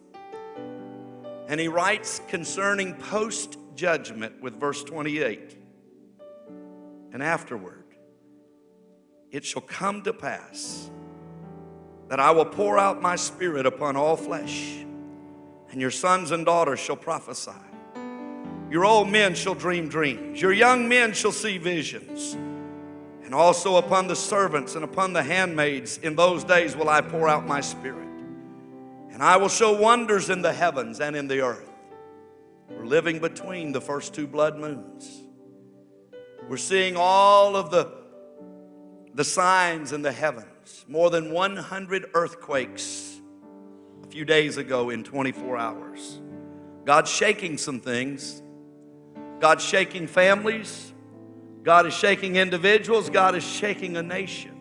And 1.49 1.61
he 1.61 1.69
writes 1.69 2.21
concerning 2.29 2.95
post 2.95 3.59
judgment 3.75 4.41
with 4.41 4.59
verse 4.59 4.83
28. 4.85 5.57
And 7.13 7.23
afterward, 7.23 7.85
it 9.31 9.45
shall 9.45 9.63
come 9.63 10.03
to 10.03 10.13
pass 10.13 10.91
that 12.09 12.21
I 12.21 12.31
will 12.31 12.47
pour 12.47 12.79
out 12.79 13.03
my 13.03 13.17
spirit 13.17 13.67
upon 13.67 13.97
all 13.97 14.17
flesh 14.17 14.85
and 15.75 15.81
your 15.81 15.91
sons 15.91 16.31
and 16.31 16.47
daughters 16.47 16.79
shall 16.79 16.95
prophesy. 16.95 17.51
Your 18.71 18.85
old 18.85 19.11
men 19.11 19.35
shall 19.35 19.57
dream 19.57 19.89
dreams. 19.89 20.41
Your 20.41 20.53
young 20.53 20.89
men 20.89 21.13
shall 21.13 21.33
see 21.33 21.59
visions. 21.59 22.35
And 23.25 23.35
also 23.35 23.75
upon 23.75 24.07
the 24.07 24.15
servants 24.15 24.77
and 24.77 24.85
upon 24.85 25.13
the 25.15 25.25
handmaids 25.25 25.99
in 25.99 26.15
those 26.15 26.45
days 26.45 26.77
will 26.77 26.89
I 26.89 27.01
pour 27.01 27.29
out 27.29 27.45
my 27.45 27.61
spirit. 27.61 28.04
And 29.15 29.23
I 29.23 29.37
will 29.37 29.49
show 29.49 29.81
wonders 29.81 30.29
in 30.29 30.43
the 30.43 30.53
heavens 30.53 30.99
and 30.99 31.15
in 31.15 31.29
the 31.29 31.41
earth. 31.41 31.71
We're 32.69 32.85
living 32.85 33.21
between 33.21 33.71
the 33.71 33.81
first 33.81 34.13
two 34.13 34.27
blood 34.27 34.59
moons. 34.59 35.23
We're 36.49 36.57
seeing 36.57 36.97
all 36.97 37.55
of 37.55 37.71
the, 37.71 37.93
the 39.15 39.23
signs 39.23 39.93
in 39.93 40.03
the 40.03 40.11
heavens. 40.11 40.85
More 40.89 41.11
than 41.11 41.31
100 41.31 42.11
earthquakes 42.13 43.21
a 44.03 44.09
few 44.09 44.25
days 44.25 44.57
ago 44.57 44.91
in 44.91 45.05
24 45.05 45.59
hours. 45.59 46.21
God's 46.85 47.09
shaking 47.09 47.57
some 47.57 47.79
things. 47.79 48.43
God's 49.39 49.65
shaking 49.65 50.09
families. 50.09 50.93
God 51.63 51.87
is 51.87 51.95
shaking 51.95 52.35
individuals. 52.35 53.11
God 53.11 53.37
is 53.37 53.45
shaking 53.45 53.97
a 53.97 54.03
nation. 54.03 54.54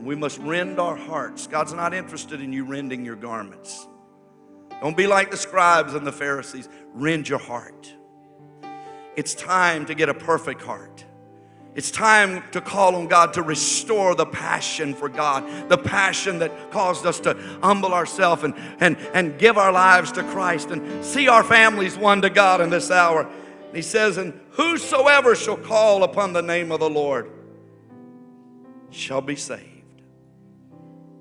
And 0.00 0.06
we 0.06 0.16
must 0.16 0.38
rend 0.38 0.80
our 0.80 0.96
hearts. 0.96 1.46
God's 1.46 1.74
not 1.74 1.92
interested 1.92 2.40
in 2.40 2.54
you 2.54 2.64
rending 2.64 3.04
your 3.04 3.16
garments. 3.16 3.86
Don't 4.80 4.96
be 4.96 5.06
like 5.06 5.30
the 5.30 5.36
scribes 5.36 5.92
and 5.92 6.06
the 6.06 6.12
Pharisees. 6.12 6.70
Rend 6.94 7.28
your 7.28 7.38
heart. 7.38 7.94
It's 9.14 9.34
time 9.34 9.84
to 9.84 9.94
get 9.94 10.08
a 10.08 10.14
perfect 10.14 10.62
heart. 10.62 11.04
It's 11.74 11.90
time 11.90 12.42
to 12.52 12.62
call 12.62 12.96
on 12.96 13.08
God 13.08 13.34
to 13.34 13.42
restore 13.42 14.14
the 14.14 14.24
passion 14.24 14.94
for 14.94 15.10
God, 15.10 15.68
the 15.68 15.76
passion 15.76 16.38
that 16.38 16.70
caused 16.70 17.04
us 17.04 17.20
to 17.20 17.36
humble 17.62 17.92
ourselves 17.92 18.42
and, 18.42 18.54
and, 18.80 18.96
and 19.12 19.38
give 19.38 19.58
our 19.58 19.70
lives 19.70 20.12
to 20.12 20.22
Christ 20.22 20.70
and 20.70 21.04
see 21.04 21.28
our 21.28 21.44
families 21.44 21.98
won 21.98 22.22
to 22.22 22.30
God 22.30 22.62
in 22.62 22.70
this 22.70 22.90
hour. 22.90 23.30
He 23.74 23.82
says, 23.82 24.16
And 24.16 24.32
whosoever 24.52 25.34
shall 25.34 25.58
call 25.58 26.04
upon 26.04 26.32
the 26.32 26.40
name 26.40 26.72
of 26.72 26.80
the 26.80 26.88
Lord 26.88 27.30
shall 28.88 29.20
be 29.20 29.36
saved. 29.36 29.79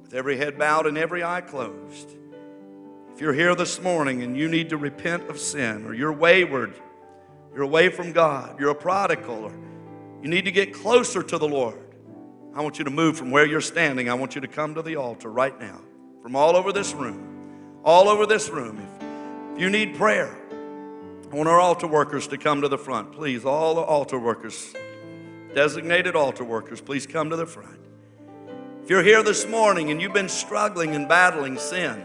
With 0.09 0.17
every 0.17 0.37
head 0.37 0.57
bowed 0.57 0.87
and 0.87 0.97
every 0.97 1.23
eye 1.23 1.41
closed. 1.41 2.15
If 3.13 3.21
you're 3.21 3.31
here 3.31 3.53
this 3.53 3.79
morning 3.79 4.23
and 4.23 4.35
you 4.35 4.49
need 4.49 4.69
to 4.69 4.77
repent 4.77 5.29
of 5.29 5.37
sin, 5.39 5.85
or 5.85 5.93
you're 5.93 6.11
wayward, 6.11 6.73
you're 7.53 7.61
away 7.61 7.89
from 7.89 8.11
God, 8.11 8.59
you're 8.59 8.71
a 8.71 8.75
prodigal, 8.75 9.43
or 9.43 9.53
you 10.23 10.27
need 10.27 10.45
to 10.45 10.51
get 10.51 10.73
closer 10.73 11.21
to 11.21 11.37
the 11.37 11.47
Lord. 11.47 11.77
I 12.55 12.61
want 12.61 12.79
you 12.79 12.85
to 12.85 12.89
move 12.89 13.19
from 13.19 13.29
where 13.29 13.45
you're 13.45 13.61
standing. 13.61 14.09
I 14.09 14.15
want 14.15 14.33
you 14.33 14.41
to 14.41 14.47
come 14.47 14.73
to 14.73 14.81
the 14.81 14.95
altar 14.95 15.29
right 15.31 15.59
now 15.59 15.79
from 16.23 16.35
all 16.35 16.55
over 16.55 16.73
this 16.73 16.91
room. 16.95 17.79
All 17.85 18.09
over 18.09 18.25
this 18.25 18.49
room. 18.49 18.79
If, 18.79 19.53
if 19.53 19.61
you 19.61 19.69
need 19.69 19.93
prayer, 19.93 20.35
I 21.31 21.35
want 21.35 21.47
our 21.47 21.59
altar 21.59 21.85
workers 21.85 22.25
to 22.29 22.37
come 22.39 22.61
to 22.61 22.67
the 22.67 22.79
front. 22.79 23.11
Please, 23.11 23.45
all 23.45 23.75
the 23.75 23.81
altar 23.81 24.17
workers, 24.17 24.73
designated 25.53 26.15
altar 26.15 26.43
workers, 26.43 26.81
please 26.81 27.05
come 27.05 27.29
to 27.29 27.35
the 27.35 27.45
front. 27.45 27.79
If 28.89 28.93
you're 28.93 29.03
here 29.03 29.21
this 29.21 29.45
morning 29.47 29.91
and 29.91 30.01
you've 30.01 30.13
been 30.13 30.27
struggling 30.27 30.95
and 30.95 31.07
battling 31.07 31.59
sin, 31.59 32.03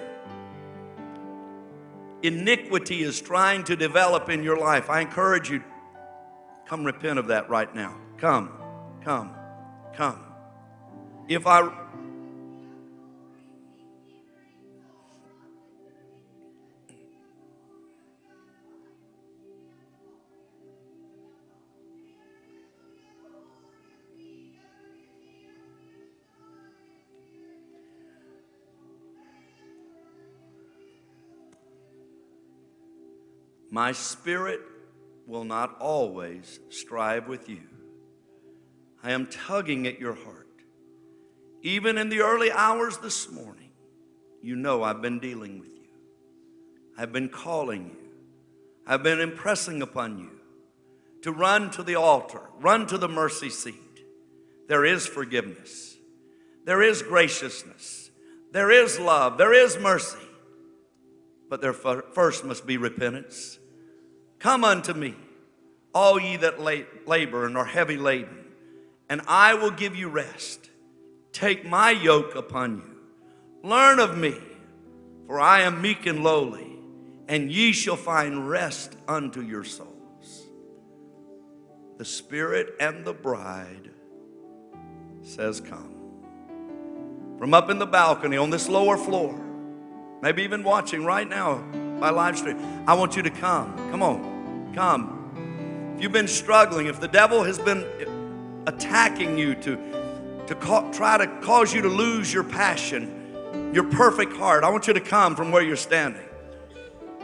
iniquity 2.23 3.03
is 3.03 3.23
trying 3.23 3.65
to 3.65 3.75
develop 3.75 4.29
in 4.29 4.43
your 4.43 4.59
life, 4.59 4.91
I 4.91 5.01
encourage 5.01 5.49
you 5.49 5.65
Come 6.67 6.85
repent 6.85 7.19
of 7.19 7.29
that 7.29 7.49
right 7.49 7.75
now. 7.75 7.97
Come, 8.19 8.51
come, 9.03 9.35
come. 9.95 10.21
If 11.27 11.47
I 11.47 11.71
My 33.75 33.91
spirit 33.91 34.61
will 35.27 35.43
not 35.43 35.81
always 35.81 36.61
strive 36.69 37.27
with 37.27 37.49
you. 37.49 37.63
I 39.03 39.11
am 39.11 39.27
tugging 39.27 39.89
at 39.89 39.99
your 39.99 40.15
heart. 40.15 40.47
Even 41.61 41.99
in 41.99 42.09
the 42.09 42.21
early 42.21 42.53
hours 42.53 42.99
this 42.99 43.33
morning, 43.33 43.73
you 44.41 44.55
know 44.55 44.85
I've 44.85 45.03
been 45.03 45.19
dealing 45.19 45.59
with 45.59 45.71
you. 45.71 45.89
I've 46.97 47.13
been 47.13 47.29
calling 47.29 47.87
you. 47.87 48.11
I've 48.87 49.03
been 49.03 49.19
impressing 49.19 49.83
upon 49.83 50.21
you 50.21 50.31
to 51.23 51.33
run 51.33 51.69
to 51.73 51.83
the 51.83 51.97
altar, 51.97 52.43
run 52.61 52.87
to 52.87 52.97
the 52.97 53.09
mercy 53.09 53.51
seat. 53.51 54.05
There 54.69 54.85
is 54.85 55.05
forgiveness, 55.05 55.97
there 56.65 56.81
is 56.81 57.03
graciousness, 57.03 58.13
there 58.53 58.71
is 58.71 59.01
love, 59.01 59.37
there 59.37 59.53
is 59.53 59.77
mercy. 59.79 60.19
But 61.51 61.61
there 61.61 61.73
first 61.73 62.45
must 62.45 62.69
be 62.69 62.77
repentance. 62.77 63.59
Come 64.45 64.63
unto 64.63 64.93
me, 64.93 65.15
all 65.95 66.21
ye 66.21 66.37
that 66.37 66.61
labor 66.61 67.47
and 67.47 67.57
are 67.57 67.65
heavy 67.65 67.97
laden, 67.97 68.45
and 69.09 69.23
I 69.27 69.55
will 69.55 69.71
give 69.71 69.97
you 69.97 70.11
rest. 70.11 70.69
Take 71.33 71.65
my 71.65 71.91
yoke 71.91 72.35
upon 72.35 72.77
you. 72.77 73.67
Learn 73.67 73.99
of 73.99 74.19
me, 74.19 74.35
for 75.27 75.41
I 75.41 75.63
am 75.63 75.81
meek 75.81 76.05
and 76.05 76.23
lowly, 76.23 76.77
and 77.27 77.51
ye 77.51 77.73
shall 77.73 77.97
find 77.97 78.47
rest 78.47 78.95
unto 79.09 79.41
your 79.41 79.65
souls. 79.65 80.43
The 81.97 82.05
Spirit 82.05 82.75
and 82.79 83.03
the 83.03 83.15
bride 83.15 83.93
says, 85.23 85.59
Come. 85.59 85.95
From 87.39 87.55
up 87.55 87.71
in 87.71 87.79
the 87.79 87.87
balcony 87.87 88.37
on 88.37 88.51
this 88.51 88.69
lower 88.69 88.99
floor, 88.99 89.43
maybe 90.21 90.43
even 90.43 90.63
watching 90.63 91.03
right 91.03 91.27
now 91.27 91.65
by 91.99 92.11
live 92.11 92.37
stream, 92.37 92.59
I 92.87 92.93
want 92.93 93.17
you 93.17 93.23
to 93.23 93.31
come. 93.31 93.75
Come 93.91 94.03
on, 94.03 94.34
come. 94.75 95.95
If 95.97 96.03
you've 96.03 96.13
been 96.13 96.29
struggling, 96.29 96.87
if 96.87 97.01
the 97.01 97.09
devil 97.09 97.45
has 97.45 97.59
been 97.59 97.85
attacking 98.67 99.39
you 99.39 99.55
to, 99.57 99.77
to 100.49 100.55
ca- 100.57 100.91
try 100.93 101.19
to 101.19 101.27
cause 101.41 101.73
you 101.73 101.83
to 101.83 101.89
lose 101.89 102.33
your 102.33 102.45
passion, 102.45 103.71
your 103.73 103.85
perfect 103.85 104.37
heart, 104.37 104.65
I 104.65 104.71
want 104.71 104.87
you 104.89 104.95
to 104.95 105.01
come 105.01 105.37
from 105.37 105.53
where 105.53 105.63
you're 105.63 105.77
standing. 105.77 106.23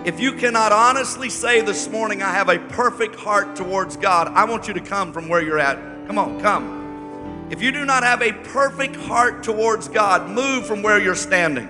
If 0.05 0.18
you 0.18 0.32
cannot 0.32 0.72
honestly 0.72 1.28
say 1.28 1.61
this 1.61 1.88
morning, 1.88 2.22
I 2.22 2.32
have 2.32 2.48
a 2.48 2.59
perfect 2.59 3.16
heart 3.16 3.57
towards 3.57 3.96
God, 3.96 4.28
I 4.28 4.44
want 4.44 4.68
you 4.68 4.74
to 4.74 4.80
come 4.80 5.12
from 5.12 5.28
where 5.28 5.42
you're 5.42 5.59
at. 5.59 5.76
Come 6.07 6.18
on, 6.18 6.40
come. 6.40 7.48
If 7.51 7.61
you 7.61 7.72
do 7.72 7.84
not 7.84 8.05
have 8.05 8.22
a 8.22 8.32
perfect 8.32 8.94
heart 8.94 9.42
towards 9.42 9.88
God, 9.88 10.30
move 10.30 10.66
from 10.66 10.82
where 10.82 11.01
you're 11.01 11.16
standing. 11.16 11.68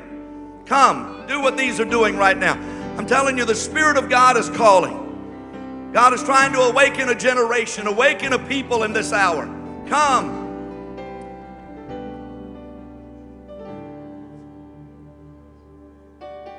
Come, 0.67 1.25
do 1.27 1.41
what 1.41 1.57
these 1.57 1.81
are 1.81 1.85
doing 1.87 2.17
right 2.17 2.37
now. 2.37 2.55
I'm 2.99 3.07
telling 3.07 3.39
you, 3.39 3.45
the 3.45 3.55
Spirit 3.55 3.97
of 3.97 4.09
God 4.11 4.37
is 4.37 4.51
calling. 4.51 5.10
God 5.93 6.15
is 6.15 6.23
trying 6.23 6.53
to 6.53 6.61
awaken 6.61 7.09
a 7.09 7.15
generation, 7.15 7.89
awaken 7.89 8.33
a 8.33 8.39
people 8.39 8.85
in 8.85 8.93
this 8.93 9.13
hour. 9.13 9.47
Come. 9.89 10.41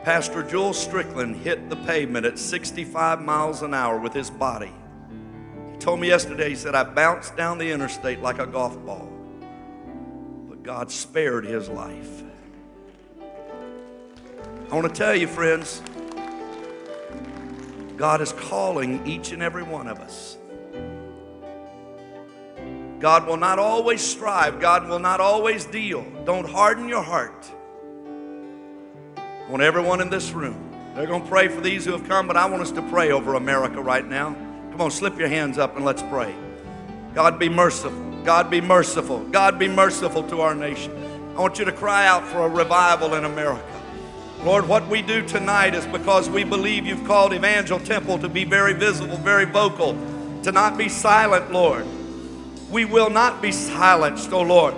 Pastor 0.04 0.44
Joel 0.44 0.74
Strickland 0.74 1.38
hit 1.38 1.70
the 1.70 1.76
pavement 1.76 2.26
at 2.26 2.38
65 2.38 3.22
miles 3.22 3.62
an 3.62 3.74
hour 3.74 4.00
with 4.00 4.14
his 4.14 4.30
body. 4.30 4.72
He 5.72 5.78
told 5.78 6.00
me 6.00 6.08
yesterday, 6.08 6.50
he 6.50 6.56
said, 6.56 6.76
I 6.76 6.84
bounced 6.84 7.38
down 7.38 7.58
the 7.58 7.72
interstate 7.72 8.20
like 8.20 8.40
a 8.40 8.48
golf 8.48 8.84
ball. 8.86 9.08
But 10.50 10.64
God 10.64 10.92
spared 10.92 11.46
his 11.46 11.70
life. 11.70 12.24
I 14.72 14.76
want 14.76 14.88
to 14.88 14.94
tell 14.94 15.16
you, 15.16 15.28
friends, 15.28 15.82
God 18.02 18.20
is 18.20 18.34
calling 18.34 19.06
each 19.06 19.32
and 19.32 19.44
every 19.44 19.62
one 19.62 19.88
of 19.88 20.00
us. 20.00 20.36
God 23.00 23.28
will 23.28 23.38
not 23.38 23.60
always 23.60 24.02
strive, 24.02 24.60
God 24.60 24.90
will 24.90 24.98
not 24.98 25.22
always 25.22 25.66
deal. 25.66 26.04
Don't 26.26 26.50
harden 26.50 26.90
your 26.90 27.04
heart. 27.04 27.46
I 29.16 29.46
want 29.52 29.62
everyone 29.62 30.02
in 30.02 30.10
this 30.10 30.32
room. 30.32 30.72
They're 30.96 31.06
going 31.06 31.22
to 31.22 31.30
pray 31.30 31.48
for 31.48 31.62
these 31.62 31.86
who 31.86 31.92
have 31.92 32.08
come, 32.08 32.26
but 32.26 32.36
I 32.36 32.48
want 32.48 32.64
us 32.64 32.72
to 32.72 32.82
pray 32.90 33.12
over 33.12 33.36
America 33.36 33.80
right 33.80 34.08
now. 34.08 34.34
Come 34.72 34.82
on, 34.82 34.90
slip 34.90 35.20
your 35.20 35.28
hands 35.28 35.60
up 35.60 35.76
and 35.76 35.86
let's 35.86 36.02
pray. 36.02 36.34
God 37.14 37.38
be 37.38 37.50
merciful. 37.50 38.24
God 38.24 38.50
be 38.50 38.62
merciful. 38.62 39.20
God 39.26 39.60
be 39.60 39.68
merciful 39.68 40.24
to 40.30 40.42
our 40.42 40.56
nation. 40.56 40.92
I 41.38 41.40
want 41.40 41.60
you 41.60 41.66
to 41.66 41.72
cry 41.72 42.08
out 42.08 42.26
for 42.26 42.48
a 42.48 42.50
revival 42.50 43.14
in 43.14 43.26
America. 43.26 43.71
Lord, 44.44 44.68
what 44.68 44.88
we 44.88 45.04
do 45.04 45.22
tonight 45.28 45.76
is 45.76 45.86
because 45.86 46.28
we 46.28 46.44
believe 46.44 46.88
you've 46.88 47.06
called 47.06 47.32
Evangel 47.32 47.80
Temple 47.80 48.18
to 48.18 48.28
be 48.28 48.44
very 48.44 48.74
visible, 48.74 49.18
very 49.18 49.46
vocal, 49.46 49.94
to 50.42 50.52
not 50.52 50.80
be 50.80 50.90
silent, 50.90 51.52
Lord. 51.52 51.86
We 52.72 52.86
will 52.86 53.12
not 53.12 53.40
be 53.40 53.52
silenced, 53.52 54.34
oh 54.34 54.42
Lord. 54.42 54.74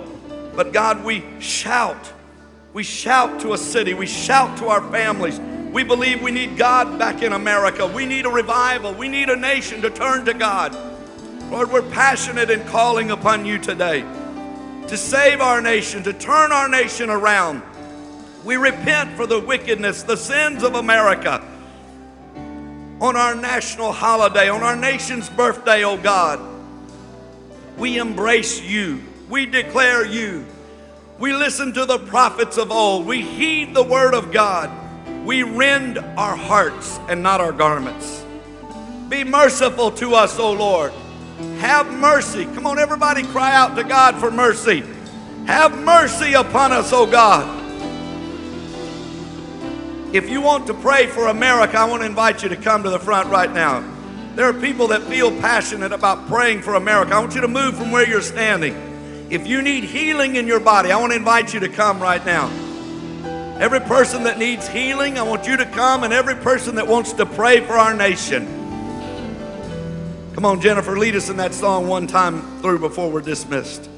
But 0.54 0.74
God, 0.74 1.02
we 1.02 1.24
shout. 1.40 2.12
We 2.74 2.82
shout 2.82 3.40
to 3.40 3.54
a 3.54 3.58
city. 3.58 3.94
We 3.94 4.04
shout 4.04 4.58
to 4.58 4.66
our 4.66 4.82
families. 4.90 5.40
We 5.72 5.82
believe 5.82 6.20
we 6.20 6.30
need 6.30 6.58
God 6.58 6.98
back 6.98 7.22
in 7.22 7.32
America. 7.32 7.86
We 7.86 8.04
need 8.04 8.26
a 8.26 8.30
revival. 8.30 8.92
We 8.92 9.08
need 9.08 9.30
a 9.30 9.36
nation 9.36 9.80
to 9.80 9.88
turn 9.88 10.26
to 10.26 10.34
God. 10.34 10.76
Lord, 11.50 11.72
we're 11.72 11.90
passionate 11.90 12.50
in 12.50 12.64
calling 12.66 13.10
upon 13.10 13.46
you 13.46 13.58
today 13.58 14.02
to 14.88 14.96
save 14.98 15.40
our 15.40 15.62
nation, 15.62 16.02
to 16.02 16.12
turn 16.12 16.52
our 16.52 16.68
nation 16.68 17.08
around. 17.08 17.62
We 18.44 18.56
repent 18.56 19.16
for 19.16 19.26
the 19.26 19.40
wickedness, 19.40 20.02
the 20.02 20.16
sins 20.16 20.62
of 20.62 20.74
America. 20.74 21.42
On 23.00 23.16
our 23.16 23.34
national 23.34 23.92
holiday, 23.92 24.50
on 24.50 24.62
our 24.62 24.76
nation's 24.76 25.30
birthday, 25.30 25.82
oh 25.82 25.96
God. 25.96 26.40
We 27.78 27.98
embrace 27.98 28.60
you. 28.60 29.02
We 29.28 29.46
declare 29.46 30.04
you. 30.04 30.44
We 31.18 31.32
listen 31.32 31.72
to 31.72 31.86
the 31.86 31.98
prophets 31.98 32.58
of 32.58 32.70
old. 32.70 33.06
We 33.06 33.22
heed 33.22 33.74
the 33.74 33.82
word 33.82 34.14
of 34.14 34.30
God. 34.30 34.70
We 35.24 35.42
rend 35.42 35.98
our 35.98 36.36
hearts 36.36 36.98
and 37.08 37.22
not 37.22 37.40
our 37.40 37.52
garments. 37.52 38.24
Be 39.08 39.24
merciful 39.24 39.90
to 39.92 40.14
us, 40.14 40.38
O 40.38 40.52
Lord. 40.52 40.92
Have 41.60 41.90
mercy. 41.92 42.44
Come 42.44 42.66
on, 42.66 42.78
everybody, 42.78 43.22
cry 43.22 43.54
out 43.54 43.74
to 43.76 43.84
God 43.84 44.16
for 44.16 44.30
mercy. 44.30 44.82
Have 45.46 45.78
mercy 45.78 46.34
upon 46.34 46.72
us, 46.72 46.92
O 46.92 47.06
God. 47.06 47.63
If 50.14 50.30
you 50.30 50.40
want 50.40 50.68
to 50.68 50.74
pray 50.74 51.08
for 51.08 51.26
America, 51.26 51.76
I 51.76 51.86
want 51.86 52.02
to 52.02 52.06
invite 52.06 52.44
you 52.44 52.48
to 52.50 52.56
come 52.56 52.84
to 52.84 52.90
the 52.90 53.00
front 53.00 53.30
right 53.30 53.52
now. 53.52 53.82
There 54.36 54.48
are 54.48 54.52
people 54.52 54.86
that 54.88 55.02
feel 55.02 55.32
passionate 55.40 55.90
about 55.90 56.28
praying 56.28 56.62
for 56.62 56.76
America. 56.76 57.16
I 57.16 57.18
want 57.18 57.34
you 57.34 57.40
to 57.40 57.48
move 57.48 57.76
from 57.76 57.90
where 57.90 58.08
you're 58.08 58.20
standing. 58.20 59.26
If 59.28 59.48
you 59.48 59.60
need 59.60 59.82
healing 59.82 60.36
in 60.36 60.46
your 60.46 60.60
body, 60.60 60.92
I 60.92 61.00
want 61.00 61.10
to 61.10 61.16
invite 61.16 61.52
you 61.52 61.58
to 61.58 61.68
come 61.68 61.98
right 61.98 62.24
now. 62.24 62.46
Every 63.58 63.80
person 63.80 64.22
that 64.22 64.38
needs 64.38 64.68
healing, 64.68 65.18
I 65.18 65.22
want 65.22 65.48
you 65.48 65.56
to 65.56 65.66
come, 65.66 66.04
and 66.04 66.12
every 66.12 66.36
person 66.36 66.76
that 66.76 66.86
wants 66.86 67.12
to 67.14 67.26
pray 67.26 67.58
for 67.58 67.72
our 67.72 67.92
nation. 67.92 68.46
Come 70.34 70.44
on, 70.44 70.60
Jennifer, 70.60 70.96
lead 70.96 71.16
us 71.16 71.28
in 71.28 71.38
that 71.38 71.52
song 71.52 71.88
one 71.88 72.06
time 72.06 72.60
through 72.60 72.78
before 72.78 73.10
we're 73.10 73.20
dismissed. 73.20 73.90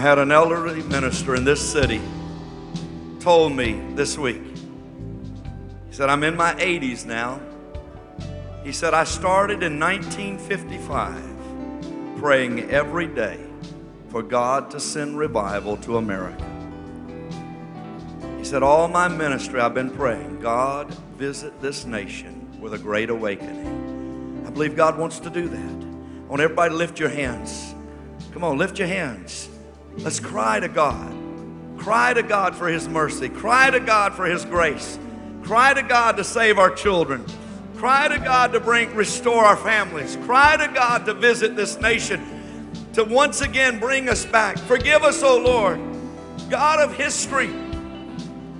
I 0.00 0.02
had 0.02 0.18
an 0.18 0.32
elderly 0.32 0.82
minister 0.84 1.34
in 1.34 1.44
this 1.44 1.60
city 1.60 2.00
told 3.18 3.52
me 3.52 3.78
this 3.96 4.16
week. 4.16 4.40
He 5.88 5.92
said, 5.92 6.08
I'm 6.08 6.24
in 6.24 6.38
my 6.38 6.54
80s 6.54 7.04
now. 7.04 7.38
He 8.64 8.72
said, 8.72 8.94
I 8.94 9.04
started 9.04 9.62
in 9.62 9.78
1955 9.78 12.18
praying 12.18 12.70
every 12.70 13.08
day 13.08 13.38
for 14.08 14.22
God 14.22 14.70
to 14.70 14.80
send 14.80 15.18
revival 15.18 15.76
to 15.76 15.98
America. 15.98 16.46
He 18.38 18.44
said, 18.44 18.62
All 18.62 18.88
my 18.88 19.06
ministry, 19.06 19.60
I've 19.60 19.74
been 19.74 19.90
praying, 19.90 20.40
God, 20.40 20.94
visit 21.18 21.60
this 21.60 21.84
nation 21.84 22.58
with 22.58 22.72
a 22.72 22.78
great 22.78 23.10
awakening. 23.10 24.44
I 24.46 24.50
believe 24.50 24.74
God 24.74 24.96
wants 24.96 25.20
to 25.20 25.28
do 25.28 25.46
that. 25.46 25.84
I 26.24 26.26
want 26.26 26.40
everybody 26.40 26.70
to 26.70 26.76
lift 26.76 26.98
your 26.98 27.10
hands. 27.10 27.74
Come 28.32 28.44
on, 28.44 28.56
lift 28.56 28.78
your 28.78 28.88
hands. 28.88 29.49
Let's 30.02 30.18
cry 30.18 30.60
to 30.60 30.68
God. 30.68 31.14
Cry 31.76 32.14
to 32.14 32.22
God 32.22 32.56
for 32.56 32.68
His 32.68 32.88
mercy. 32.88 33.28
Cry 33.28 33.70
to 33.70 33.80
God 33.80 34.14
for 34.14 34.24
His 34.24 34.46
grace. 34.46 34.98
Cry 35.42 35.74
to 35.74 35.82
God 35.82 36.16
to 36.16 36.24
save 36.24 36.58
our 36.58 36.70
children. 36.70 37.24
Cry 37.76 38.08
to 38.08 38.18
God 38.18 38.52
to 38.52 38.60
bring, 38.60 38.94
restore 38.94 39.44
our 39.44 39.56
families. 39.56 40.16
Cry 40.24 40.56
to 40.56 40.68
God 40.68 41.04
to 41.06 41.14
visit 41.14 41.56
this 41.56 41.78
nation, 41.80 42.72
to 42.94 43.04
once 43.04 43.42
again 43.42 43.78
bring 43.78 44.08
us 44.08 44.24
back. 44.24 44.58
Forgive 44.58 45.02
us, 45.02 45.22
O 45.22 45.38
Lord, 45.38 45.80
God 46.48 46.80
of 46.80 46.94
history, 46.96 47.50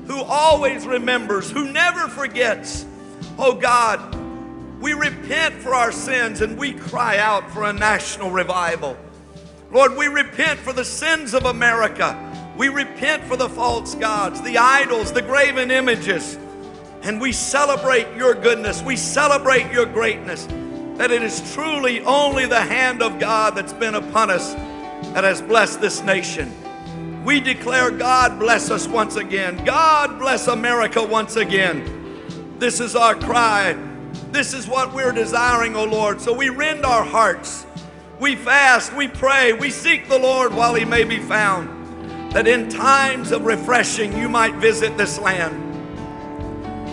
who 0.06 0.22
always 0.22 0.86
remembers, 0.86 1.50
who 1.50 1.70
never 1.70 2.08
forgets. 2.08 2.84
Oh 3.38 3.54
God, 3.54 4.14
we 4.80 4.92
repent 4.94 5.54
for 5.54 5.74
our 5.74 5.92
sins 5.92 6.40
and 6.40 6.58
we 6.58 6.72
cry 6.72 7.18
out 7.18 7.50
for 7.50 7.64
a 7.64 7.72
national 7.72 8.30
revival. 8.30 8.96
Lord, 9.72 9.96
we 9.96 10.06
repent 10.06 10.58
for 10.58 10.72
the 10.72 10.84
sins 10.84 11.32
of 11.32 11.44
America. 11.44 12.16
We 12.56 12.68
repent 12.68 13.22
for 13.24 13.36
the 13.36 13.48
false 13.48 13.94
gods, 13.94 14.42
the 14.42 14.58
idols, 14.58 15.12
the 15.12 15.22
graven 15.22 15.70
images. 15.70 16.38
And 17.02 17.20
we 17.20 17.32
celebrate 17.32 18.14
your 18.16 18.34
goodness. 18.34 18.82
We 18.82 18.96
celebrate 18.96 19.72
your 19.72 19.86
greatness. 19.86 20.46
That 20.98 21.10
it 21.10 21.22
is 21.22 21.54
truly 21.54 22.00
only 22.02 22.46
the 22.46 22.60
hand 22.60 23.00
of 23.00 23.18
God 23.18 23.54
that's 23.54 23.72
been 23.72 23.94
upon 23.94 24.28
us 24.28 24.54
that 25.14 25.24
has 25.24 25.40
blessed 25.40 25.80
this 25.80 26.02
nation. 26.02 26.52
We 27.24 27.40
declare, 27.40 27.90
God 27.90 28.38
bless 28.38 28.70
us 28.70 28.86
once 28.88 29.16
again. 29.16 29.64
God 29.64 30.18
bless 30.18 30.48
America 30.48 31.02
once 31.02 31.36
again. 31.36 32.56
This 32.58 32.80
is 32.80 32.96
our 32.96 33.14
cry. 33.14 33.76
This 34.32 34.52
is 34.52 34.66
what 34.66 34.92
we're 34.92 35.12
desiring, 35.12 35.76
O 35.76 35.84
Lord. 35.84 36.20
So 36.20 36.32
we 36.32 36.48
rend 36.48 36.84
our 36.84 37.04
hearts. 37.04 37.66
We 38.20 38.36
fast, 38.36 38.94
we 38.94 39.08
pray, 39.08 39.54
we 39.54 39.70
seek 39.70 40.06
the 40.06 40.18
Lord 40.18 40.52
while 40.52 40.74
he 40.74 40.84
may 40.84 41.04
be 41.04 41.18
found. 41.18 42.32
That 42.32 42.46
in 42.46 42.68
times 42.68 43.32
of 43.32 43.46
refreshing, 43.46 44.16
you 44.16 44.28
might 44.28 44.54
visit 44.56 44.98
this 44.98 45.18
land. 45.18 45.66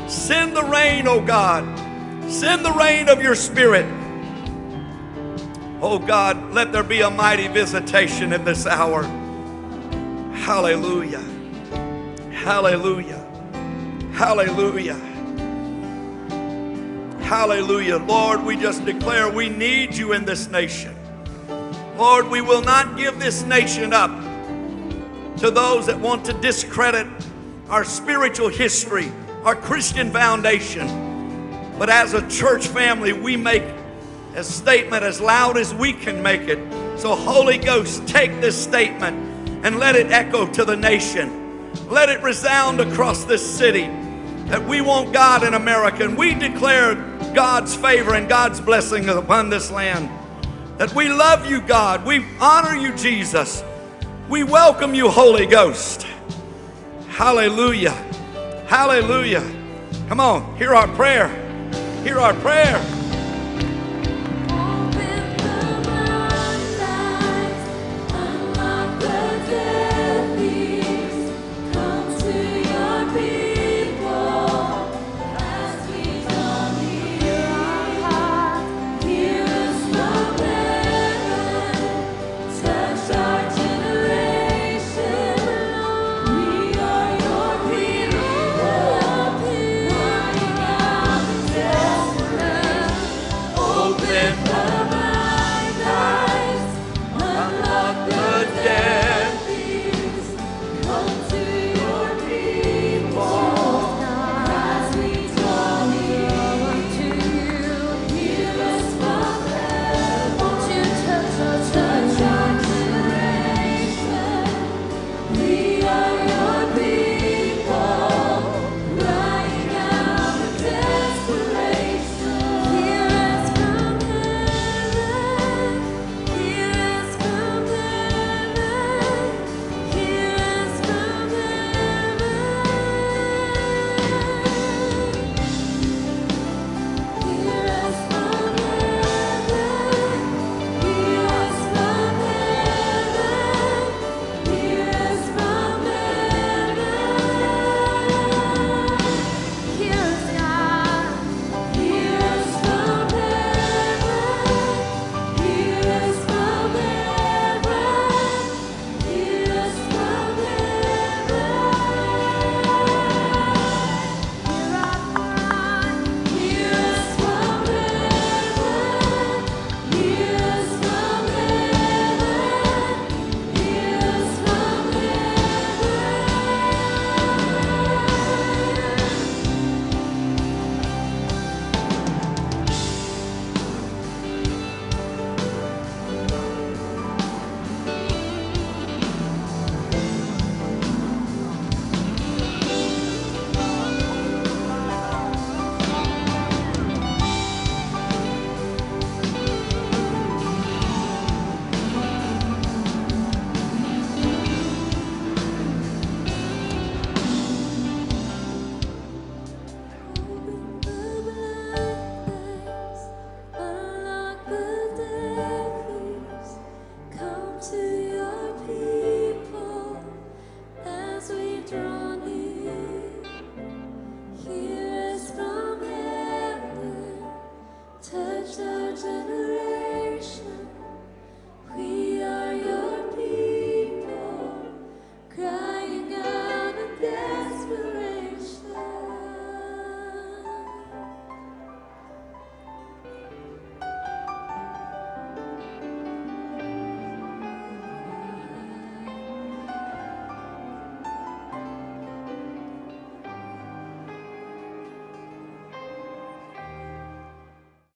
Send 0.09 0.55
the 0.55 0.63
rain, 0.63 1.05
O 1.05 1.19
God. 1.19 1.65
Send 2.31 2.63
the 2.63 2.71
rain 2.71 3.09
of 3.09 3.21
your 3.21 3.35
spirit. 3.35 3.85
Oh 5.81 5.99
God, 5.99 6.53
let 6.53 6.71
there 6.71 6.81
be 6.81 7.01
a 7.01 7.09
mighty 7.09 7.47
visitation 7.49 8.33
in 8.33 8.43
this 8.43 8.65
hour. 8.65 9.03
Hallelujah. 10.33 11.23
Hallelujah. 12.31 13.23
Hallelujah. 14.13 14.95
Hallelujah. 17.21 17.97
Lord, 17.97 18.43
we 18.43 18.55
just 18.55 18.85
declare 18.85 19.29
we 19.29 19.49
need 19.49 19.93
you 19.93 20.13
in 20.13 20.25
this 20.25 20.49
nation. 20.49 20.96
Lord, 21.97 22.29
we 22.29 22.41
will 22.41 22.61
not 22.61 22.95
give 22.95 23.19
this 23.19 23.41
nation 23.41 23.91
up 23.91 24.11
to 25.37 25.49
those 25.49 25.87
that 25.87 25.99
want 25.99 26.25
to 26.25 26.33
discredit 26.33 27.07
our 27.69 27.83
spiritual 27.83 28.49
history, 28.49 29.11
our 29.43 29.55
Christian 29.55 30.11
foundation. 30.11 31.73
But 31.79 31.89
as 31.89 32.13
a 32.13 32.27
church 32.29 32.67
family, 32.67 33.13
we 33.13 33.35
make 33.35 33.63
a 34.35 34.43
statement 34.43 35.03
as 35.03 35.19
loud 35.19 35.57
as 35.57 35.73
we 35.73 35.91
can 35.91 36.21
make 36.21 36.41
it. 36.41 36.59
So, 36.99 37.15
Holy 37.15 37.57
Ghost, 37.57 38.07
take 38.07 38.41
this 38.41 38.61
statement 38.61 39.65
and 39.65 39.79
let 39.79 39.95
it 39.95 40.11
echo 40.11 40.45
to 40.53 40.65
the 40.65 40.75
nation. 40.75 41.71
Let 41.89 42.09
it 42.09 42.21
resound 42.21 42.79
across 42.79 43.23
this 43.23 43.43
city 43.57 43.87
that 44.49 44.63
we 44.67 44.81
want 44.81 45.13
God 45.13 45.43
in 45.43 45.55
America 45.55 46.03
and 46.03 46.15
we 46.15 46.35
declare 46.35 46.93
God's 47.33 47.75
favor 47.75 48.13
and 48.13 48.29
God's 48.29 48.61
blessing 48.61 49.09
upon 49.09 49.49
this 49.49 49.71
land. 49.71 50.09
That 50.77 50.93
we 50.93 51.09
love 51.09 51.49
you, 51.49 51.61
God. 51.61 52.05
We 52.05 52.23
honor 52.39 52.75
you, 52.75 52.95
Jesus. 52.95 53.63
We 54.29 54.43
welcome 54.43 54.93
you, 54.93 55.09
Holy 55.09 55.47
Ghost. 55.47 56.05
Hallelujah. 57.07 57.93
Hallelujah. 58.67 59.43
Come 60.07 60.19
on, 60.19 60.55
hear 60.57 60.75
our 60.75 60.87
prayer. 60.89 61.29
Hear 62.03 62.19
our 62.19 62.33
prayer. 62.35 62.76